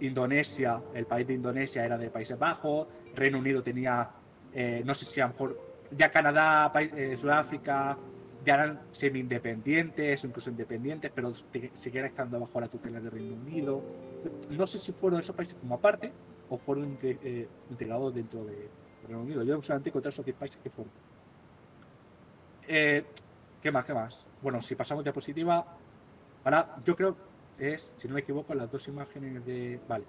[0.00, 2.86] Indonesia, el país de Indonesia era de Países Bajos,
[3.16, 4.10] Reino Unido tenía,
[4.52, 7.96] eh, no sé si a lo mejor ya Canadá, país- eh, Sudáfrica,
[8.44, 13.82] ya eran semi-independientes o incluso independientes, pero siguieran estando bajo la tutela del Reino Unido.
[14.50, 16.12] No sé si fueron esos países como aparte
[16.48, 18.68] o fueron eh, integrados dentro de
[19.06, 19.42] Reino Unido.
[19.42, 20.92] Yo solamente encontré esos 10 países que fueron.
[22.68, 23.04] Eh,
[23.62, 23.84] ¿Qué más?
[23.84, 24.26] ¿Qué más?
[24.42, 25.66] Bueno, si pasamos diapositiva,
[26.44, 27.16] ahora yo creo
[27.58, 29.80] es, si no me equivoco, las dos imágenes de.
[29.88, 30.04] Vale.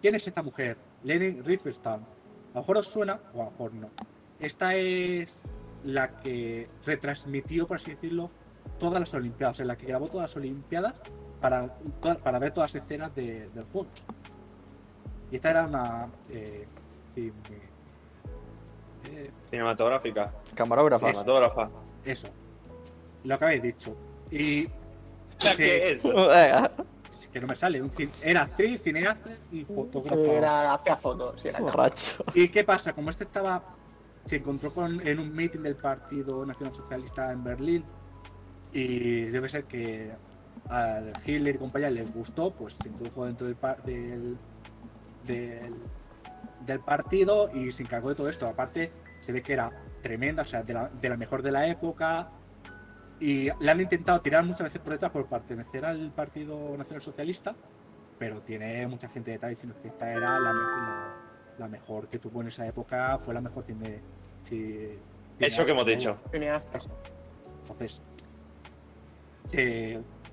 [0.00, 0.76] ¿Quién es esta mujer?
[1.02, 2.00] Leni Riefenstahl.
[2.00, 3.90] A lo mejor os suena, o a lo mejor no.
[4.38, 5.42] Esta es
[5.84, 8.30] la que retransmitió, por así decirlo,
[8.78, 10.94] todas las Olimpiadas, en la que grabó todas las Olimpiadas
[11.40, 11.74] para,
[12.22, 13.86] para ver todas las escenas de- del juego.
[15.30, 16.08] Y esta era una.
[16.30, 16.66] Eh,
[17.14, 17.32] sí,
[19.10, 20.32] eh, Cinematográfica.
[20.54, 21.06] Camarógrafa.
[21.08, 21.70] Cinematógrafa.
[22.04, 22.28] eso.
[23.24, 23.96] Lo que habéis dicho.
[24.30, 24.66] Y.
[25.38, 26.02] ¿Qué se- es?
[27.32, 27.82] Que no me sale.
[27.82, 30.16] un cin- era actriz, cineasta y Sí, fotógrafa.
[30.32, 31.40] era, hacía fotos.
[31.40, 31.76] Sí, era cámara.
[31.76, 32.24] Borracho.
[32.32, 32.92] ¿Y qué pasa?
[32.92, 33.60] Como este estaba.
[34.26, 37.84] Se encontró con, en un meeting del Partido Nacional Socialista en Berlín.
[38.72, 40.12] Y debe ser que
[40.68, 44.38] al Hitler y compañía les gustó, pues se introdujo dentro del, del,
[45.26, 45.74] del,
[46.66, 48.48] del partido y se encargó de todo esto.
[48.48, 49.70] Aparte, se ve que era
[50.02, 52.30] tremenda, o sea, de la, de la mejor de la época.
[53.20, 57.54] Y le han intentado tirar muchas veces por detrás por pertenecer al Partido Nacional Socialista,
[58.18, 60.38] pero tiene mucha gente detrás diciendo que esta era
[61.58, 64.00] la mejor que tuvo en esa época, fue la mejor cine.
[64.44, 64.98] Sí,
[65.38, 66.16] Eso que hemos dicho.
[66.30, 66.78] Cineasta.
[67.62, 68.00] Entonces,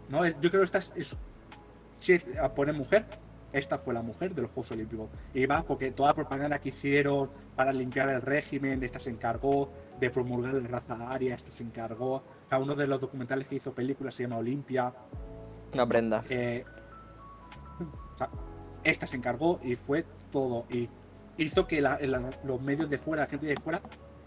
[0.10, 1.18] no, yo creo que esta es, es-
[2.00, 3.06] si a poner mujer,
[3.54, 5.10] esta fue la mujer de los Juegos Olímpicos.
[5.34, 9.70] Y va porque toda la propaganda que hicieron para limpiar el régimen, esta se encargó
[10.00, 12.24] de promulgar la raza aria, esta se encargó.
[12.50, 14.92] Cada uno de los documentales que hizo películas se llama Olimpia.
[15.74, 16.24] Una prenda.
[16.30, 16.66] Eh,
[18.14, 18.30] o sea,
[18.84, 20.66] esta se encargó y fue todo.
[20.70, 20.90] Y
[21.44, 23.82] hizo que la- la- los medios de fuera, la gente de fuera,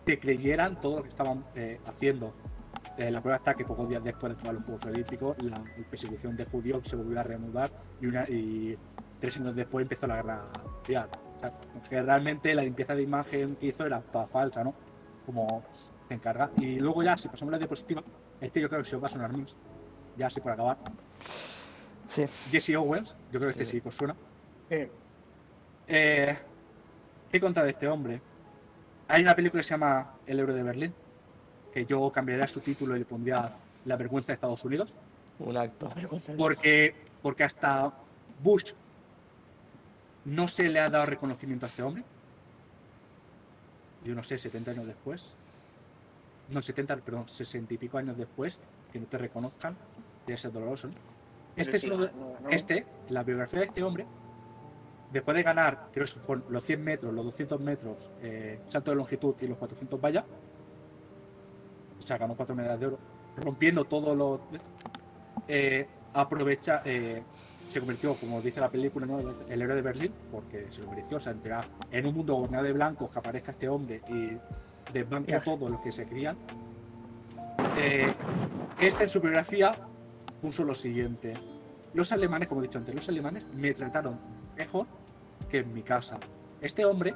[0.05, 2.33] te creyeran todo lo que estaban eh, haciendo.
[2.99, 5.57] Eh, la prueba está que pocos días después de todos los Juegos Olímpicos, la
[5.91, 8.79] persecución de judíos se volvió a reanudar y, una, y
[9.21, 10.45] tres años después empezó la guerra
[10.77, 11.09] mundial.
[11.37, 11.53] O sea,
[11.89, 14.75] que realmente la limpieza de imagen que hizo era toda falsa, ¿no?
[15.27, 15.65] Como
[16.09, 16.51] se encarga.
[16.59, 18.03] Y luego ya, si pasamos a la diapositiva,
[18.41, 19.57] este yo creo que se va a sonar más.
[20.17, 20.77] Ya así por acabar.
[22.09, 22.27] Sí.
[22.53, 23.71] Jesse Owens, yo creo que este Sí.
[23.73, 24.15] sí que os suena.
[24.71, 24.87] Sí.
[25.89, 26.37] Eh,
[27.35, 28.21] ¿Qué contra de este hombre?
[29.09, 30.95] Hay una película que se llama El Euro de Berlín,
[31.73, 33.57] que yo cambiaría su título y le pondría
[33.87, 34.95] La vergüenza de Estados Unidos,
[35.41, 35.91] Un acto.
[36.39, 37.93] porque, porque hasta
[38.41, 38.71] Bush
[40.27, 42.05] no se le ha dado reconocimiento a este hombre.
[44.05, 45.35] Yo no sé, 70 años después.
[46.51, 48.61] No, 70, perdón, 60 y pico años después,
[48.93, 49.77] que no te reconozcan,
[50.25, 50.87] debe ser doloroso.
[50.87, 50.95] ¿no?
[51.57, 52.11] Este es uno de,
[52.51, 54.07] este, la biografía de este hombre,
[55.15, 58.97] después de ganar, creo que fueron los 100 metros, los 200 metros, eh, salto de
[58.97, 60.25] longitud y los 400 vallas,
[61.99, 62.99] o sea, ganó cuatro medallas de oro,
[63.37, 64.41] rompiendo todo lo.
[65.47, 67.23] Eh, aprovecha, eh,
[67.69, 69.21] se convirtió, como dice la película, ¿no?
[69.21, 72.35] el, el héroe de Berlín, porque se lo mereció, o sea, entregar en un mundo
[72.35, 74.37] gobernado de blancos que aparezca este hombre y
[74.93, 76.37] desbanque a todos los que se crían.
[77.79, 78.13] Eh,
[78.81, 79.77] este en su biografía
[80.43, 81.35] puso lo siguiente.
[81.95, 84.19] Los alemanes, como he dicho antes, los alemanes me trataron
[84.57, 84.87] mejor
[85.49, 86.17] que en mi casa.
[86.61, 87.15] Este hombre,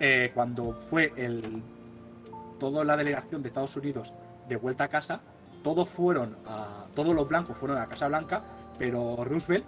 [0.00, 1.62] eh, cuando fue el,
[2.58, 4.12] toda la delegación de Estados Unidos
[4.48, 5.20] de vuelta a casa,
[5.62, 8.42] todos fueron a, todos los blancos fueron a la Casa Blanca,
[8.78, 9.64] pero Roosevelt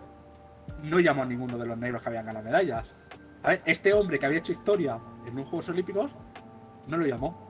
[0.83, 2.95] no llamó a ninguno de los negros que habían ganado medallas.
[3.43, 6.11] A ver, este hombre que había hecho historia en unos Juegos Olímpicos
[6.87, 7.45] no lo llamó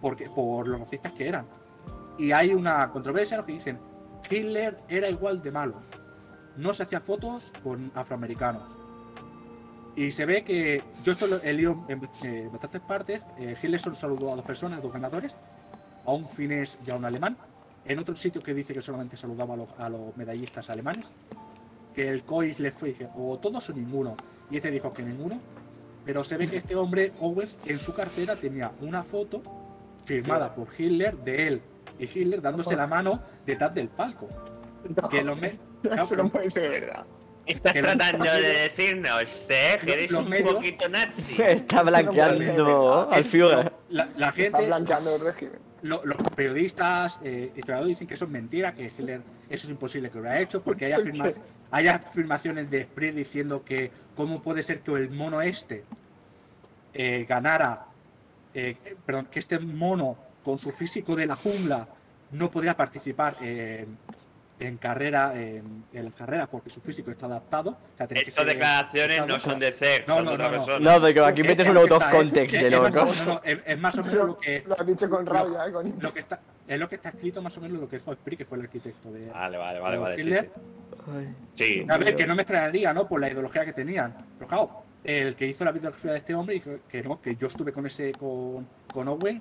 [0.00, 1.46] porque, por los racistas que eran.
[2.18, 3.78] Y hay una controversia en lo que dicen
[4.28, 5.74] Hitler era igual de malo.
[6.56, 8.79] No se hacía fotos con afroamericanos.
[9.96, 13.22] Y se ve que yo esto lo he leído en, eh, en bastantes partes.
[13.38, 15.34] eh, Hitler solo saludó a dos personas, a dos ganadores,
[16.06, 17.36] a un finés y a un alemán.
[17.84, 21.06] En otro sitio que dice que solamente saludaba a los, a los medallistas alemanes.
[21.94, 24.16] Que el COIS le fue y dije, o todos o ninguno.
[24.50, 25.40] Y este dijo que ninguno.
[26.04, 29.42] Pero se ve que este hombre, Owens, en su cartera tenía una foto
[30.04, 31.62] firmada por Hitler de él
[31.98, 34.28] y Hitler dándose la mano detrás del palco.
[35.10, 35.58] Que los me-
[36.02, 37.04] Eso no puede ser verdad.
[37.50, 41.34] Estás Que tratando de decirnos, eh, que eres un medios- poquito nazi.
[41.42, 43.72] Está blanqueando Ah, al Führer.
[43.90, 45.58] la, la Está gente, blanqueando el régimen.
[45.82, 50.10] lo- los periodistas, eh, historiadores dicen que eso es mentira, que Hitler eso es imposible
[50.10, 51.32] que lo haya hecho, porque hay, afirma-
[51.70, 55.84] hay afirmaciones de Spree diciendo que cómo puede ser que el mono este
[56.94, 57.86] eh, ganara,
[58.54, 58.76] eh,
[59.06, 61.88] perdón, que este mono con su físico de la jungla
[62.32, 63.96] no podría participar en,
[64.60, 67.70] en carrera, en, en las carreras porque su físico está adaptado.
[67.70, 70.34] O sea, tenía que Estas ser- declaraciones no son de CER, No, son no, de
[70.34, 70.64] otra no, no.
[70.64, 70.94] persona.
[70.98, 72.94] No, pero aquí Es- metes es un out que of context Es- de es más
[72.94, 73.26] o- locos.
[73.26, 75.72] no, no, es, más o menos lo que, Lo has dicho con lo- rabia, ¿eh?
[75.72, 75.94] Con...
[75.98, 78.36] lo que está, es lo que está escrito más o menos lo que dijo Spree,
[78.36, 79.26] que fue el arquitecto de.
[79.30, 80.16] Vale, vale, vale, de vale.
[80.18, 80.24] Sí,
[81.54, 81.74] sí.
[81.80, 81.86] Sí.
[81.88, 83.08] A ver, que no me extrañaría, ¿no?
[83.08, 84.14] Por la ideología que tenían.
[84.38, 87.46] Pero claro, el que hizo la biografía de este hombre dijo que no, que yo
[87.46, 89.40] estuve con ese, con, con Owen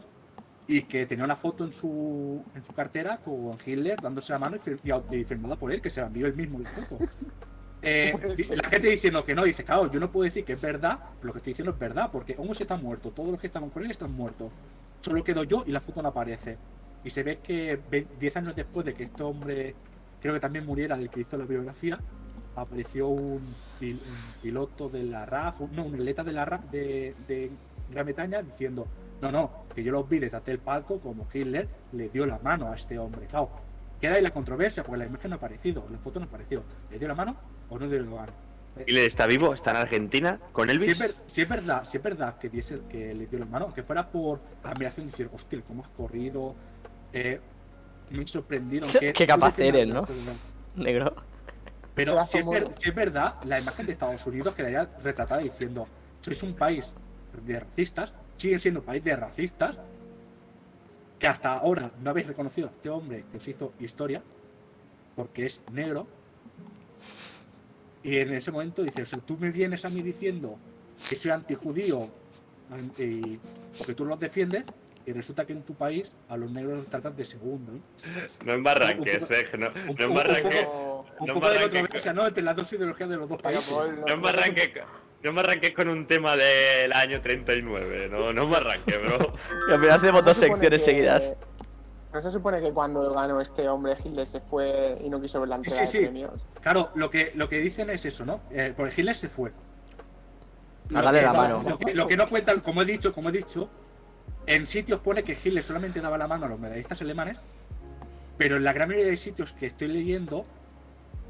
[0.69, 4.55] y que tenía una foto en su, en su cartera con Hitler dándose la mano
[4.55, 7.03] y, fir- firmada por él, que se la envió él mismo la foto.
[7.81, 8.11] Eh,
[8.61, 11.27] la gente diciendo que no, dice, claro, yo no puedo decir que es verdad, pero
[11.27, 13.85] lo que estoy diciendo es verdad, porque Owen está muerto, todos los que estaban con
[13.85, 14.51] él están muertos.
[14.99, 16.57] Solo quedo yo y la foto no aparece.
[17.05, 19.75] Y se ve que ve- 10 años después de que este hombre,
[20.21, 21.97] creo que también muriera, el que hizo la biografía,
[22.57, 23.39] apareció un,
[23.79, 27.49] pil- un piloto de la RAF, no, un atleta de la RAF de, de
[27.93, 28.87] Gran Bretaña diciendo,
[29.21, 32.71] no, no, que yo los vi detrás del palco como Hitler le dio la mano
[32.71, 33.25] a este hombre.
[33.27, 33.49] Claro,
[33.99, 36.63] queda ahí la controversia, porque la imagen no ha aparecido, la foto no ha aparecido.
[36.89, 37.35] ¿Le dio la mano
[37.69, 38.31] o no le dio la mano?
[38.85, 39.53] ¿Hitler está vivo?
[39.53, 40.39] ¿Está en Argentina?
[40.53, 40.89] ¿Con Si Elvis?
[40.89, 43.65] es, ver- si es verdad, si es verdad que, diese- que le dio la mano,
[43.65, 46.55] aunque fuera por admiración, decir, hostia, cómo has corrido,
[47.11, 47.41] eh,
[48.11, 48.87] me he sorprendido.
[48.99, 50.07] Qué capaz que eres, nada,
[50.75, 50.81] ¿no?
[50.83, 51.13] Negro.
[51.93, 55.85] Pero si es, ver- si es verdad, la imagen de Estados Unidos quedaría retratada diciendo,
[56.21, 56.93] sois un país
[57.45, 59.75] de racistas, siguen siendo un país de racistas,
[61.19, 64.21] que hasta ahora no habéis reconocido a este hombre que os hizo historia,
[65.15, 66.07] porque es negro.
[68.01, 70.57] Y en ese momento dices, o sea, tú me vienes a mí diciendo
[71.09, 72.07] que soy antijudío
[72.97, 73.37] y
[73.77, 74.63] porque tú los defiendes,
[75.05, 77.73] y resulta que en tu país a los negros los tratan de segundo.
[77.73, 78.27] ¿eh?
[78.45, 80.65] No embarranques, poco- eh, no, no un- embarranques.
[80.65, 82.27] Como- Un No poco de embarranques- controversia, ¿no?
[82.27, 83.65] Entre las dos ideologías de los dos países.
[83.69, 84.69] Paul, No me arranques,
[85.23, 89.33] no me arranques con un tema del año 39, no, no me arranques, bro.
[89.69, 91.35] Y al final hacemos ¿No dos se supone secciones que- seguidas.
[92.11, 95.49] ¿No se supone que cuando ganó este hombre Hitler se fue y no quiso ver
[95.49, 95.97] la Sí, entrega sí, sí.
[95.99, 96.31] de premios?
[96.61, 98.41] Claro, lo que, lo que dicen es eso, ¿no?
[98.49, 99.51] Eh, porque Hitler se fue.
[100.89, 101.63] Lo que- la mano.
[101.67, 103.69] Lo que, lo que no cuentan, como he dicho, como he dicho,
[104.47, 107.39] en sitios pone que Hitler solamente daba la mano a los medallistas alemanes,
[108.39, 110.45] pero en la gran mayoría de sitios que estoy leyendo,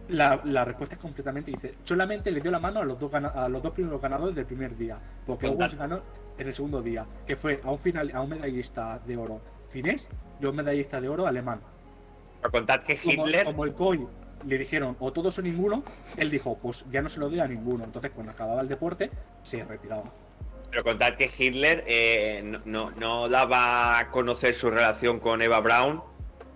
[0.09, 3.47] la, la respuesta es completamente dice, solamente le dio la mano a los dos a
[3.49, 5.47] los dos primeros ganadores del primer día, porque.
[5.47, 6.01] Owens ganó
[6.37, 10.09] en el segundo día, que fue a un final, a un medallista de oro finés
[10.41, 11.59] y a un medallista de oro alemán.
[12.41, 14.07] Pero contad que Hitler, como el COI
[14.47, 15.83] le dijeron o todos o ninguno,
[16.15, 17.83] él dijo, pues ya no se lo doy a ninguno.
[17.83, 19.11] Entonces, cuando acababa el deporte,
[19.43, 20.05] se retiraba.
[20.71, 25.59] pero contad que Hitler eh, no, no, no daba a conocer su relación con Eva
[25.59, 26.01] Braun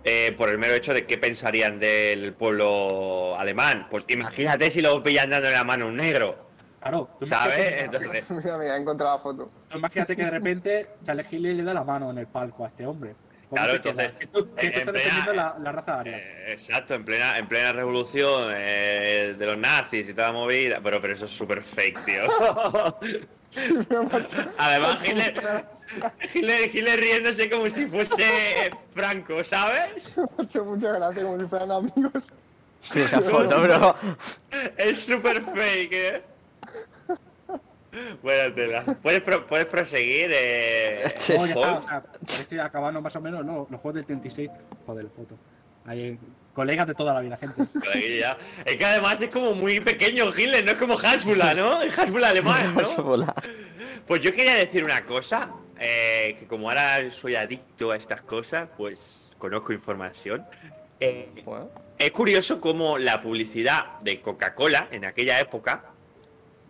[0.04, 3.86] eh, por el mero hecho de qué pensarían del pueblo alemán.
[3.90, 6.44] Pues imagínate si lo pillan dando la mano a un negro,
[6.80, 7.82] Claro, tú ¿sabes?
[7.82, 9.50] Entonces, Mira, mira, he encontrado la foto.
[9.70, 12.68] tú imagínate que de repente Charles Hitler le da la mano en el palco a
[12.68, 13.14] este hombre.
[13.48, 14.12] ¿Cómo Claro, entonces,
[14.58, 16.18] en plena- la raza aria.
[16.18, 20.80] Eh, exacto, en plena, en plena revolución eh, de los nazis y toda la movida.
[20.82, 22.22] Pero, pero eso es súper fake, tío.
[24.58, 25.64] Además, Hitler,
[26.34, 30.16] Hitler, Hitler riéndose como si fuese Franco, ¿sabes?
[30.16, 32.32] Me ha hecho mucha gracia como si fueran amigos.
[32.94, 33.94] Esa foto, bro.
[34.76, 36.22] Es súper fake, ¿eh?
[38.22, 38.82] Buena tela.
[39.02, 42.02] ¿Puedes, pro- puedes proseguir, eh, Este No, ya está, o sea,
[42.40, 44.50] estoy acabando más o menos no, los juegos del 36.
[44.84, 45.36] Joder, la foto.
[45.86, 46.18] Ahí,
[46.54, 47.62] colegas de toda la vida, gente.
[48.64, 51.82] Es que además es como muy pequeño Hitler, no es como Hasbula, ¿no?
[51.82, 53.26] Es Hasbula alemán, ¿no?
[54.06, 55.50] Pues yo quería decir una cosa,
[55.80, 60.44] eh, que como ahora soy adicto a estas cosas, pues conozco información.
[61.00, 61.42] Eh,
[61.98, 65.94] es curioso cómo la publicidad de Coca-Cola en aquella época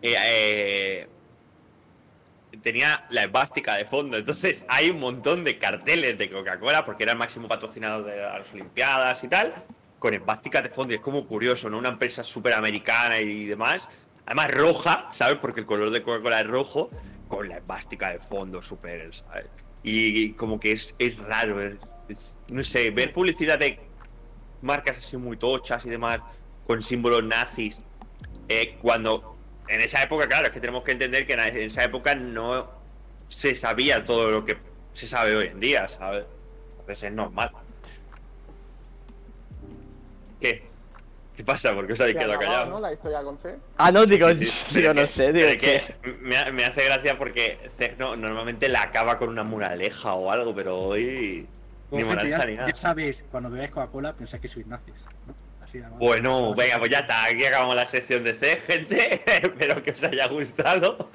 [0.01, 1.07] eh, eh,
[2.57, 4.17] tenía la esvástica de fondo.
[4.17, 8.51] Entonces hay un montón de carteles de Coca-Cola, porque era el máximo patrocinador de las
[8.53, 9.53] Olimpiadas y tal,
[9.99, 10.93] con esvásticas de fondo.
[10.93, 11.77] Y es como curioso, ¿no?
[11.77, 13.87] Una empresa súper americana y demás.
[14.25, 15.37] Además roja, ¿sabes?
[15.37, 16.89] Porque el color de Coca-Cola es rojo,
[17.27, 19.47] con la esvástica de fondo súper, ¿sabes?
[19.83, 21.57] Y, como que es, es raro,
[22.49, 23.79] no sé, ver publicidad de
[24.61, 26.19] marcas así muy tochas y demás,
[26.65, 27.79] con símbolos nazis,
[28.47, 29.34] eh, cuando
[29.67, 32.69] en esa época, claro, es que tenemos que entender que en esa época no
[33.27, 34.57] se sabía todo lo que
[34.93, 36.25] se sabe hoy en día, ¿sabes?
[36.79, 37.51] Entonces es normal.
[40.39, 40.63] ¿Qué?
[41.35, 41.73] ¿Qué pasa?
[41.73, 42.69] ¿Por qué os habéis quedado callados?
[42.69, 42.79] ¿no?
[42.79, 43.57] La historia con C.
[43.77, 45.57] Ah, no, digo, Sí, sí, pero no que- sé, digo que.
[45.59, 50.55] que me, me hace gracia porque Cegno normalmente la acaba con una muraleja o algo,
[50.55, 51.47] pero hoy ni
[51.89, 52.69] Como gente, moraleja ya, ni nada.
[52.69, 54.93] ya sabéis, cuando bebáis Coca-Cola pensáis que sois nazis.
[55.27, 55.33] ¿no?
[55.99, 57.25] Bueno, venga, pues ya está.
[57.25, 59.21] Aquí acabamos la sección de C, gente.
[59.25, 61.09] Espero que os haya gustado.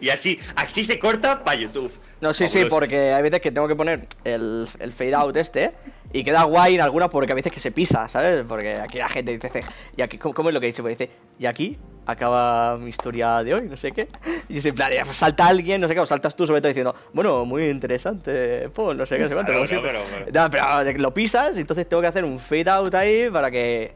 [0.00, 1.92] Y así, así se corta para YouTube.
[2.20, 5.72] No, sí, sí, porque hay veces que tengo que poner el, el fade out este
[6.12, 8.44] y queda guay en algunas porque a veces que se pisa, ¿sabes?
[8.48, 9.62] Porque aquí la gente dice,
[9.96, 10.80] y aquí, ¿cómo, es lo que dice?
[10.80, 14.08] Pues dice, y aquí acaba mi historia de hoy, no sé qué.
[14.48, 16.94] Y dice, plan, pues salta alguien, no sé qué, o saltas tú sobre todo diciendo,
[17.12, 19.52] bueno, muy interesante, Paul, no sé qué, no sé cuánto.
[19.52, 19.92] Claro, siempre.
[20.24, 22.94] pero- No, pero de que lo pisas, y entonces tengo que hacer un fade out
[22.94, 23.94] ahí para que,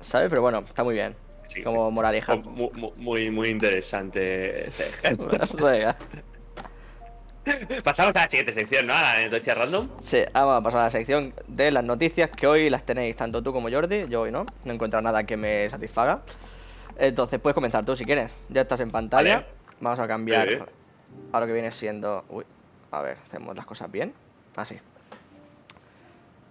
[0.00, 0.28] ¿sabes?
[0.28, 1.14] Pero bueno, está muy bien,
[1.46, 1.94] Sí, como sí.
[1.94, 2.36] moraleja.
[2.36, 4.66] Mu- mu- Muy, muy, interesante.
[7.84, 8.94] Pasamos a la siguiente sección, ¿no?
[8.94, 9.88] A la noticia random.
[10.00, 13.42] Sí, vamos a pasar a la sección de las noticias que hoy las tenéis tanto
[13.42, 14.08] tú como Jordi.
[14.08, 16.22] Yo hoy no, no he encontrado nada que me satisfaga.
[16.98, 18.30] Entonces puedes comenzar tú si quieres.
[18.48, 19.36] Ya estás en pantalla.
[19.36, 19.46] Vale.
[19.80, 20.58] Vamos a cambiar Sí.
[21.32, 22.24] a lo que viene siendo.
[22.28, 22.44] Uy,
[22.90, 24.14] a ver, hacemos las cosas bien.
[24.56, 24.76] Así.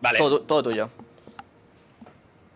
[0.01, 0.19] Vale.
[0.19, 0.89] Todo tuyo.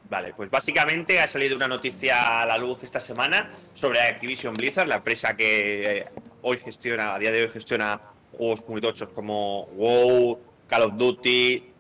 [0.09, 4.87] Vale, pues básicamente ha salido una noticia a la luz esta semana sobre Activision Blizzard,
[4.87, 6.05] la empresa que eh,
[6.43, 7.99] hoy gestiona, a día de hoy gestiona
[8.31, 11.71] juegos muy tochos como WoW, Call of Duty,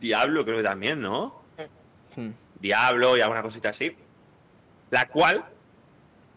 [0.00, 1.42] Diablo creo que también, ¿no?
[2.16, 2.30] Hmm.
[2.60, 3.96] Diablo y alguna cosita así.
[4.90, 5.44] La cual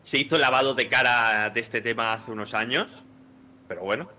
[0.02, 3.04] se hizo lavado de cara de este tema hace unos años,
[3.68, 4.10] pero bueno.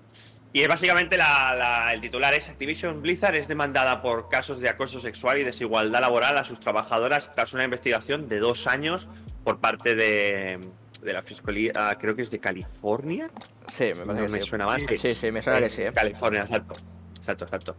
[0.53, 4.69] Y es básicamente la- la- el titular es Activision Blizzard es demandada por casos de
[4.69, 9.09] acoso sexual y desigualdad laboral a sus trabajadoras tras una investigación de dos años
[9.45, 10.61] por parte de,
[11.01, 13.31] de la Fiscalía, ah, creo que es de California.
[13.69, 14.49] Sí, me No parece me que sí.
[14.49, 14.83] suena más.
[14.97, 15.93] Sí, sí, me suena que sí, ¿eh?
[15.93, 16.75] California, exacto.
[17.19, 17.77] Exacto, exacto.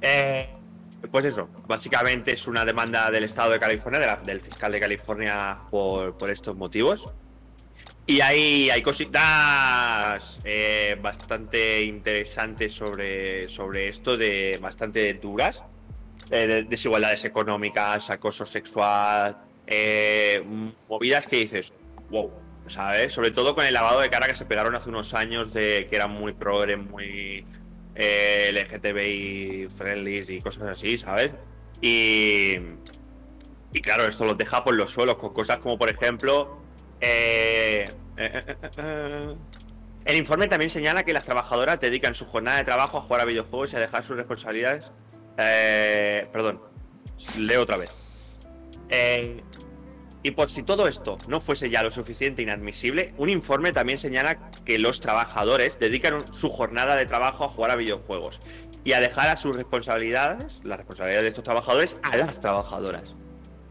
[0.00, 0.48] Eh,
[1.10, 4.80] pues eso, básicamente es una demanda del Estado de California, de la- del fiscal de
[4.80, 7.08] California, por, por estos motivos.
[8.06, 15.62] Y hay, hay cositas eh, bastante interesantes sobre, sobre esto, de bastante duras.
[16.30, 19.36] Eh, de- desigualdades económicas, acoso sexual,
[20.88, 21.72] movidas que dices,
[22.10, 22.30] wow,
[22.66, 23.12] ¿sabes?
[23.12, 25.96] Sobre todo con el lavado de cara que se pegaron hace unos años de que
[25.96, 27.46] eran muy progres, muy
[27.94, 31.32] eh, LGTBI friendly y cosas así, ¿sabes?
[31.80, 32.56] Y,
[33.72, 36.60] y claro, esto los deja por los suelos con cosas como, por ejemplo,
[37.00, 39.34] eh, eh, eh, eh,
[40.04, 43.24] el informe también señala que las trabajadoras dedican su jornada de trabajo a jugar a
[43.24, 44.90] videojuegos y a dejar sus responsabilidades.
[45.38, 46.60] Eh, perdón,
[47.38, 47.90] leo otra vez.
[48.88, 49.42] Eh,
[50.22, 54.50] y por si todo esto no fuese ya lo suficiente inadmisible, un informe también señala
[54.64, 58.40] que los trabajadores dedican su jornada de trabajo a jugar a videojuegos
[58.84, 63.14] y a dejar a sus responsabilidades, las responsabilidades de estos trabajadores, a las trabajadoras.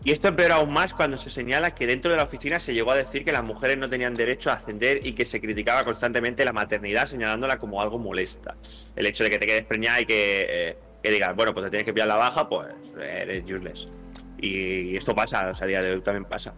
[0.04, 2.92] Y esto empeora aún más cuando se señala que dentro de la oficina se llegó
[2.92, 6.46] a decir que las mujeres no tenían derecho a ascender y que se criticaba constantemente
[6.46, 8.56] la maternidad señalándola como algo molesta.
[8.96, 11.70] El hecho de que te quedes preñada y que, eh, que digas, bueno, pues te
[11.72, 13.90] tienes que pillar la baja, pues eres useless.
[14.42, 16.54] Y esto pasa, o sea, a día de hoy también pasa.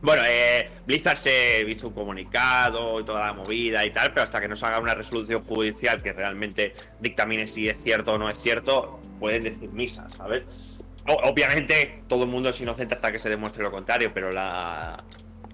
[0.00, 4.40] Bueno, eh, Blizzard se hizo un comunicado y toda la movida y tal, pero hasta
[4.40, 8.28] que no se haga una resolución judicial que realmente dictamine si es cierto o no
[8.28, 10.82] es cierto, pueden decir misa, ¿sabes?
[11.06, 15.04] O- obviamente todo el mundo es inocente hasta que se demuestre lo contrario, pero la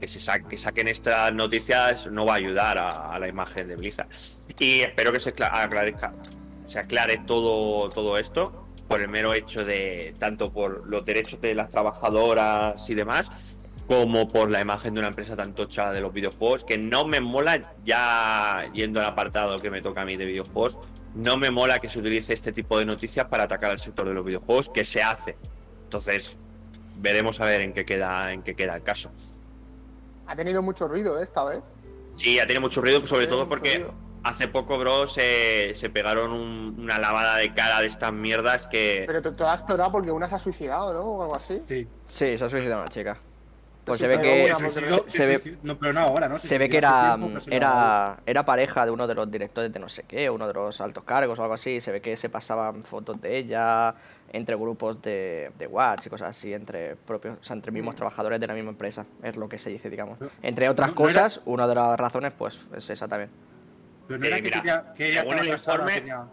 [0.01, 4.09] que sa- que saquen estas noticias no va a ayudar a, la imagen de Blizzard.
[4.59, 6.15] Y espero que se cla- aclarezca,
[6.67, 11.55] se aclare todo, todo esto por el mero hecho de tanto por los derechos de
[11.55, 13.31] las trabajadoras y demás,
[13.87, 17.21] como por la imagen de una empresa tan tocha de los videojuegos, que no me
[17.21, 20.79] mola ya yendo al apartado que me toca a mí de videojuegos,
[21.15, 24.15] no me mola que se utilice este tipo de noticias para atacar al sector de
[24.15, 25.37] los videojuegos, que se hace.
[25.85, 26.37] Entonces,
[26.97, 29.11] veremos a ver en qué queda, en qué queda el caso.
[30.27, 31.25] Ha tenido mucho ruido ¿eh?
[31.25, 31.61] esta vez.
[32.15, 33.95] Sí, ha tenido mucho ruido, sobre todo porque ruido.
[34.25, 39.05] Hace poco, bro, se, se pegaron un- una lavada de cara de estas mierdas que...
[39.07, 41.01] Pero todo ha explotado porque una se ha suicidado, ¿no?
[41.03, 41.63] O algo así.
[41.69, 41.87] Sí.
[42.07, 43.17] Sí, se ha suicidado una chica.
[43.85, 46.39] Pues Se se ve que Se se se ve- no, pero no ahora, ¿no?
[46.39, 49.79] se ve que era, tiempo, se era, era pareja de uno de los directores de
[49.81, 51.81] no sé qué, uno de los altos cargos o algo así.
[51.81, 53.95] Se ve que se pasaban fotos de ella
[54.31, 58.39] entre grupos de, de Watch y cosas así, entre propios, o sea, entre mismos trabajadores
[58.39, 59.07] de la misma empresa.
[59.23, 60.19] Es lo que se dice, digamos.
[60.43, 63.31] Entre otras no- no era- cosas, una de las razones, pues, es esa también.
[64.09, 66.27] Pero no era Eh, que, mira, tenía, que ella según el informe- tenía-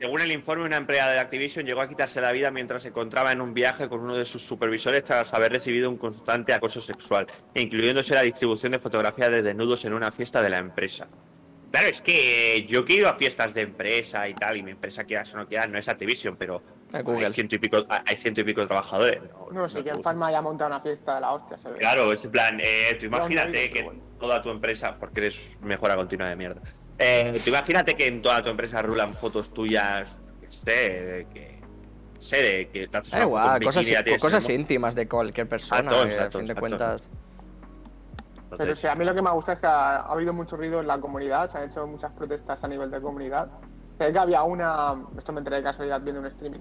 [0.00, 3.32] Según el informe, una empleada de Activision llegó a quitarse la vida mientras se encontraba
[3.32, 7.26] en un viaje con uno de sus supervisores tras haber recibido un constante acoso sexual,
[7.54, 11.06] incluyéndose la distribución de fotografías de desnudos en una fiesta de la empresa.
[11.70, 14.70] Claro, es que yo que he ido a fiestas de empresa y tal, y mi
[14.70, 16.62] empresa quieras o no quieras, no es Activision, pero
[16.94, 19.20] hay ciento y pico, hay ciento y pico de trabajadores.
[19.22, 21.68] No, No sé, que en no- Farma haya montado una fiesta de la hostia, se
[21.68, 21.76] ve.
[21.76, 24.00] Claro, es en plan, eh, tú No, no imagínate que bueno.
[24.18, 26.62] toda tu empresa, porque eres mejora continua de mierda,
[27.00, 31.60] eh, tú imagínate que en toda tu empresa rulan fotos tuyas, que sé, de que
[32.18, 36.02] sé, de que te haces igual, cosas, bikini cosas íntimas de cualquier persona, que a
[36.02, 37.02] exacto, fin de cuentas.
[38.50, 40.56] Pero Entonces, sí, a mí lo que me gusta es que ha, ha habido mucho
[40.56, 43.48] ruido en la comunidad, se han hecho muchas protestas a nivel de comunidad.
[43.98, 46.60] Sé que había una, esto me enteré de casualidad viendo un streaming,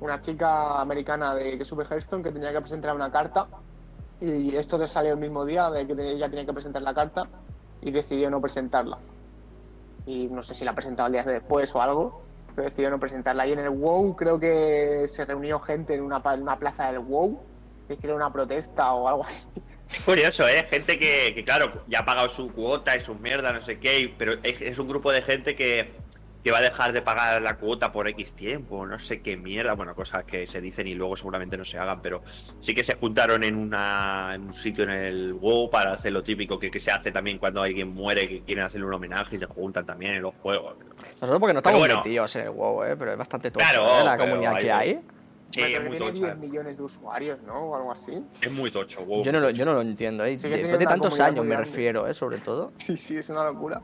[0.00, 3.46] una chica americana de que sube Hearthstone que tenía que presentar una carta
[4.20, 7.26] y esto te salió el mismo día de que ella tenía que presentar la carta
[7.82, 8.98] y decidió no presentarla.
[10.06, 12.22] Y no sé si la presentaba el día después o algo,
[12.54, 13.46] pero decidió no presentarla.
[13.46, 17.40] Y en el WoW creo que se reunió gente en una, plaza del WoW,
[17.88, 19.48] hicieron una protesta o algo así.
[19.92, 20.66] es curioso, ¿eh?
[20.70, 24.14] Gente que, que, claro, ya ha pagado su cuota y sus mierdas, no sé qué,
[24.16, 25.92] pero es un grupo de gente que,
[26.46, 29.72] que va a dejar de pagar la cuota por X tiempo, no sé qué mierda,
[29.72, 32.22] bueno, cosas que se dicen y luego seguramente no se hagan, pero
[32.60, 36.22] sí que se juntaron en, una, en un sitio en el WoW para hacer lo
[36.22, 39.38] típico que, que se hace también cuando alguien muere, que quieren hacerle un homenaje y
[39.40, 40.76] se juntan también en los juegos.
[41.20, 41.96] Nosotros porque no estamos bueno.
[41.96, 42.96] metidos en el WoW, ¿eh?
[42.96, 44.04] pero es bastante tocho, Claro, ¿eh?
[44.04, 45.00] la comunidad hay- que hay.
[45.50, 46.26] Sí, es muy tiene tocha.
[46.26, 47.54] 10 millones de usuarios, ¿no?
[47.54, 48.12] O algo así.
[48.40, 49.24] Es muy tocho, WoW.
[49.24, 50.36] Yo no, lo, yo no lo entiendo, ¿eh?
[50.36, 51.70] Sí Después de tantos años me grande.
[51.70, 52.14] refiero, ¿eh?
[52.14, 52.72] Sobre todo.
[52.78, 53.80] Sí, sí, es una locura.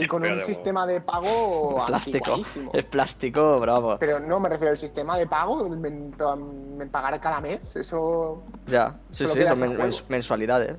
[0.00, 2.36] Y con un de sistema de pago Plástico.
[2.72, 3.96] Es plástico, bravo.
[3.98, 8.42] Pero no me refiero al sistema de pago, me, me pagar cada mes, eso...
[8.66, 9.78] Ya, sí, sí, son men-
[10.08, 10.76] mensualidades.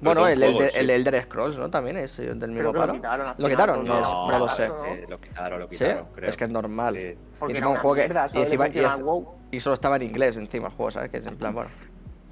[0.00, 0.78] Bueno, el, juego, Elder- sí.
[0.78, 1.70] el Elder Scrolls, ¿no?
[1.70, 2.92] También es eh, del mismo lo palo.
[2.92, 3.34] quitaron.
[3.36, 3.84] ¿Lo quitaron?
[3.84, 4.66] No, lo sé.
[4.66, 5.70] eh, lo quitaron, lo ¿Sí?
[5.78, 6.30] quitaron, creo.
[6.30, 6.94] Es que es normal.
[6.94, 7.14] Sí.
[7.40, 9.26] Porque Y encima un juego que- encima- es- WoW.
[9.50, 11.10] Y solo estaba en inglés encima el juego, ¿sabes?
[11.10, 11.70] Que es en plan, bueno.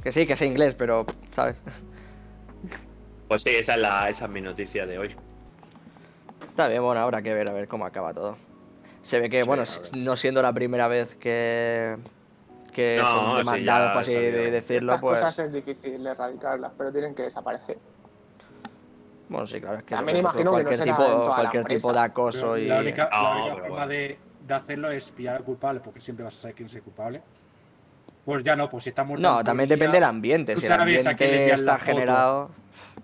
[0.00, 1.56] Que sí, que sé inglés, pero, ¿sabes?
[3.26, 5.16] Pues sí, esa es, la, esa es mi noticia de hoy.
[6.56, 8.38] Está bien, bueno, habrá que ver a ver cómo acaba todo.
[9.02, 9.64] Se ve que, Sí, bueno,
[9.98, 11.98] no siendo la primera vez que,
[12.72, 15.20] que No, son demandados, por así de decirlo, Estas pues...
[15.20, 17.76] cosas es difícil erradicarlas, pero tienen que desaparecer.
[19.28, 21.34] Bueno, sí, claro, es que También imagino que no cualquier será tipo, en toda la
[21.34, 22.66] cualquier tipo de acoso Pero y...
[22.68, 23.86] La única, la No, única forma bueno.
[23.88, 26.82] de, de hacerlo es pillar al culpable, porque siempre vas a saber quién es el
[26.82, 27.20] culpable.
[28.24, 29.28] Pues ya no, pues si está muerto.
[29.28, 30.56] No, también depende del ambiente.
[30.56, 31.84] Si el ambiente está foto.
[31.84, 32.50] generado...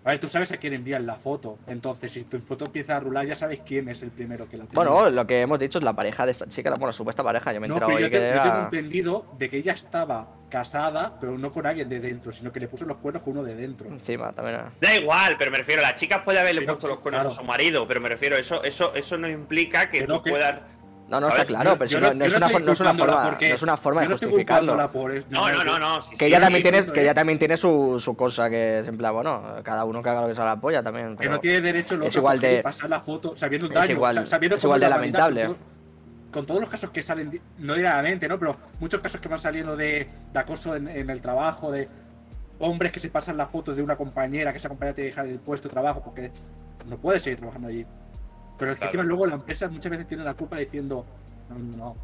[0.05, 1.59] A ver, tú sabes a quién envían la foto.
[1.69, 4.65] Entonces, si tu foto empieza a rular, ya sabes quién es el primero que la
[4.65, 4.75] tiene.
[4.75, 7.53] Bueno, lo que hemos dicho es la pareja de esta chica, la- bueno, supuesta pareja,
[7.53, 9.57] yo me he no, enterado pero hoy yo, que te- yo tengo entendido de que
[9.59, 13.23] ella estaba casada, pero no con alguien de dentro, sino que le puso los cuernos
[13.23, 13.89] con uno de dentro.
[13.89, 14.73] Encima, también era...
[14.81, 17.35] Da igual, pero me refiero, la chica puede haberle Pero puesto sí, los cuernos claro.
[17.35, 20.31] a su marido, pero me refiero, eso, eso, eso no implica que Que tú que-
[20.31, 20.61] puedas.
[21.13, 22.79] No, no, A está ver, claro, Yo- pero si no, no es una, no es
[22.79, 24.91] forma, porque- no es una forma de justificarlo.
[24.93, 25.13] por.
[25.31, 26.01] No, no, no, no.
[26.01, 28.49] sí, Que sí, ella sí, también tiene, que ella es también tiene su, su cosa
[28.49, 31.19] que es en plan, bueno, cada uno que haga lo que se la polla también.
[31.19, 33.93] Que no tiene derecho el es igual de- pasar la foto sabiendo el es daño,
[33.93, 35.45] igual- sa- sabiendo es igual de lamentable.
[35.49, 35.65] Con, todo-
[36.33, 38.39] con todos los casos que salen, no diariamente, ¿no?
[38.39, 41.91] Pero muchos casos que van saliendo de, de acoso en, en el trabajo, de
[42.59, 45.39] hombres que se pasan la foto de una compañera, que esa compañera te deja el
[45.41, 46.31] puesto de trabajo porque
[46.87, 47.85] no puede seguir trabajando allí.
[48.63, 48.91] Pero es que Claro.
[49.01, 51.05] encima luego la empresa muchas veces tiene la culpa diciendo,
[51.49, 51.97] no, no, no,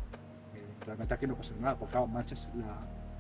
[0.56, 2.74] eh, realmente aquí no pasa nada, porque claro, manchas la,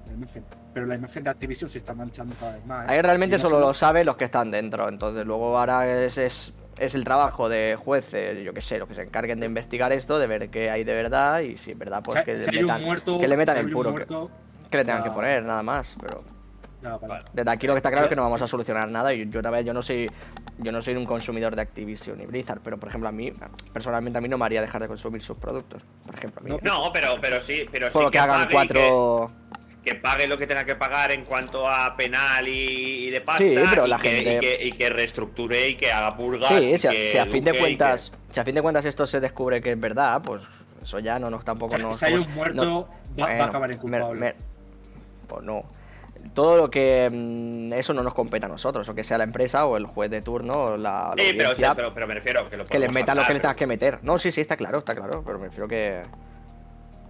[0.08, 0.44] la imagen.
[0.74, 2.88] Pero la imagen de Activision se está manchando cada vez más.
[2.88, 2.94] ¿eh?
[2.94, 4.88] Ahí realmente solo lo saben los que están dentro.
[4.88, 8.96] Entonces luego ahora es, es, es el trabajo de jueces, yo que sé, los que
[8.96, 12.02] se encarguen de investigar esto, de ver qué hay de verdad y si es verdad,
[12.02, 14.30] pues que, si le metan, muerto, que le metan si el puro, que, muerto,
[14.68, 15.94] que le tengan que poner, nada más.
[16.00, 16.24] Pero
[16.82, 17.24] vale.
[17.32, 19.12] Desde aquí lo que está claro es que no vamos a solucionar nada.
[19.14, 20.06] Y yo, una vez, yo no soy
[20.58, 23.32] yo no soy un consumidor de Activision y Blizzard, pero por ejemplo a mí,
[23.72, 25.82] personalmente a mí no me haría dejar de consumir sus productos.
[26.04, 26.56] Por ejemplo, a mí.
[26.62, 29.30] No, pero, pero sí, pero por sí lo que hagan pague y cuatro...
[29.84, 33.20] Que, que pague lo que tenga que pagar en cuanto a penal y, y de
[33.20, 33.44] pasta.
[33.44, 36.48] Sí, pero y la que, gente- y, que, y que reestructure y que haga purgas.
[36.48, 38.60] Sí, y si a, que si a fin de y cuentas, si a fin de
[38.62, 40.42] cuentas esto se descubre que es verdad, pues
[40.82, 42.88] eso ya no nos tampoco Si- nos si hay un muerto, no-
[43.18, 44.20] va, a acabar en me- culpable.
[44.20, 44.34] me-
[45.28, 45.62] pues no.
[46.34, 49.66] Todo lo que mm, eso no nos compete a nosotros, o que sea la empresa
[49.66, 52.14] o el juez de turno o la, la que- Sí, pero, audiencia, pero, pero me
[52.14, 53.98] refiero que lo que les metan lo que le tengas pero- que meter.
[54.02, 56.02] No, sí, sí, está claro, está claro, pero me refiero que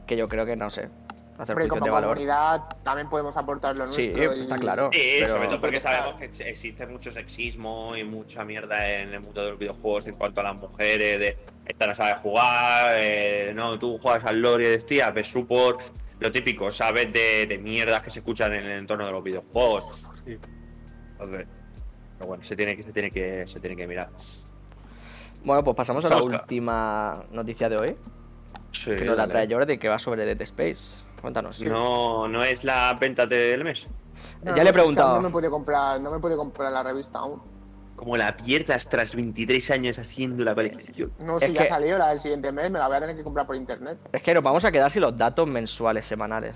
[0.06, 0.89] que yo creo que no sé,
[1.36, 2.14] hacer juicios como de valor.
[2.14, 4.35] comunidad también podemos aportar lo Sí, nuestro.
[4.36, 4.89] y- está claro.
[4.90, 9.12] Sí, pero- sobre todo porque sabemos que ex- existe mucho sexismo y mucha mierda en
[9.12, 11.36] el mundo de los videojuegos en cuanto a las mujeres, de
[11.66, 15.82] esta no sabe jugar, eh, no, tú juegas al lore y eres tía, ves support,
[16.20, 20.03] lo típico, sabes de, de mierdas que se escuchan en el entorno de los videojuegos.
[20.24, 20.39] Sí.
[21.12, 21.47] Entonces,
[22.16, 24.11] pero bueno, se tiene que, se tiene que, se tiene que mirar.
[25.45, 26.40] Bueno, pues pasamos a la Oscar.
[26.43, 27.97] última noticia de hoy,
[28.73, 30.99] Sí, que nos la trae Jordi, que va sobre Dead Space.
[31.20, 31.61] Cuéntanos.
[31.61, 33.89] No, no es la venta del mes.
[34.43, 35.16] No, Ya le he no, es que preguntado.
[35.16, 37.40] No me puede comprar, no me puede comprar la revista aún.
[37.98, 41.12] Como la pierdas tras 23 años haciendo la colección.
[41.18, 43.16] No, Es si ya que- salió la del siguiente mes, me la voy a tener
[43.16, 43.98] que comprar por internet.
[44.12, 46.54] Es que nos vamos a quedar sin los datos mensuales, semanales.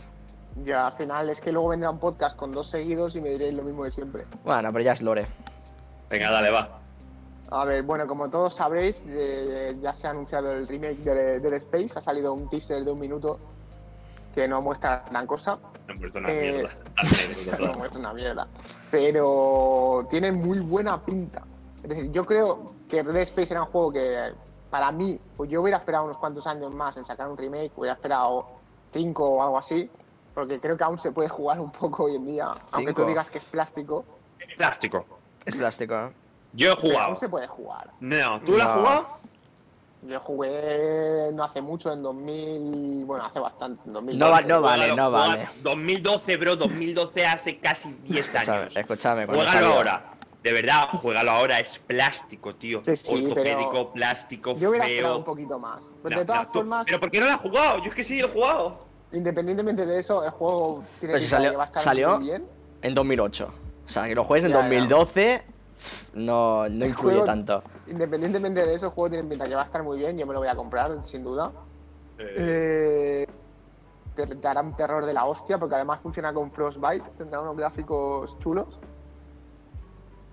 [0.65, 3.55] Ya al final es que luego vendrá un podcast con dos seguidos y me diréis
[3.55, 4.25] lo mismo de siempre.
[4.45, 5.27] Bueno, pero ya es lore.
[6.09, 6.79] Venga, dale, va.
[7.51, 11.55] A ver, bueno, como todos sabréis, eh, ya se ha anunciado el remake de Dead
[11.55, 11.99] Space.
[11.99, 13.41] Ha salido un teaser de un minuto
[14.35, 15.59] que no muestra gran cosa.
[15.87, 17.59] Me han puesto una Eh, mierda.
[17.67, 18.49] no muestra una mierda.
[18.91, 21.43] Pero tiene muy buena pinta.
[21.83, 24.33] Es decir, yo creo que Dead Space era un juego que,
[24.71, 27.95] para mí, pues yo hubiera esperado unos cuantos años más en sacar un remake, hubiera
[27.95, 28.47] esperado
[28.93, 29.91] cinco o algo así,
[30.35, 33.29] porque creo que aún se puede jugar un poco hoy en día, aunque tú digas
[33.31, 34.05] que es plástico,
[34.57, 35.05] Plástico.
[35.47, 36.13] Es plástico, ¿eh?
[36.53, 37.07] Yo he pero jugado.
[37.09, 37.91] aún se puede jugar.
[38.01, 38.81] No, ¿tú la has No.
[38.83, 39.07] jugado?
[40.03, 44.19] Yo jugué no hace mucho, en 2000, bueno, hace bastante, en 2000.
[44.19, 45.49] No va- no vale, no vale.
[45.63, 48.77] 2012, bro, 2012 hace casi 10 Escúchame, años.
[48.77, 50.09] escúchame, Juégalo ahora.
[50.43, 51.61] De verdad, juégalo ahora.
[51.61, 52.83] Es plástico, tío.
[52.83, 55.25] Que sí, Ortopédico, pero plástico, Yo hubiera esperado un feo.
[55.35, 55.85] poquito más.
[56.03, 57.79] Pero No, de todas no, tú- formas, ¿Pero por qué no la has jugado?
[57.79, 58.85] Yo es que sí lo he jugado.
[59.13, 62.45] independientemente de eso, el juego tiene Pero si salió- que va a estar salió- bien.
[62.81, 63.53] En 2008.
[63.87, 64.63] O sea, que lo juegues en Ya, ya.
[66.15, 67.63] 2012 no, no El influye juego- tanto.
[67.87, 70.17] Independientemente de eso, el juego tiene pinta que va a estar muy bien.
[70.19, 71.53] Yo me lo voy a comprar, sin duda.
[72.19, 73.27] Eh,
[74.15, 77.57] te, te hará un terror de la hostia, porque además funciona con Frostbite, tendrá unos
[77.57, 78.79] gráficos chulos.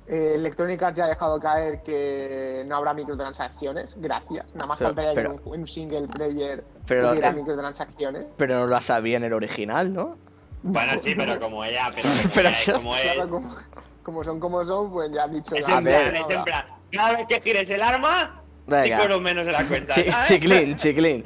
[0.08, 4.46] Eh, Electronic Arts ya ha dejado caer que no habrá microtransacciones, gracias.
[4.56, 8.26] Nada más Pero- faltaría pero- que un, single player Pero, hubiera eh, microtransacciones.
[8.36, 10.18] pero no lo sabía en el original, ¿no?
[10.64, 13.30] Bueno, sí, pero como ella, pero como Pero ella él.
[13.30, 13.50] como,
[14.10, 16.44] como son como son, pues ya han dicho Es "Ah, en plan, es en habrá".
[16.44, 16.65] plan.
[16.91, 18.84] Cada vez que gires el arma, Venga.
[18.84, 19.94] cinco euros menos en la cuenta.
[19.94, 20.27] Chi- ¿sabes?
[20.27, 21.26] chiclín, chiclín.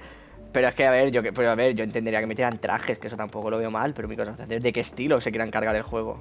[0.52, 3.00] Pero es que, a ver, yo, que- pero a ver, yo entendería que metieran trajes,
[3.00, 5.84] que eso tampoco lo veo mal, pero microtransacciones, ¿de qué estilo se quieran cargar el
[5.84, 6.20] juego?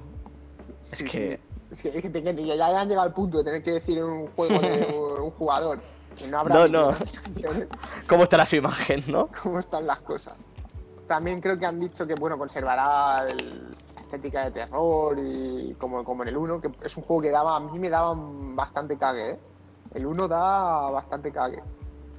[0.81, 1.39] Sí, que- sí.
[1.71, 4.27] Es que, es que ya han llegado al punto de tener que decir en un
[4.27, 4.85] juego de
[5.23, 5.79] un jugador
[6.17, 6.95] que no habrá No, no.
[8.07, 9.27] ¿Cómo estará su imagen, no?
[9.43, 10.35] cómo están las cosas.
[11.07, 13.75] También creo que han dicho que bueno conservará el-
[14.15, 17.55] estética de terror y como, como en el 1, que es un juego que daba,
[17.55, 19.39] a mí me daba un- bastante cague, ¿eh?
[19.95, 21.61] El 1 da bastante cague.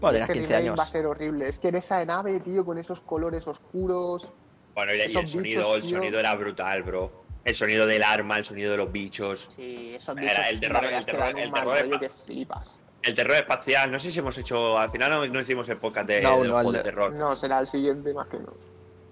[0.00, 0.78] Bueno, este 15 remake años.
[0.78, 1.48] va a ser horrible.
[1.48, 4.30] Es que en esa nave, tío, con esos colores oscuros.
[4.74, 5.96] Bueno, y, el sonido, bichos, el tío.
[5.98, 7.24] sonido era brutal, bro.
[7.44, 9.46] El sonido del arma, el sonido de los bichos.
[9.48, 12.00] Sí, esos Era bichos, el la terror- verdad el es que terror- el terror epa-
[12.00, 12.80] que flipas.
[13.02, 14.78] El terror espacial, no sé si hemos hecho.
[14.78, 17.12] Al final no, no hicimos el podcast de, No, de no, el de terror.
[17.12, 18.52] No, será el siguiente, imagino.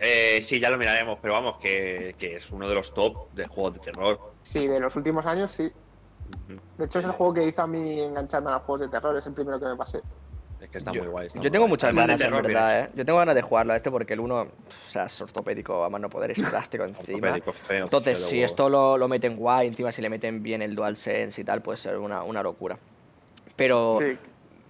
[0.04, 3.46] Eh, sí, ya lo miraremos, pero vamos, que, que es uno de los top de
[3.46, 4.32] juegos de terror.
[4.42, 5.70] Sí, de los últimos años sí.
[6.76, 9.16] De hecho, es el juego que hizo a mí engancharme a los juegos de terror.
[9.16, 10.00] Es el primero que me pasé.
[10.60, 11.26] Es que está yo, muy guay.
[11.28, 11.70] está yo muy tengo guay.
[11.70, 12.88] muchas ganas, en verdad, ¿eh?
[12.94, 14.48] Yo tengo ganas de jugarlo a este porque el 1, o
[14.88, 17.38] sea, es ortopédico, a más no poder, es plástico encima.
[17.52, 20.74] Feo, Entonces, feo si esto lo, lo meten guay, encima si le meten bien el
[20.74, 22.78] DualSense y tal, puede ser una, una locura.
[23.54, 24.18] Pero Sí,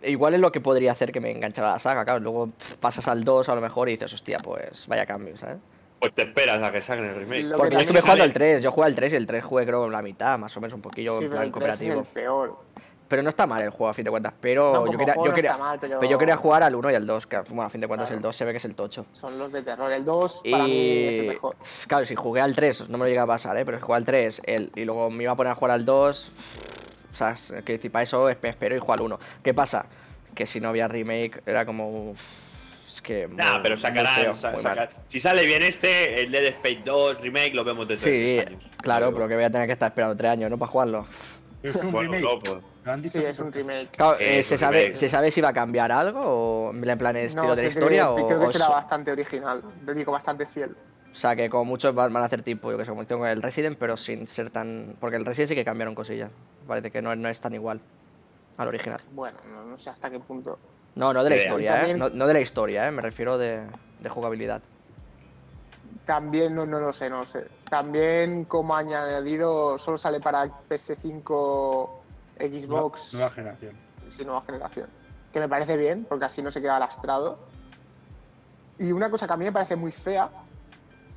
[0.05, 2.21] igual es lo que podría hacer que me enganchara la saga, claro.
[2.21, 5.59] Luego pff, pasas al 2 a lo mejor y dices, hostia, pues vaya cambio, ¿sabes?
[6.01, 7.43] Pues te esperas a que saquen el remake.
[7.45, 9.45] Lo que Porque yo estuve jugando al 3, yo jugué al 3 y el 3
[9.45, 11.63] jugué creo la mitad, más o menos un poquillo sí, en pero plan el 3
[11.63, 12.01] es cooperativo.
[12.01, 12.57] el peor.
[13.07, 15.25] Pero no está mal el juego a fin de cuentas, pero No, yo quería, yo
[15.27, 16.01] no quería, está mal, pero...
[16.01, 18.09] pero yo quería jugar al 1 y al 2, que bueno, a fin de cuentas
[18.09, 18.17] Claro.
[18.17, 19.05] el 2 se ve que es el tocho.
[19.13, 19.93] Son los de terror.
[19.93, 21.57] El 2 para mí es el Y mejor.
[21.87, 23.65] claro, si jugué al 3, no me lo llega a pasar, ¿eh?
[23.67, 25.85] pero si jugué al 3 el, y luego me iba a poner a jugar al
[25.85, 26.33] 2,
[27.13, 27.35] o sea,
[27.65, 29.19] que si para eso espe- espero y juego al 1.
[29.43, 29.87] ¿Qué pasa?
[30.35, 32.11] Que si no había remake era como...
[32.13, 32.21] uf,
[32.89, 33.29] Es que...
[33.29, 34.15] Nah, muy- pero sacarán.
[34.15, 38.13] feo, sa- Si sale bien este, el Dead Space 2 remake lo vemos dentro de
[38.13, 38.71] Sí, tres años.
[38.83, 40.59] claro, pero que voy a tener que estar esperando 3 años, ¿no?
[40.59, 41.07] Para jugarlo.
[41.63, 42.49] Es un Bueno, remake.
[42.49, 42.73] no.
[42.85, 43.91] Lo han dicho Sí, es un remake.
[43.93, 44.97] Claro, Eh, ¿se, sabe, remake.
[44.97, 48.03] ¿Se sabe si va a cambiar algo o en plan estilo No, de la historia
[48.03, 49.63] creo, o, creo que o será so- bastante original.
[49.87, 50.75] Te digo, bastante fiel.
[51.13, 53.21] O sea, que como muchos van, van a hacer tipo, yo que sé, como hicieron
[53.21, 54.97] con el Resident, pero sin ser tan...
[54.99, 56.31] Porque el Resident sí que cambiaron cosillas.
[56.67, 57.81] Parece que no, no es tan igual
[58.57, 58.99] al original.
[59.13, 60.59] Bueno, no, no sé hasta qué punto.
[60.95, 61.95] No, no de la historia, ¿eh?
[61.95, 62.91] No de la historia, ¿eh?
[62.91, 63.63] Me refiero de,
[64.01, 64.63] de jugabilidad.
[66.05, 67.47] También, no, no lo sé, no lo sé.
[67.71, 71.91] También, como añadido, solo sale para PS5,
[72.39, 73.77] Xbox, Nueva generación.
[74.11, 74.89] sí, nueva generación.
[75.33, 77.39] Que me parece bien, porque así no se queda lastrado.
[78.79, 80.29] Y una cosa que a mí me parece muy fea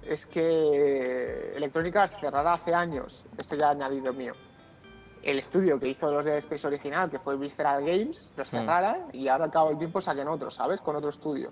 [0.05, 4.33] es que Electronic Arts cerrará hace años, esto ya añadido mío,
[5.23, 8.57] el estudio que hizo los de Space original, que fue Visceral Games, los Hmm.
[8.57, 10.81] cerraran y ahora al cabo del tiempo saquen otro, ¿sabes?
[10.81, 11.51] Con otro estudio.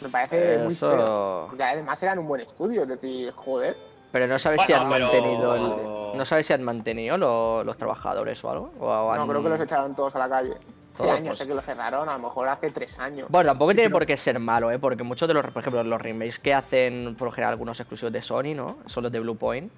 [0.00, 1.02] Me parece muy feo.
[1.04, 1.46] Eso...
[1.48, 3.76] Porque además eran un buen estudio, es decir, joder.
[4.12, 7.62] Pero no sabes si Bueno, han pero- mantenido el- No sabes si han mantenido lo-
[7.64, 8.70] los trabajadores o algo.
[8.80, 10.56] O No, han- creo que los echaron todos a la calle.
[11.02, 11.38] Hace años pues.
[11.38, 13.28] sé que lo cerraron, a lo mejor hace tres años.
[13.30, 14.78] Bueno, tampoco Sí, tiene pero- por qué ser malo, ¿eh?
[14.78, 18.12] Porque muchos de los, por ejemplo, los remakes que hacen por lo general algunos exclusivos
[18.12, 18.78] de Sony, ¿no?
[18.86, 19.70] Son los de Blue Point.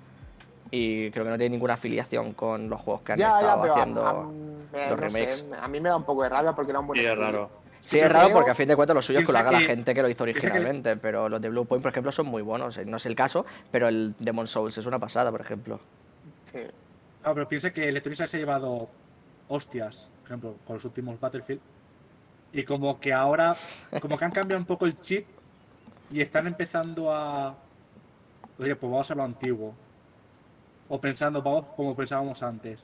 [0.73, 3.63] Y creo que no tiene ninguna afiliación con los juegos que han ya, ya, estado
[3.63, 4.07] pero haciendo.
[4.07, 5.45] a, me- los no sé, remakes.
[5.61, 7.51] a mí me da un poco de rabia porque era un buen Sí, es raro.
[7.81, 9.51] Sí, es raro creo- porque a fin de cuentas lo suyo es que lo haga
[9.53, 12.43] la gente que lo hizo originalmente, pero los de Blue Point, por ejemplo, son muy
[12.43, 12.77] buenos.
[12.79, 15.81] eh, No es el caso, pero el Demon Souls es una pasada, por ejemplo.
[16.53, 16.61] Sí.
[17.25, 18.89] Ah, pero piensa que Electronic se ha llevado
[19.51, 21.61] hostias, por ejemplo, con los últimos Battlefield.
[22.53, 23.55] Y como que ahora,
[24.01, 25.27] como que han cambiado un poco el chip
[26.11, 27.55] y están empezando a.
[28.59, 29.75] Oye, pues vamos a lo antiguo.
[30.89, 32.81] O pensando, vamos como pensábamos antes.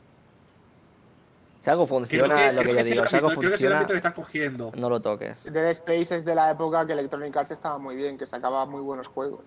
[1.63, 3.07] Si algo Creo funciona, es lo que yo es el digo.
[3.07, 4.73] Si algo ámbito- creo que es el funciona, ámbito que están cogiendo.
[4.77, 5.37] no lo toques.
[5.45, 8.81] Dead Space es de la época que Electronic Arts estaba muy bien, que sacaba muy
[8.83, 9.41] buenos juegos.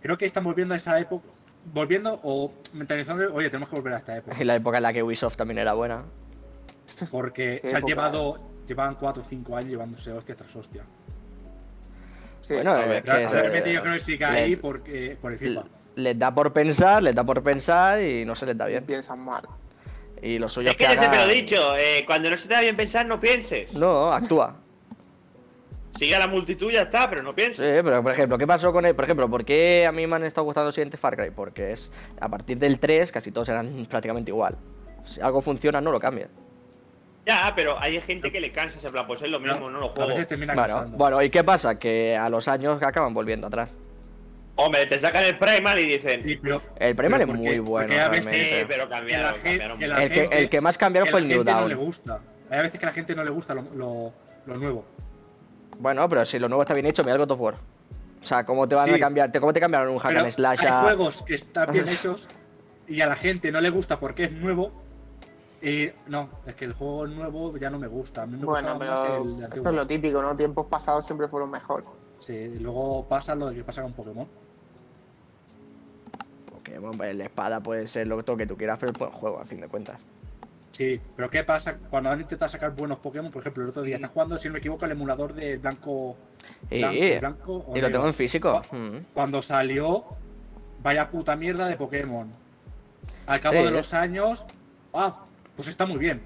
[0.00, 1.26] Creo que están volviendo a esa época.
[1.72, 4.36] Volviendo o mentalizando, oye, tenemos que volver a esta época.
[4.40, 6.04] Y la época en la que Ubisoft también era buena.
[7.10, 10.82] Porque se han llevado, llevaban 4 o 5 años llevándose hostia tras hostia.
[12.40, 12.54] Sí.
[12.54, 15.64] Bueno, a es que Realmente yo creo que sí que ahí porque, por el FIFA.
[15.96, 18.84] les da por pensar, les da por pensar y no se les da y bien.
[18.84, 19.44] piensan mal.
[20.22, 22.48] Y lo suyo Es es que que ya siempre lo dicho, eh, cuando no se
[22.48, 23.72] te da bien pensar, no pienses.
[23.72, 24.56] No, actúa.
[25.98, 27.56] Sigue a la multitud y ya está, pero no pienses.
[27.58, 28.94] Sí, pero por ejemplo, ¿qué pasó con él?
[28.94, 31.30] Por ejemplo, ¿por qué a mí me han estado gustando los siguientes Far Cry?
[31.30, 34.56] Porque es a partir del 3 casi todos eran prácticamente igual.
[35.04, 36.30] Si algo funciona, no lo cambias.
[37.26, 39.86] Ya, pero hay gente que le cansa ese plan, pues es lo mismo, no lo
[39.86, 40.08] A juego.
[40.10, 40.54] veces termina
[40.88, 41.78] Bueno, ¿y qué pasa?
[41.78, 43.70] Que a los años acaban volviendo atrás.
[44.56, 46.22] Hombre, te sacan el Primal y dicen.
[46.22, 49.48] Sí, pero, El Primal pero es muy bueno, porque a veces Sí, pero cambiaron, gente-
[49.58, 49.84] cambiaron que.
[49.86, 51.74] El que, gente- el que más cambiaron que fue la el New gente no le
[51.74, 52.20] gusta.
[52.50, 54.12] Hay veces que a la gente no le gusta lo, lo,
[54.46, 54.84] lo nuevo.
[55.78, 57.54] Bueno, pero si lo nuevo está bien hecho, mira el God of War.
[58.22, 58.94] O sea, ¿cómo te van Sí.
[58.94, 59.32] a cambiar?
[59.40, 62.28] ¿Cómo te cambiaron un hack and slash hay a- juegos que están bien hechos
[62.86, 64.83] y a la gente no le gusta porque es nuevo.
[65.64, 68.22] Y no, es que el juego nuevo ya no me gusta.
[68.22, 70.36] A mí me Bueno, gusta más pero el esto es lo típico, ¿no?
[70.36, 71.84] Tiempos pasados siempre fueron mejor.
[72.18, 74.26] Sí, luego pasa lo de que pasa con Pokémon.
[76.50, 79.60] Pokémon, pues, la espada puede ser lo que tú quieras, pero buen juego, a fin
[79.62, 79.98] de cuentas.
[80.70, 83.30] Sí, pero ¿qué pasa cuando han intentado sacar buenos Pokémon?
[83.30, 86.16] Por ejemplo, el otro día estás jugando, si no me equivoco, el emulador de Blanco.
[86.70, 88.60] Y, Blanco, y lo tengo en físico.
[88.72, 88.96] Mm.
[89.14, 90.04] Cuando salió,
[90.82, 92.28] vaya puta mierda de Pokémon.
[93.26, 93.64] Al cabo Sí.
[93.64, 94.44] de los años,
[94.92, 95.24] ah,
[95.56, 96.22] pues está muy bien.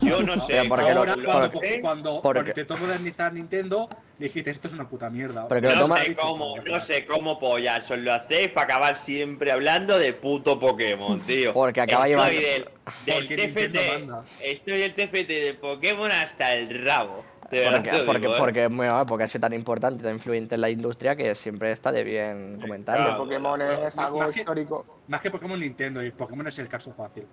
[0.00, 0.54] Yo no sé.
[0.54, 3.88] Pero porque Ahora, lo- cuando, que- cuando, porque- cuando intentó modernizar Nintendo,
[4.18, 5.46] dijiste, esto es una puta mierda.
[5.46, 10.12] Pero no sé cómo, no sé cómo pollas lo hacéis para acabar siempre hablando de
[10.12, 11.52] puto Pokémon, tío.
[11.52, 12.64] Porque acaba estoy llevando- del,
[13.06, 14.08] del Porque TFT,
[14.40, 17.24] estoy del TFT de Pokémon hasta el rabo.
[17.52, 18.38] De Porque, lo porque, digo, ¿eh?
[18.38, 22.02] porque, bueno, porque es tan importante, tan influyente en la industria que siempre está de
[22.02, 23.04] bien comentarlo.
[23.04, 23.22] claro.
[23.22, 24.86] Pokémon es algo Más que- histórico.
[25.06, 27.24] Más que Pokémon Nintendo, y Pokémon es el caso fácil.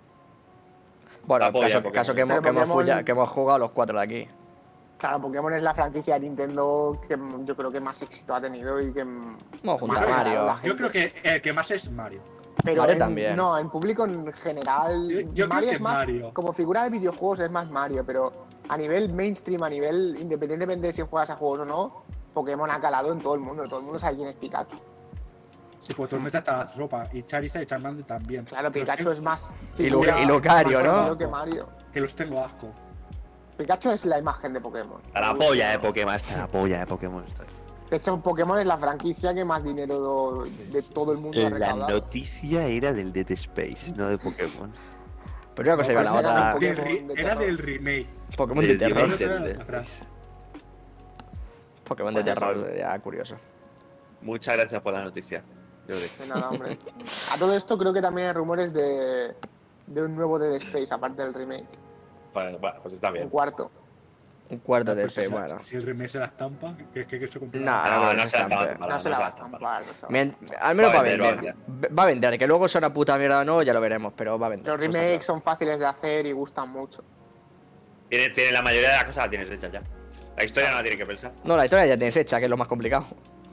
[1.38, 4.04] Bueno, caso, que, hemos, Pero que, hemos Pokémon- fulla- que hemos jugado los cuatro de
[4.04, 4.28] aquí.
[4.98, 8.78] Claro, Pokémon es la franquicia de Nintendo que yo creo que más éxito ha tenido
[8.80, 9.02] y que.
[9.04, 10.56] Vamos más Mario.
[10.62, 12.20] Yo creo que el que más es Mario.
[12.62, 13.36] Pero Mario en- también.
[13.36, 15.08] No, en público en general.
[15.08, 15.94] Yo- yo creo Mario que es más.
[16.00, 16.30] Mario.
[16.34, 18.30] Como figura de videojuegos es más Mario, pero
[18.68, 22.02] a nivel mainstream, a nivel independientemente de si juegas a juegos o no,
[22.34, 23.66] Pokémon ha calado en todo el mundo.
[23.68, 24.76] Todo el mundo sabe quién es Pikachu.
[25.80, 28.44] Si pues tú metes hasta la ropa, y Charizard y Charmander también.
[28.44, 29.56] Claro, Pikachu es es más.
[29.74, 31.18] Figura y Lucario, más ¿no?
[31.18, 31.68] que Mario.
[31.92, 32.70] que, los tengo asco.
[33.56, 35.00] Pikachu es la imagen de Pokémon.
[35.06, 37.46] Hasta la polla de Pokémon, hasta la polla de Pokémon estoy.
[37.88, 41.58] De hecho, Pokémon es la franquicia que más dinero de todo el mundo ha La
[41.58, 41.90] recaudado.
[41.90, 44.72] noticia era del Dead Space, no de Pokémon.
[45.56, 46.68] Pero una cosa iba a la era otra.
[47.16, 48.06] era del remake.
[48.36, 49.84] Pokémon de del terror.
[51.84, 53.36] Pokémon de terror, ya curioso.
[54.20, 55.42] Muchas gracias por la noticia.
[55.86, 56.78] De nada, hombre.
[57.32, 59.34] A todo esto creo que también hay rumores de,
[59.86, 61.66] de un nuevo Dead Space, aparte del remake.
[62.32, 63.28] Bueno, bueno, pues está Un bien.
[63.28, 63.70] cuarto.
[64.50, 65.58] Un cuarto de Pues, sea, bueno.
[65.60, 68.24] Si el remake se la estampa, que es que, eso No, no, No, se la
[68.24, 68.54] estampe.
[68.54, 69.60] estaba No se la va a estampar.
[69.60, 69.60] estampar.
[69.60, 71.54] la va a Mien- Al menos Va a vender.
[71.98, 72.38] Va a vender.
[72.38, 74.72] Que luego sea una puta mierda o no, ya lo veremos, pero va a vender.
[74.72, 77.02] Los remakes son fáciles de hacer y gustan mucho.
[78.08, 79.82] Tiene, tiene la mayoría de las cosas la tienes hecha ya.
[80.36, 81.32] La historia no la tienes que pensar.
[81.44, 83.06] No, la historia ya tienes hecha, que es lo más complicado.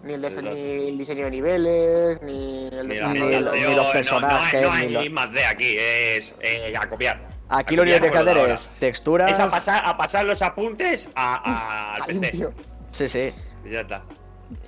[0.07, 3.69] Ni el, ni diseño de niveles, ni el Ni la Ni- desarrollo.
[3.69, 7.27] ni los personajes, No, ni no hay los- más de aquí, es eh, a copiar.
[7.49, 9.31] Aquí A lo único que hay que hacer la es texturas.
[9.31, 12.19] Es a pasar, a pasar los apuntes a, a- al PC.
[12.19, 12.53] limpio.
[12.91, 13.31] Sí, sí.
[13.65, 14.03] Y ya está.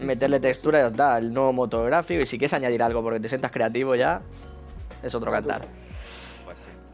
[0.01, 1.17] Meterle textura y ya está.
[1.17, 2.21] El nuevo motográfico.
[2.21, 4.21] Y si quieres añadir algo porque te sientas creativo ya,
[5.03, 5.61] es otro cantar.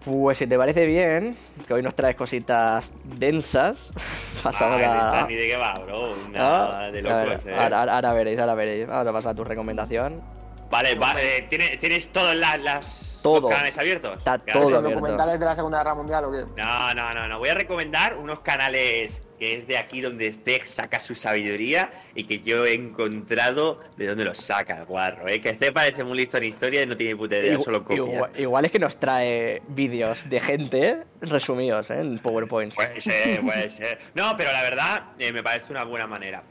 [0.06, 1.36] Pues si te parece bien,
[1.68, 3.92] que hoy nos traes cositas densas,
[4.44, 4.94] pasamos Ay, a...
[4.94, 6.14] Densas, ni de qué va, bro.
[6.14, 7.56] Ah, Nada de a ver, locos, eh.
[7.56, 8.88] ahora, ahora- ahora veréis, ahora veréis.
[8.88, 10.22] Vamos a pasar a tu recomendación.
[10.70, 11.42] Vale, vale.
[11.50, 12.86] ¿Tienes, ¿Tienes todos las, las
[13.26, 13.42] Todo.
[13.42, 14.18] los canales abiertos?
[14.20, 14.90] Está todo ¿Son abierto.
[14.92, 16.46] documentales de la Segunda Guerra Mundial o qué?
[16.56, 17.40] No, no, no, no.
[17.40, 22.26] Voy a recomendar unos canales que es de aquí donde Zeg saca su sabiduría y
[22.26, 25.42] que yo he encontrado de dónde los saca el guarro, ¿eh?
[25.42, 27.98] Que Zeg parece muy listo en historia y no tiene puta idea, solo copia.
[27.98, 32.00] igual, igual es que nos trae vídeos de gente resumidos ¿eh?
[32.00, 32.76] en PowerPoints.
[32.76, 34.00] Puede ser, puede ser.
[34.14, 36.44] No, pero la verdad eh, me parece una buena manera.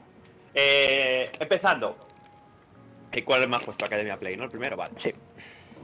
[0.53, 1.97] Eh, empezando.
[3.25, 3.85] ¿Cuál es más puesto?
[3.85, 4.45] Academia Play, ¿no?
[4.45, 4.93] El primero, vale.
[4.97, 5.15] Sí.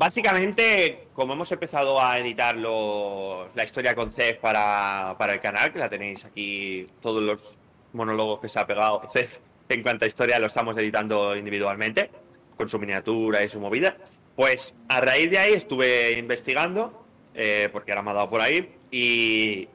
[0.01, 5.79] Básicamente, como hemos empezado a editar los- la historia con Cez para, el canal, que
[5.79, 7.59] la tenéis aquí, todos los
[7.93, 12.11] monólogos que se ha pegado Cez en cuanto a historia los estamos editando individualmente,
[12.57, 13.95] con su miniatura y su movida.
[14.37, 17.05] Pues a raíz de ahí estuve investigando,
[17.35, 19.69] eh, porque ahora me ha dado por ahí, y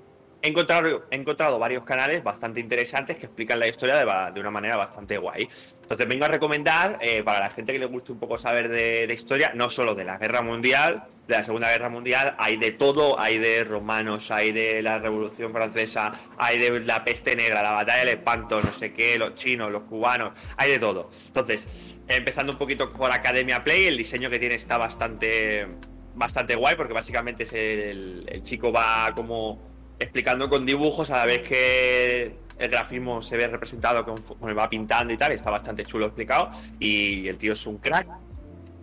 [0.45, 4.77] he encontrado, he encontrado varios canales bastante interesantes que explican la historia de, una manera
[4.77, 5.47] bastante guay.
[5.81, 9.07] Entonces vengo a recomendar, eh, para la gente que le guste un poco saber de,
[9.07, 12.71] de historia, no solo de la Guerra Mundial, de la Segunda Guerra Mundial, hay de
[12.71, 17.71] todo, hay de romanos, hay de la Revolución Francesa, hay de la peste negra, la
[17.71, 21.09] batalla del espanto, no sé qué, los chinos, los cubanos, hay de todo.
[21.25, 25.67] Entonces, empezando un poquito por Academia Play, el diseño que tiene está bastante,
[26.13, 31.47] bastante guay, porque básicamente es el chico va como explicando con dibujos a la vez
[31.47, 36.05] que el grafismo se ve representado con, con va pintando y tal, está bastante chulo
[36.05, 36.49] explicado
[36.79, 38.07] y el tío es un crack.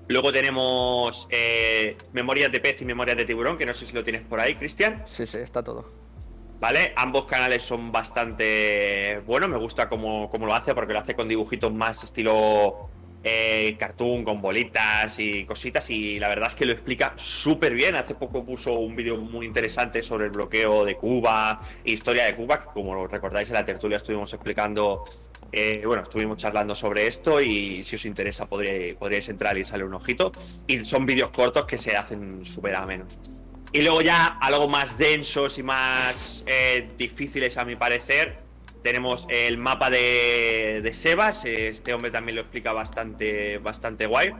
[0.09, 4.05] Luego tenemos eh, Memorias de Pez y Memorias de Tiburón, que no sé si lo
[4.05, 5.03] tienes por ahí, Cristian.
[5.07, 5.91] Sí, sí, está todo.
[6.61, 6.93] ¿Vale?
[6.97, 11.29] Ambos canales son bastante buenos, me gusta cómo, cómo lo hace, porque lo hace con
[11.29, 12.89] dibujitos más estilo
[13.24, 17.94] eh, cartoon, con bolitas y cositas, y la verdad es que lo explica súper bien.
[17.94, 22.59] Hace poco puso un vídeo muy interesante sobre el bloqueo de Cuba, historia de Cuba,
[22.59, 25.05] que como recordáis en la tertulia estuvimos explicando,
[25.53, 29.85] eh, bueno, estuvimos charlando sobre esto, y si os interesa podréis, podréis entrar y sale
[29.85, 30.32] un ojito.
[30.66, 33.19] Y son vídeos cortos que se hacen súper amenos.
[33.74, 38.41] Y luego ya algo más densos y más eh, difíciles a mi parecer.
[38.83, 41.45] Tenemos el mapa de, de Sebas.
[41.45, 44.33] Este hombre también lo explica bastante, bastante guay.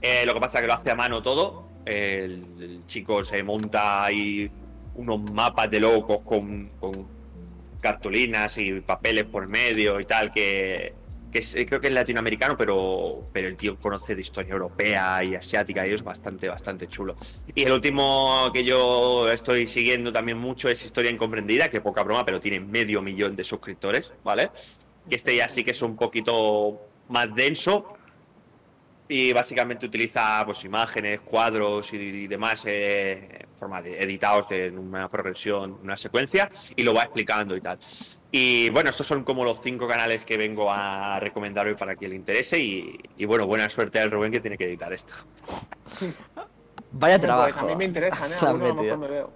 [0.00, 1.68] Eh, lo que pasa es que lo hace a mano todo.
[1.84, 4.50] El, el chico se monta ahí
[4.94, 7.06] unos mapas de locos con, con
[7.80, 10.94] cartulinas y papeles por medio y tal que,
[11.34, 15.24] que es- eh, creo que es latinoamericano, pero, pero el tío conoce de historia europea
[15.24, 17.16] y asiática y es bastante, bastante chulo.
[17.56, 22.24] Y el último que yo estoy siguiendo también mucho es Historia Incomprendida, que poca broma,
[22.24, 24.50] pero tiene medio millón de suscriptores, ¿vale?
[25.10, 27.96] Que este ya sí que es un poquito más denso,
[29.08, 35.08] y básicamente utiliza pues imágenes, cuadros y, y demás eh, forma de editados en una
[35.08, 37.78] progresión, una secuencia y lo va explicando y tal.
[38.30, 42.10] Y bueno, estos son como los cinco canales que vengo a recomendar hoy para quien
[42.10, 45.12] le interese y, y bueno, buena suerte al Rubén que tiene que editar esto.
[46.90, 47.60] Vaya Pues trabajo.
[47.60, 48.36] a mí me interesan, ¿eh?
[48.40, 48.96] Algunos a lo metido.
[48.96, 49.32] mejor me veo.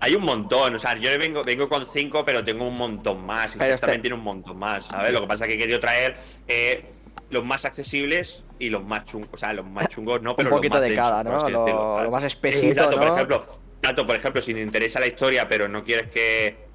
[0.00, 3.56] Hay un montón, o sea, yo vengo, vengo con cinco, pero tengo un montón más.
[3.56, 5.10] Y este también tiene un montón más, ¿sabes?
[5.12, 6.16] Lo que pasa es que he querido traer
[6.46, 6.84] eh,
[7.30, 9.30] los más accesibles y los más chungos.
[9.32, 11.48] O sea, los más chungos no, pero un poquito los más de cada, ¿no?
[12.04, 13.02] Lo, más espesito, tanto, ¿no?
[13.06, 13.46] por ejemplo,
[13.80, 16.66] tanto, por ejemplo, si te interesa la historia, pero no quieres que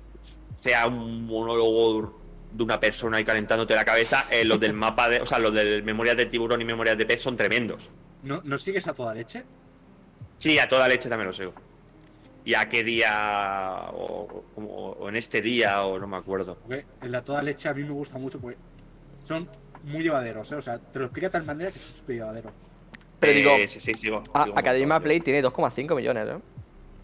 [0.61, 2.19] sea un monólogo
[2.51, 5.53] de una persona ahí calentándote la cabeza, eh, los del mapa de, o sea, los
[5.53, 7.89] del Memorias de Tiburón y Memorias de Pez son tremendos.
[8.23, 9.43] ¿No, ¿No sigues a toda leche?
[10.37, 11.53] Sí, a toda leche también lo sigo.
[12.45, 13.85] ¿Y a qué día?
[13.93, 14.61] O, o-
[14.99, 16.57] o en este día, o no me acuerdo.
[16.61, 18.57] Porque en la toda leche a mí me gusta mucho porque
[19.25, 19.47] son
[19.83, 20.55] muy llevaderos, ¿eh?
[20.55, 22.51] O sea, te lo explica de tal manera que es súper llevadero.
[23.19, 24.23] Pero Eh, digo, sí, sí, sigo.
[24.33, 26.37] a- sigo un Academia montón, Play tiene 2,5 millones, ¿eh?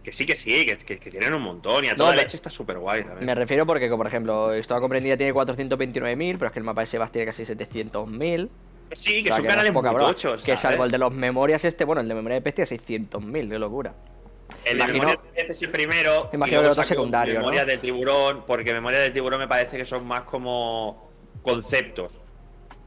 [0.04, 1.84] Que sí, que sí, que, que- que tienen un montón.
[1.84, 3.26] Y a No, toda pero- leche está súper guay también.
[3.26, 6.82] Me refiero porque, como por ejemplo, Historia Comprendida tiene 429.000, pero es que el mapa
[6.82, 8.50] de Sebas tiene casi 700.000.
[8.94, 10.44] Sí, que O sea, son no es canales poca muy tochos.
[10.44, 13.60] Que salvo el de los memorias este, bueno, el de memoria de tiene 600.000, qué
[13.60, 13.94] locura.
[14.66, 16.30] El de Imagino- Pez es el primero.
[16.34, 17.40] Imagino y que luego el otro secundario, ¿no?
[17.42, 21.12] Memorias de Tiburón, porque Memorias de Tiburón me parece que son más como
[21.44, 22.20] conceptos.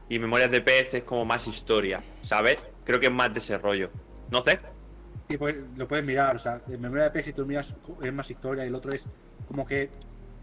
[0.09, 2.57] Y Memorias de Pez es como más historia, ¿sabes?
[2.83, 3.89] Creo que es más de ese rollo.
[4.29, 4.59] ¿No sé?
[5.29, 7.73] Y pues, lo puedes mirar, o sea, en memoria de pez, si tú miras,
[8.03, 9.05] es más historia y el otro es
[9.47, 9.89] como que.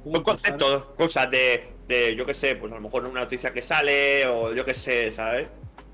[0.02, 3.60] Son conceptos, cosas de, de, yo qué sé, pues a lo mejor una noticia que
[3.60, 5.48] sale o yo qué sé, ¿sabes?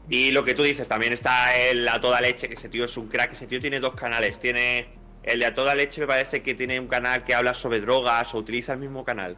[0.09, 2.97] Y lo que tú dices, también está el A Toda Leche, que ese tío es
[2.97, 4.89] un crack, ese tío tiene dos canales, tiene...
[5.25, 8.33] El de A Toda Leche me parece que tiene un canal que habla sobre drogas
[8.33, 9.37] o utiliza el mismo canal.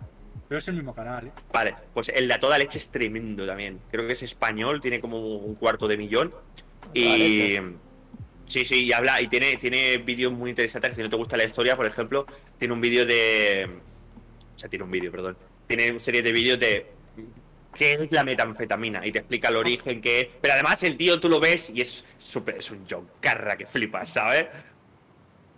[0.49, 1.33] Pero es el mismo canal, ¿eh?
[1.53, 3.81] Vale, pues el de A Toda Leche es tremendo también.
[3.91, 6.33] Creo que es español, tiene como un cuarto de millón.
[6.95, 7.57] Y...
[8.47, 10.97] Sí, sí, y habla, y tiene, tiene vídeos muy interesantes.
[10.97, 12.25] Si no te gusta la historia, por ejemplo,
[12.59, 13.69] tiene un vídeo de.
[14.57, 15.37] O sea, tiene un vídeo, perdón.
[15.67, 16.87] Tiene una serie de vídeos de.
[17.75, 19.07] ¿Qué es la metanfetamina?
[19.07, 20.29] Y te explica el origen, qué es.
[20.41, 22.57] Pero además, el tío tú lo ves y es súper.
[22.57, 24.47] Es un John Carra que flipas, ¿sabes?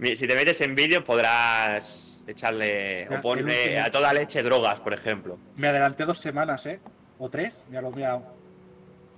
[0.00, 3.06] Si te metes en vídeo, podrás echarle.
[3.10, 5.38] Ya, O ponle a toda leche drogas, por ejemplo.
[5.56, 6.80] Me adelanté dos semanas, ¿eh?
[7.18, 8.22] O tres, ya lo he mirado.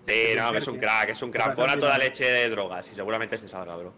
[0.06, 1.55] Sí, no, que es un crack, es un crack.
[1.55, 3.93] Pon a toda leche de drogas y seguramente se salga, bro.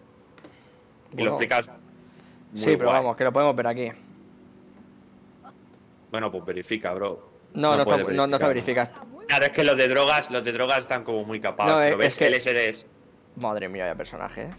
[1.13, 1.65] Y Bueno, lo explicas.
[2.55, 3.01] Sí, pero guay.
[3.01, 3.91] vamos, que lo podemos ver aquí.
[6.11, 7.31] Bueno, pues verifica, bro.
[7.55, 8.91] No, No no, está, no, no está verificado.
[9.27, 11.73] Claro, es que los de drogas, los de drogas están como muy capados.
[11.73, 12.87] No, pero es- ves es que- el SD es,
[13.37, 14.51] Madre mía, vaya personaje, ¿eh?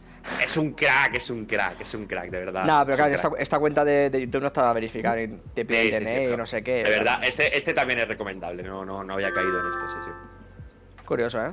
[0.44, 2.66] Es un crack, es un crack, es un crack, de verdad.
[2.66, 5.16] No, pero claro, esta, cuenta de, de YouTube no está verificada
[5.54, 6.84] te pide Sí, sí, DNI y no sé qué.
[6.84, 9.98] De verdad, este, este también es recomendable, no, no, no había caído en este, sí,
[10.06, 11.04] sí.
[11.06, 11.52] Curioso, ¿eh?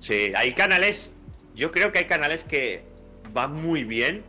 [0.00, 1.14] Sí, hay canales,
[1.54, 2.84] yo creo que hay canales que
[3.32, 4.24] van muy bien.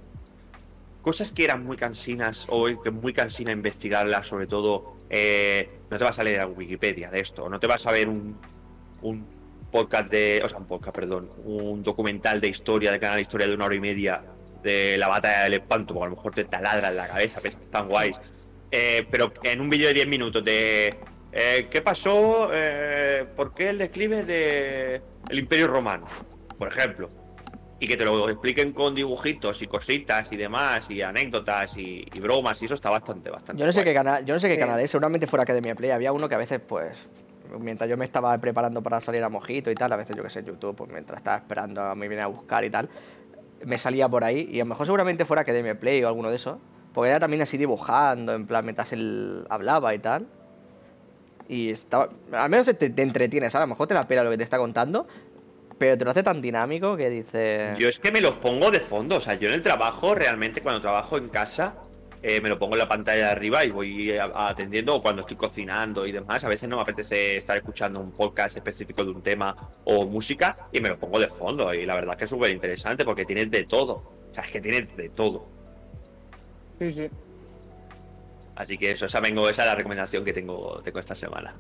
[1.02, 6.04] Cosas que eran muy cansinas o que muy cansina investigarlas, sobre todo, eh, no te
[6.04, 8.38] vas a leer a Wikipedia de esto, no te vas a ver un,
[9.02, 9.26] un
[9.70, 13.48] podcast de, o sea, un podcast, perdón, un documental de historia, de canal de historia
[13.48, 14.24] de una hora y media
[14.64, 17.58] de la batalla del espanto, porque a lo mejor te taladra en la cabeza, pero
[17.58, 18.20] están guays.
[18.72, 20.96] Eh, pero en un vídeo de 10 minutos de
[21.32, 22.50] eh, ¿qué pasó?
[22.52, 26.08] Eh, ¿Por qué el declive del el Imperio Romano?
[26.58, 27.10] Por ejemplo.
[27.80, 32.20] Y que te lo expliquen con dibujitos y cositas y demás, y anécdotas y, y
[32.20, 33.60] bromas, y eso está bastante, bastante.
[33.60, 33.86] Yo no sé guay.
[33.86, 35.92] qué canal, yo no sé qué canal es, seguramente fuera Academia Play.
[35.92, 37.08] Había uno que a veces, pues,
[37.60, 40.30] mientras yo me estaba preparando para salir a Mojito y tal, a veces yo que
[40.30, 42.90] sé, YouTube, pues mientras estaba esperando a me viene a buscar y tal,
[43.66, 46.36] me salía por ahí y a lo mejor seguramente fuera Academia Play o alguno de
[46.36, 46.58] esos.
[46.94, 50.26] Porque era también así dibujando, en plan, mientras él hablaba y tal.
[51.48, 52.10] Y estaba.
[52.32, 53.64] Al menos te, te entretienes, ¿sabes?
[53.64, 55.08] A lo mejor te la pela lo que te está contando.
[55.78, 57.78] Pero te lo hace tan dinámico que dices.
[57.78, 60.62] Yo es que me los pongo de fondo, o sea, yo en el trabajo, realmente
[60.62, 61.76] cuando trabajo en casa,
[62.22, 65.02] eh, me lo pongo en la pantalla de arriba y voy a- a- atendiendo o
[65.02, 66.44] cuando estoy cocinando y demás.
[66.44, 69.56] A veces no me apetece estar escuchando un podcast específico de un tema
[69.86, 71.74] o música y me lo pongo de fondo.
[71.74, 73.94] Y la verdad es que es súper interesante porque tienes de todo.
[74.32, 75.48] O sea, es que tienes de todo.
[76.80, 77.10] Sí, sí.
[78.56, 81.56] Así que eso, esa, vengo, esa es la recomendación que tengo, tengo esta semana.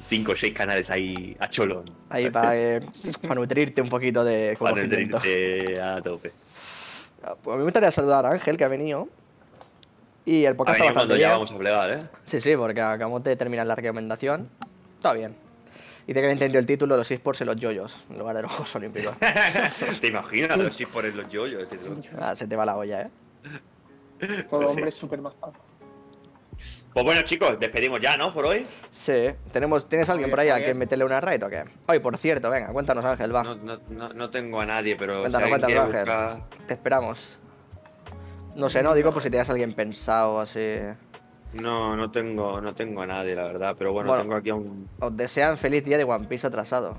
[0.00, 1.84] Cinco o seis canales ahí a cholón.
[2.10, 2.80] Ahí para, eh,
[3.22, 6.30] para nutrirte un poquito de Para entretenerte a tope.
[7.42, 9.08] Pues a mí me gustaría saludar a Ángel, que ha venido.
[10.26, 11.30] Y el A podcast venir está cuando bastante ya bien.
[11.32, 12.08] vamos a plegar, ¿eh?
[12.24, 14.48] Sí, sí, porque acabamos de terminar la recomendación.
[14.96, 15.36] Está bien.
[16.06, 18.50] Dice que le entendió el título los esports en los yoyos, en lugar de los
[18.52, 19.14] Juegos Olímpicos.
[20.00, 21.68] ¿Te imaginas los eSports en los yoyos?
[22.18, 23.10] Ah, se te va la olla, ¿eh?
[24.48, 25.52] Todo Pues hombre es súper majado.
[26.92, 28.32] Pues bueno, chicos, despedimos ya, ¿no?
[28.32, 28.66] Por hoy.
[28.92, 29.28] Sí.
[29.52, 31.64] ¿Tenemos, ¿Tienes alguien por ahí a que meterle una raid o qué?
[31.88, 33.42] Oye, por cierto, venga, cuéntanos Ángel, va.
[33.42, 35.20] No, no, no, no tengo a nadie, pero.
[35.22, 36.04] Cuéntanos, si cuéntanos, Ángel.
[36.04, 37.38] buscar- Te esperamos.
[38.56, 40.76] No sé, no, digo por si tenías alguien pensado así.
[41.60, 43.74] No, no tengo, no tengo a nadie, la verdad.
[43.78, 44.22] Pero bueno, Bueno.
[44.22, 44.88] tengo aquí a un.
[45.00, 46.96] Os desean feliz día de One Piece atrasado.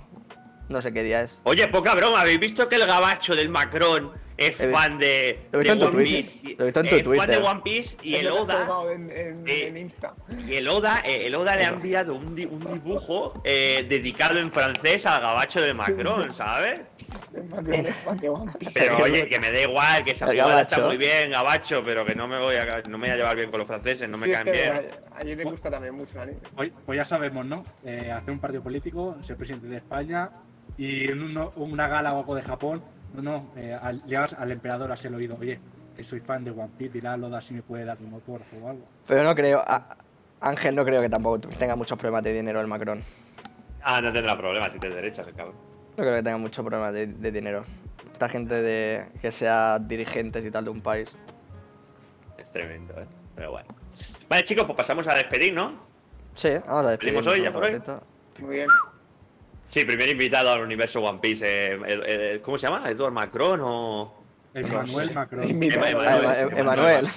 [0.69, 1.39] No sé qué día es.
[1.43, 5.71] Oye, poca broma, ¿habéis visto que el gabacho del Macron es fan de, lo de
[5.71, 6.03] One Twitter.
[6.03, 6.55] Piece?
[6.57, 8.55] Lo he visto en tu es fan de One Piece y el Oda.
[8.57, 10.13] colgado en, en- Eh, en Insta.
[10.47, 14.39] Y el Oda, eh, el Oda le ha enviado un, di- un dibujo eh, dedicado
[14.39, 16.81] en francés al gabacho de Macron, ¿sabes?
[17.33, 18.71] El Macron es fan de One Piece.
[18.73, 22.05] Pero oye, que me da igual, que esa El jugada está muy bien, gabacho, pero
[22.05, 24.17] que no me voy a, no me voy a llevar bien con los franceses, no
[24.17, 24.71] me Sí, caen bien.
[24.73, 26.39] a- Allí te gusta también mucho el anime.
[26.85, 27.63] Pues, ya sabemos, ¿no?
[27.85, 30.29] Eh, hacer un partido político, ser presidente de España
[30.77, 32.83] y en uno- una gala o algo de Japón,
[33.15, 35.59] no, no, eh, al- llegas al emperador así el oído, oye,
[35.95, 38.57] que soy fan de One Piece, dile a Loda si me puede dar un autógrafo
[38.57, 38.85] o algo.
[39.07, 39.59] Pero no creo.
[39.65, 39.97] a-
[40.41, 43.01] Ángel no creo que tampoco tenga muchos problemas de dinero el Macron.
[43.81, 45.55] Ah, no tendrá problemas si te derechas, el cabrón.
[45.97, 47.63] No creo que tenga muchos problemas de, de dinero.
[48.11, 51.15] Esta gente de que sea dirigentes y tal de un país.
[52.37, 53.05] Es tremendo, ¿eh?
[53.35, 53.67] Pero bueno.
[54.29, 55.73] Vale, chicos, pues pasamos a despedir, ¿no?
[56.35, 56.97] Sí, vamos a.
[56.97, 57.81] ¿Pedimos hoy, ya por hoy?
[58.39, 58.69] Muy bien.
[59.75, 61.43] Sí, primer invitado al universo One Piece.
[61.45, 62.89] eh, eh, eh, ¿Cómo se llama?
[62.89, 64.23] ¿Edward Macron o...?
[64.53, 65.43] Emmanuel Macron.
[65.43, 66.57] Emanuel, Emanuel.
[66.57, 67.07] Emanuel.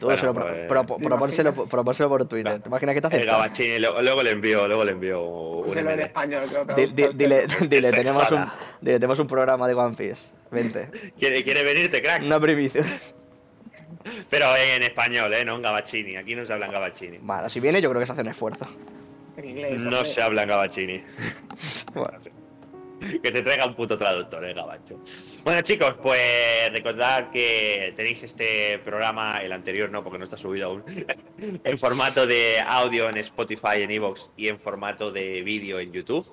[0.00, 1.68] Tú Bueno, pro- pues- pro- ¿Te propónselo, imaginas?
[1.70, 2.62] propónselo por Twitter.
[2.62, 3.32] ¿Te imaginas que te El acepta?
[3.32, 6.44] Gabachini, luego, luego le envío, luego le envío un en español.
[6.74, 8.46] Dile, dile, se tenemos un,
[8.80, 10.30] dile, tenemos un programa de One Piece.
[10.50, 10.88] Vente.
[11.18, 12.22] ¿Quiere, quiere venirte, crack?
[12.22, 12.82] Una primicia.
[14.30, 15.44] Pero en español, ¿eh?
[15.44, 16.16] No en Gabachini.
[16.16, 17.18] Aquí no se habla en Gabachini.
[17.20, 18.64] Bueno, si viene yo creo que se hace un esfuerzo.
[19.38, 19.80] En inglés.
[19.80, 21.02] No se habla en Gabachini.
[21.94, 22.18] Bueno,
[23.22, 25.00] Que se traiga un puto traductor, el gabacho.
[25.42, 30.66] Bueno, chicos, pues recordad que tenéis este programa, el anterior no, porque no está subido
[30.66, 30.84] aún,
[31.64, 36.30] en formato de audio en Spotify, en Evox y en formato de vídeo en YouTube.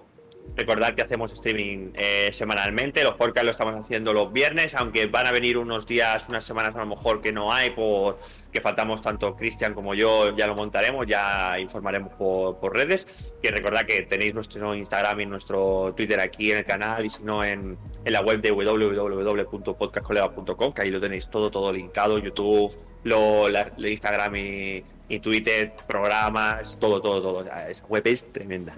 [0.58, 5.28] Recordad que hacemos streaming eh, semanalmente, los podcasts lo estamos haciendo los viernes, aunque van
[5.28, 8.20] a venir unos días, unas semanas a lo mejor que no hay, por
[8.54, 13.34] que faltamos tanto Cristian como yo, ya lo montaremos, ya informaremos por, por redes.
[13.42, 17.22] Que recordad que tenéis nuestro Instagram y nuestro Twitter aquí en el canal y si
[17.24, 22.74] no en, en la web de www.podcastcolega.com, que ahí lo tenéis todo, todo linkado, YouTube,
[23.04, 27.46] lo, la- Instagram y, y Twitter, programas, todo, todo, todo.
[27.68, 28.74] Esa web es tremenda.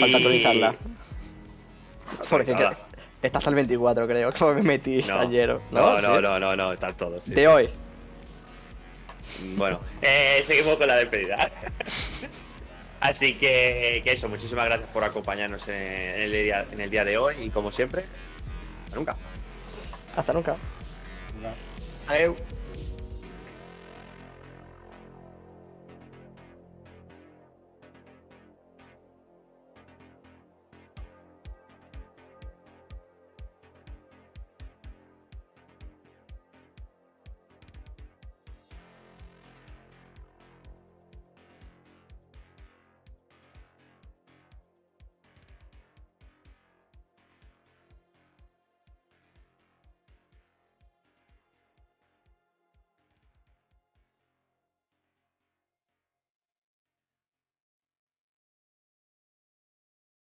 [0.00, 0.74] Falta actualizarla.
[2.28, 2.68] Porque que-
[3.22, 4.30] está hasta el 24, creo.
[4.38, 5.48] Como me metí No, ayer.
[5.70, 6.22] no, no, ¿Sí?
[6.22, 7.24] no, no, no, están todos.
[7.24, 7.32] sí.
[7.32, 7.68] De hoy.
[9.56, 11.50] Bueno, eh, seguimos con la despedida.
[13.00, 17.04] Así que, que eso, muchísimas gracias por acompañarnos en, en el día, en el día
[17.04, 18.04] de hoy y como siempre,
[18.84, 19.16] hasta nunca.
[20.16, 20.56] Hasta nunca.
[21.42, 21.54] Ya.
[22.14, 22.36] Adeu.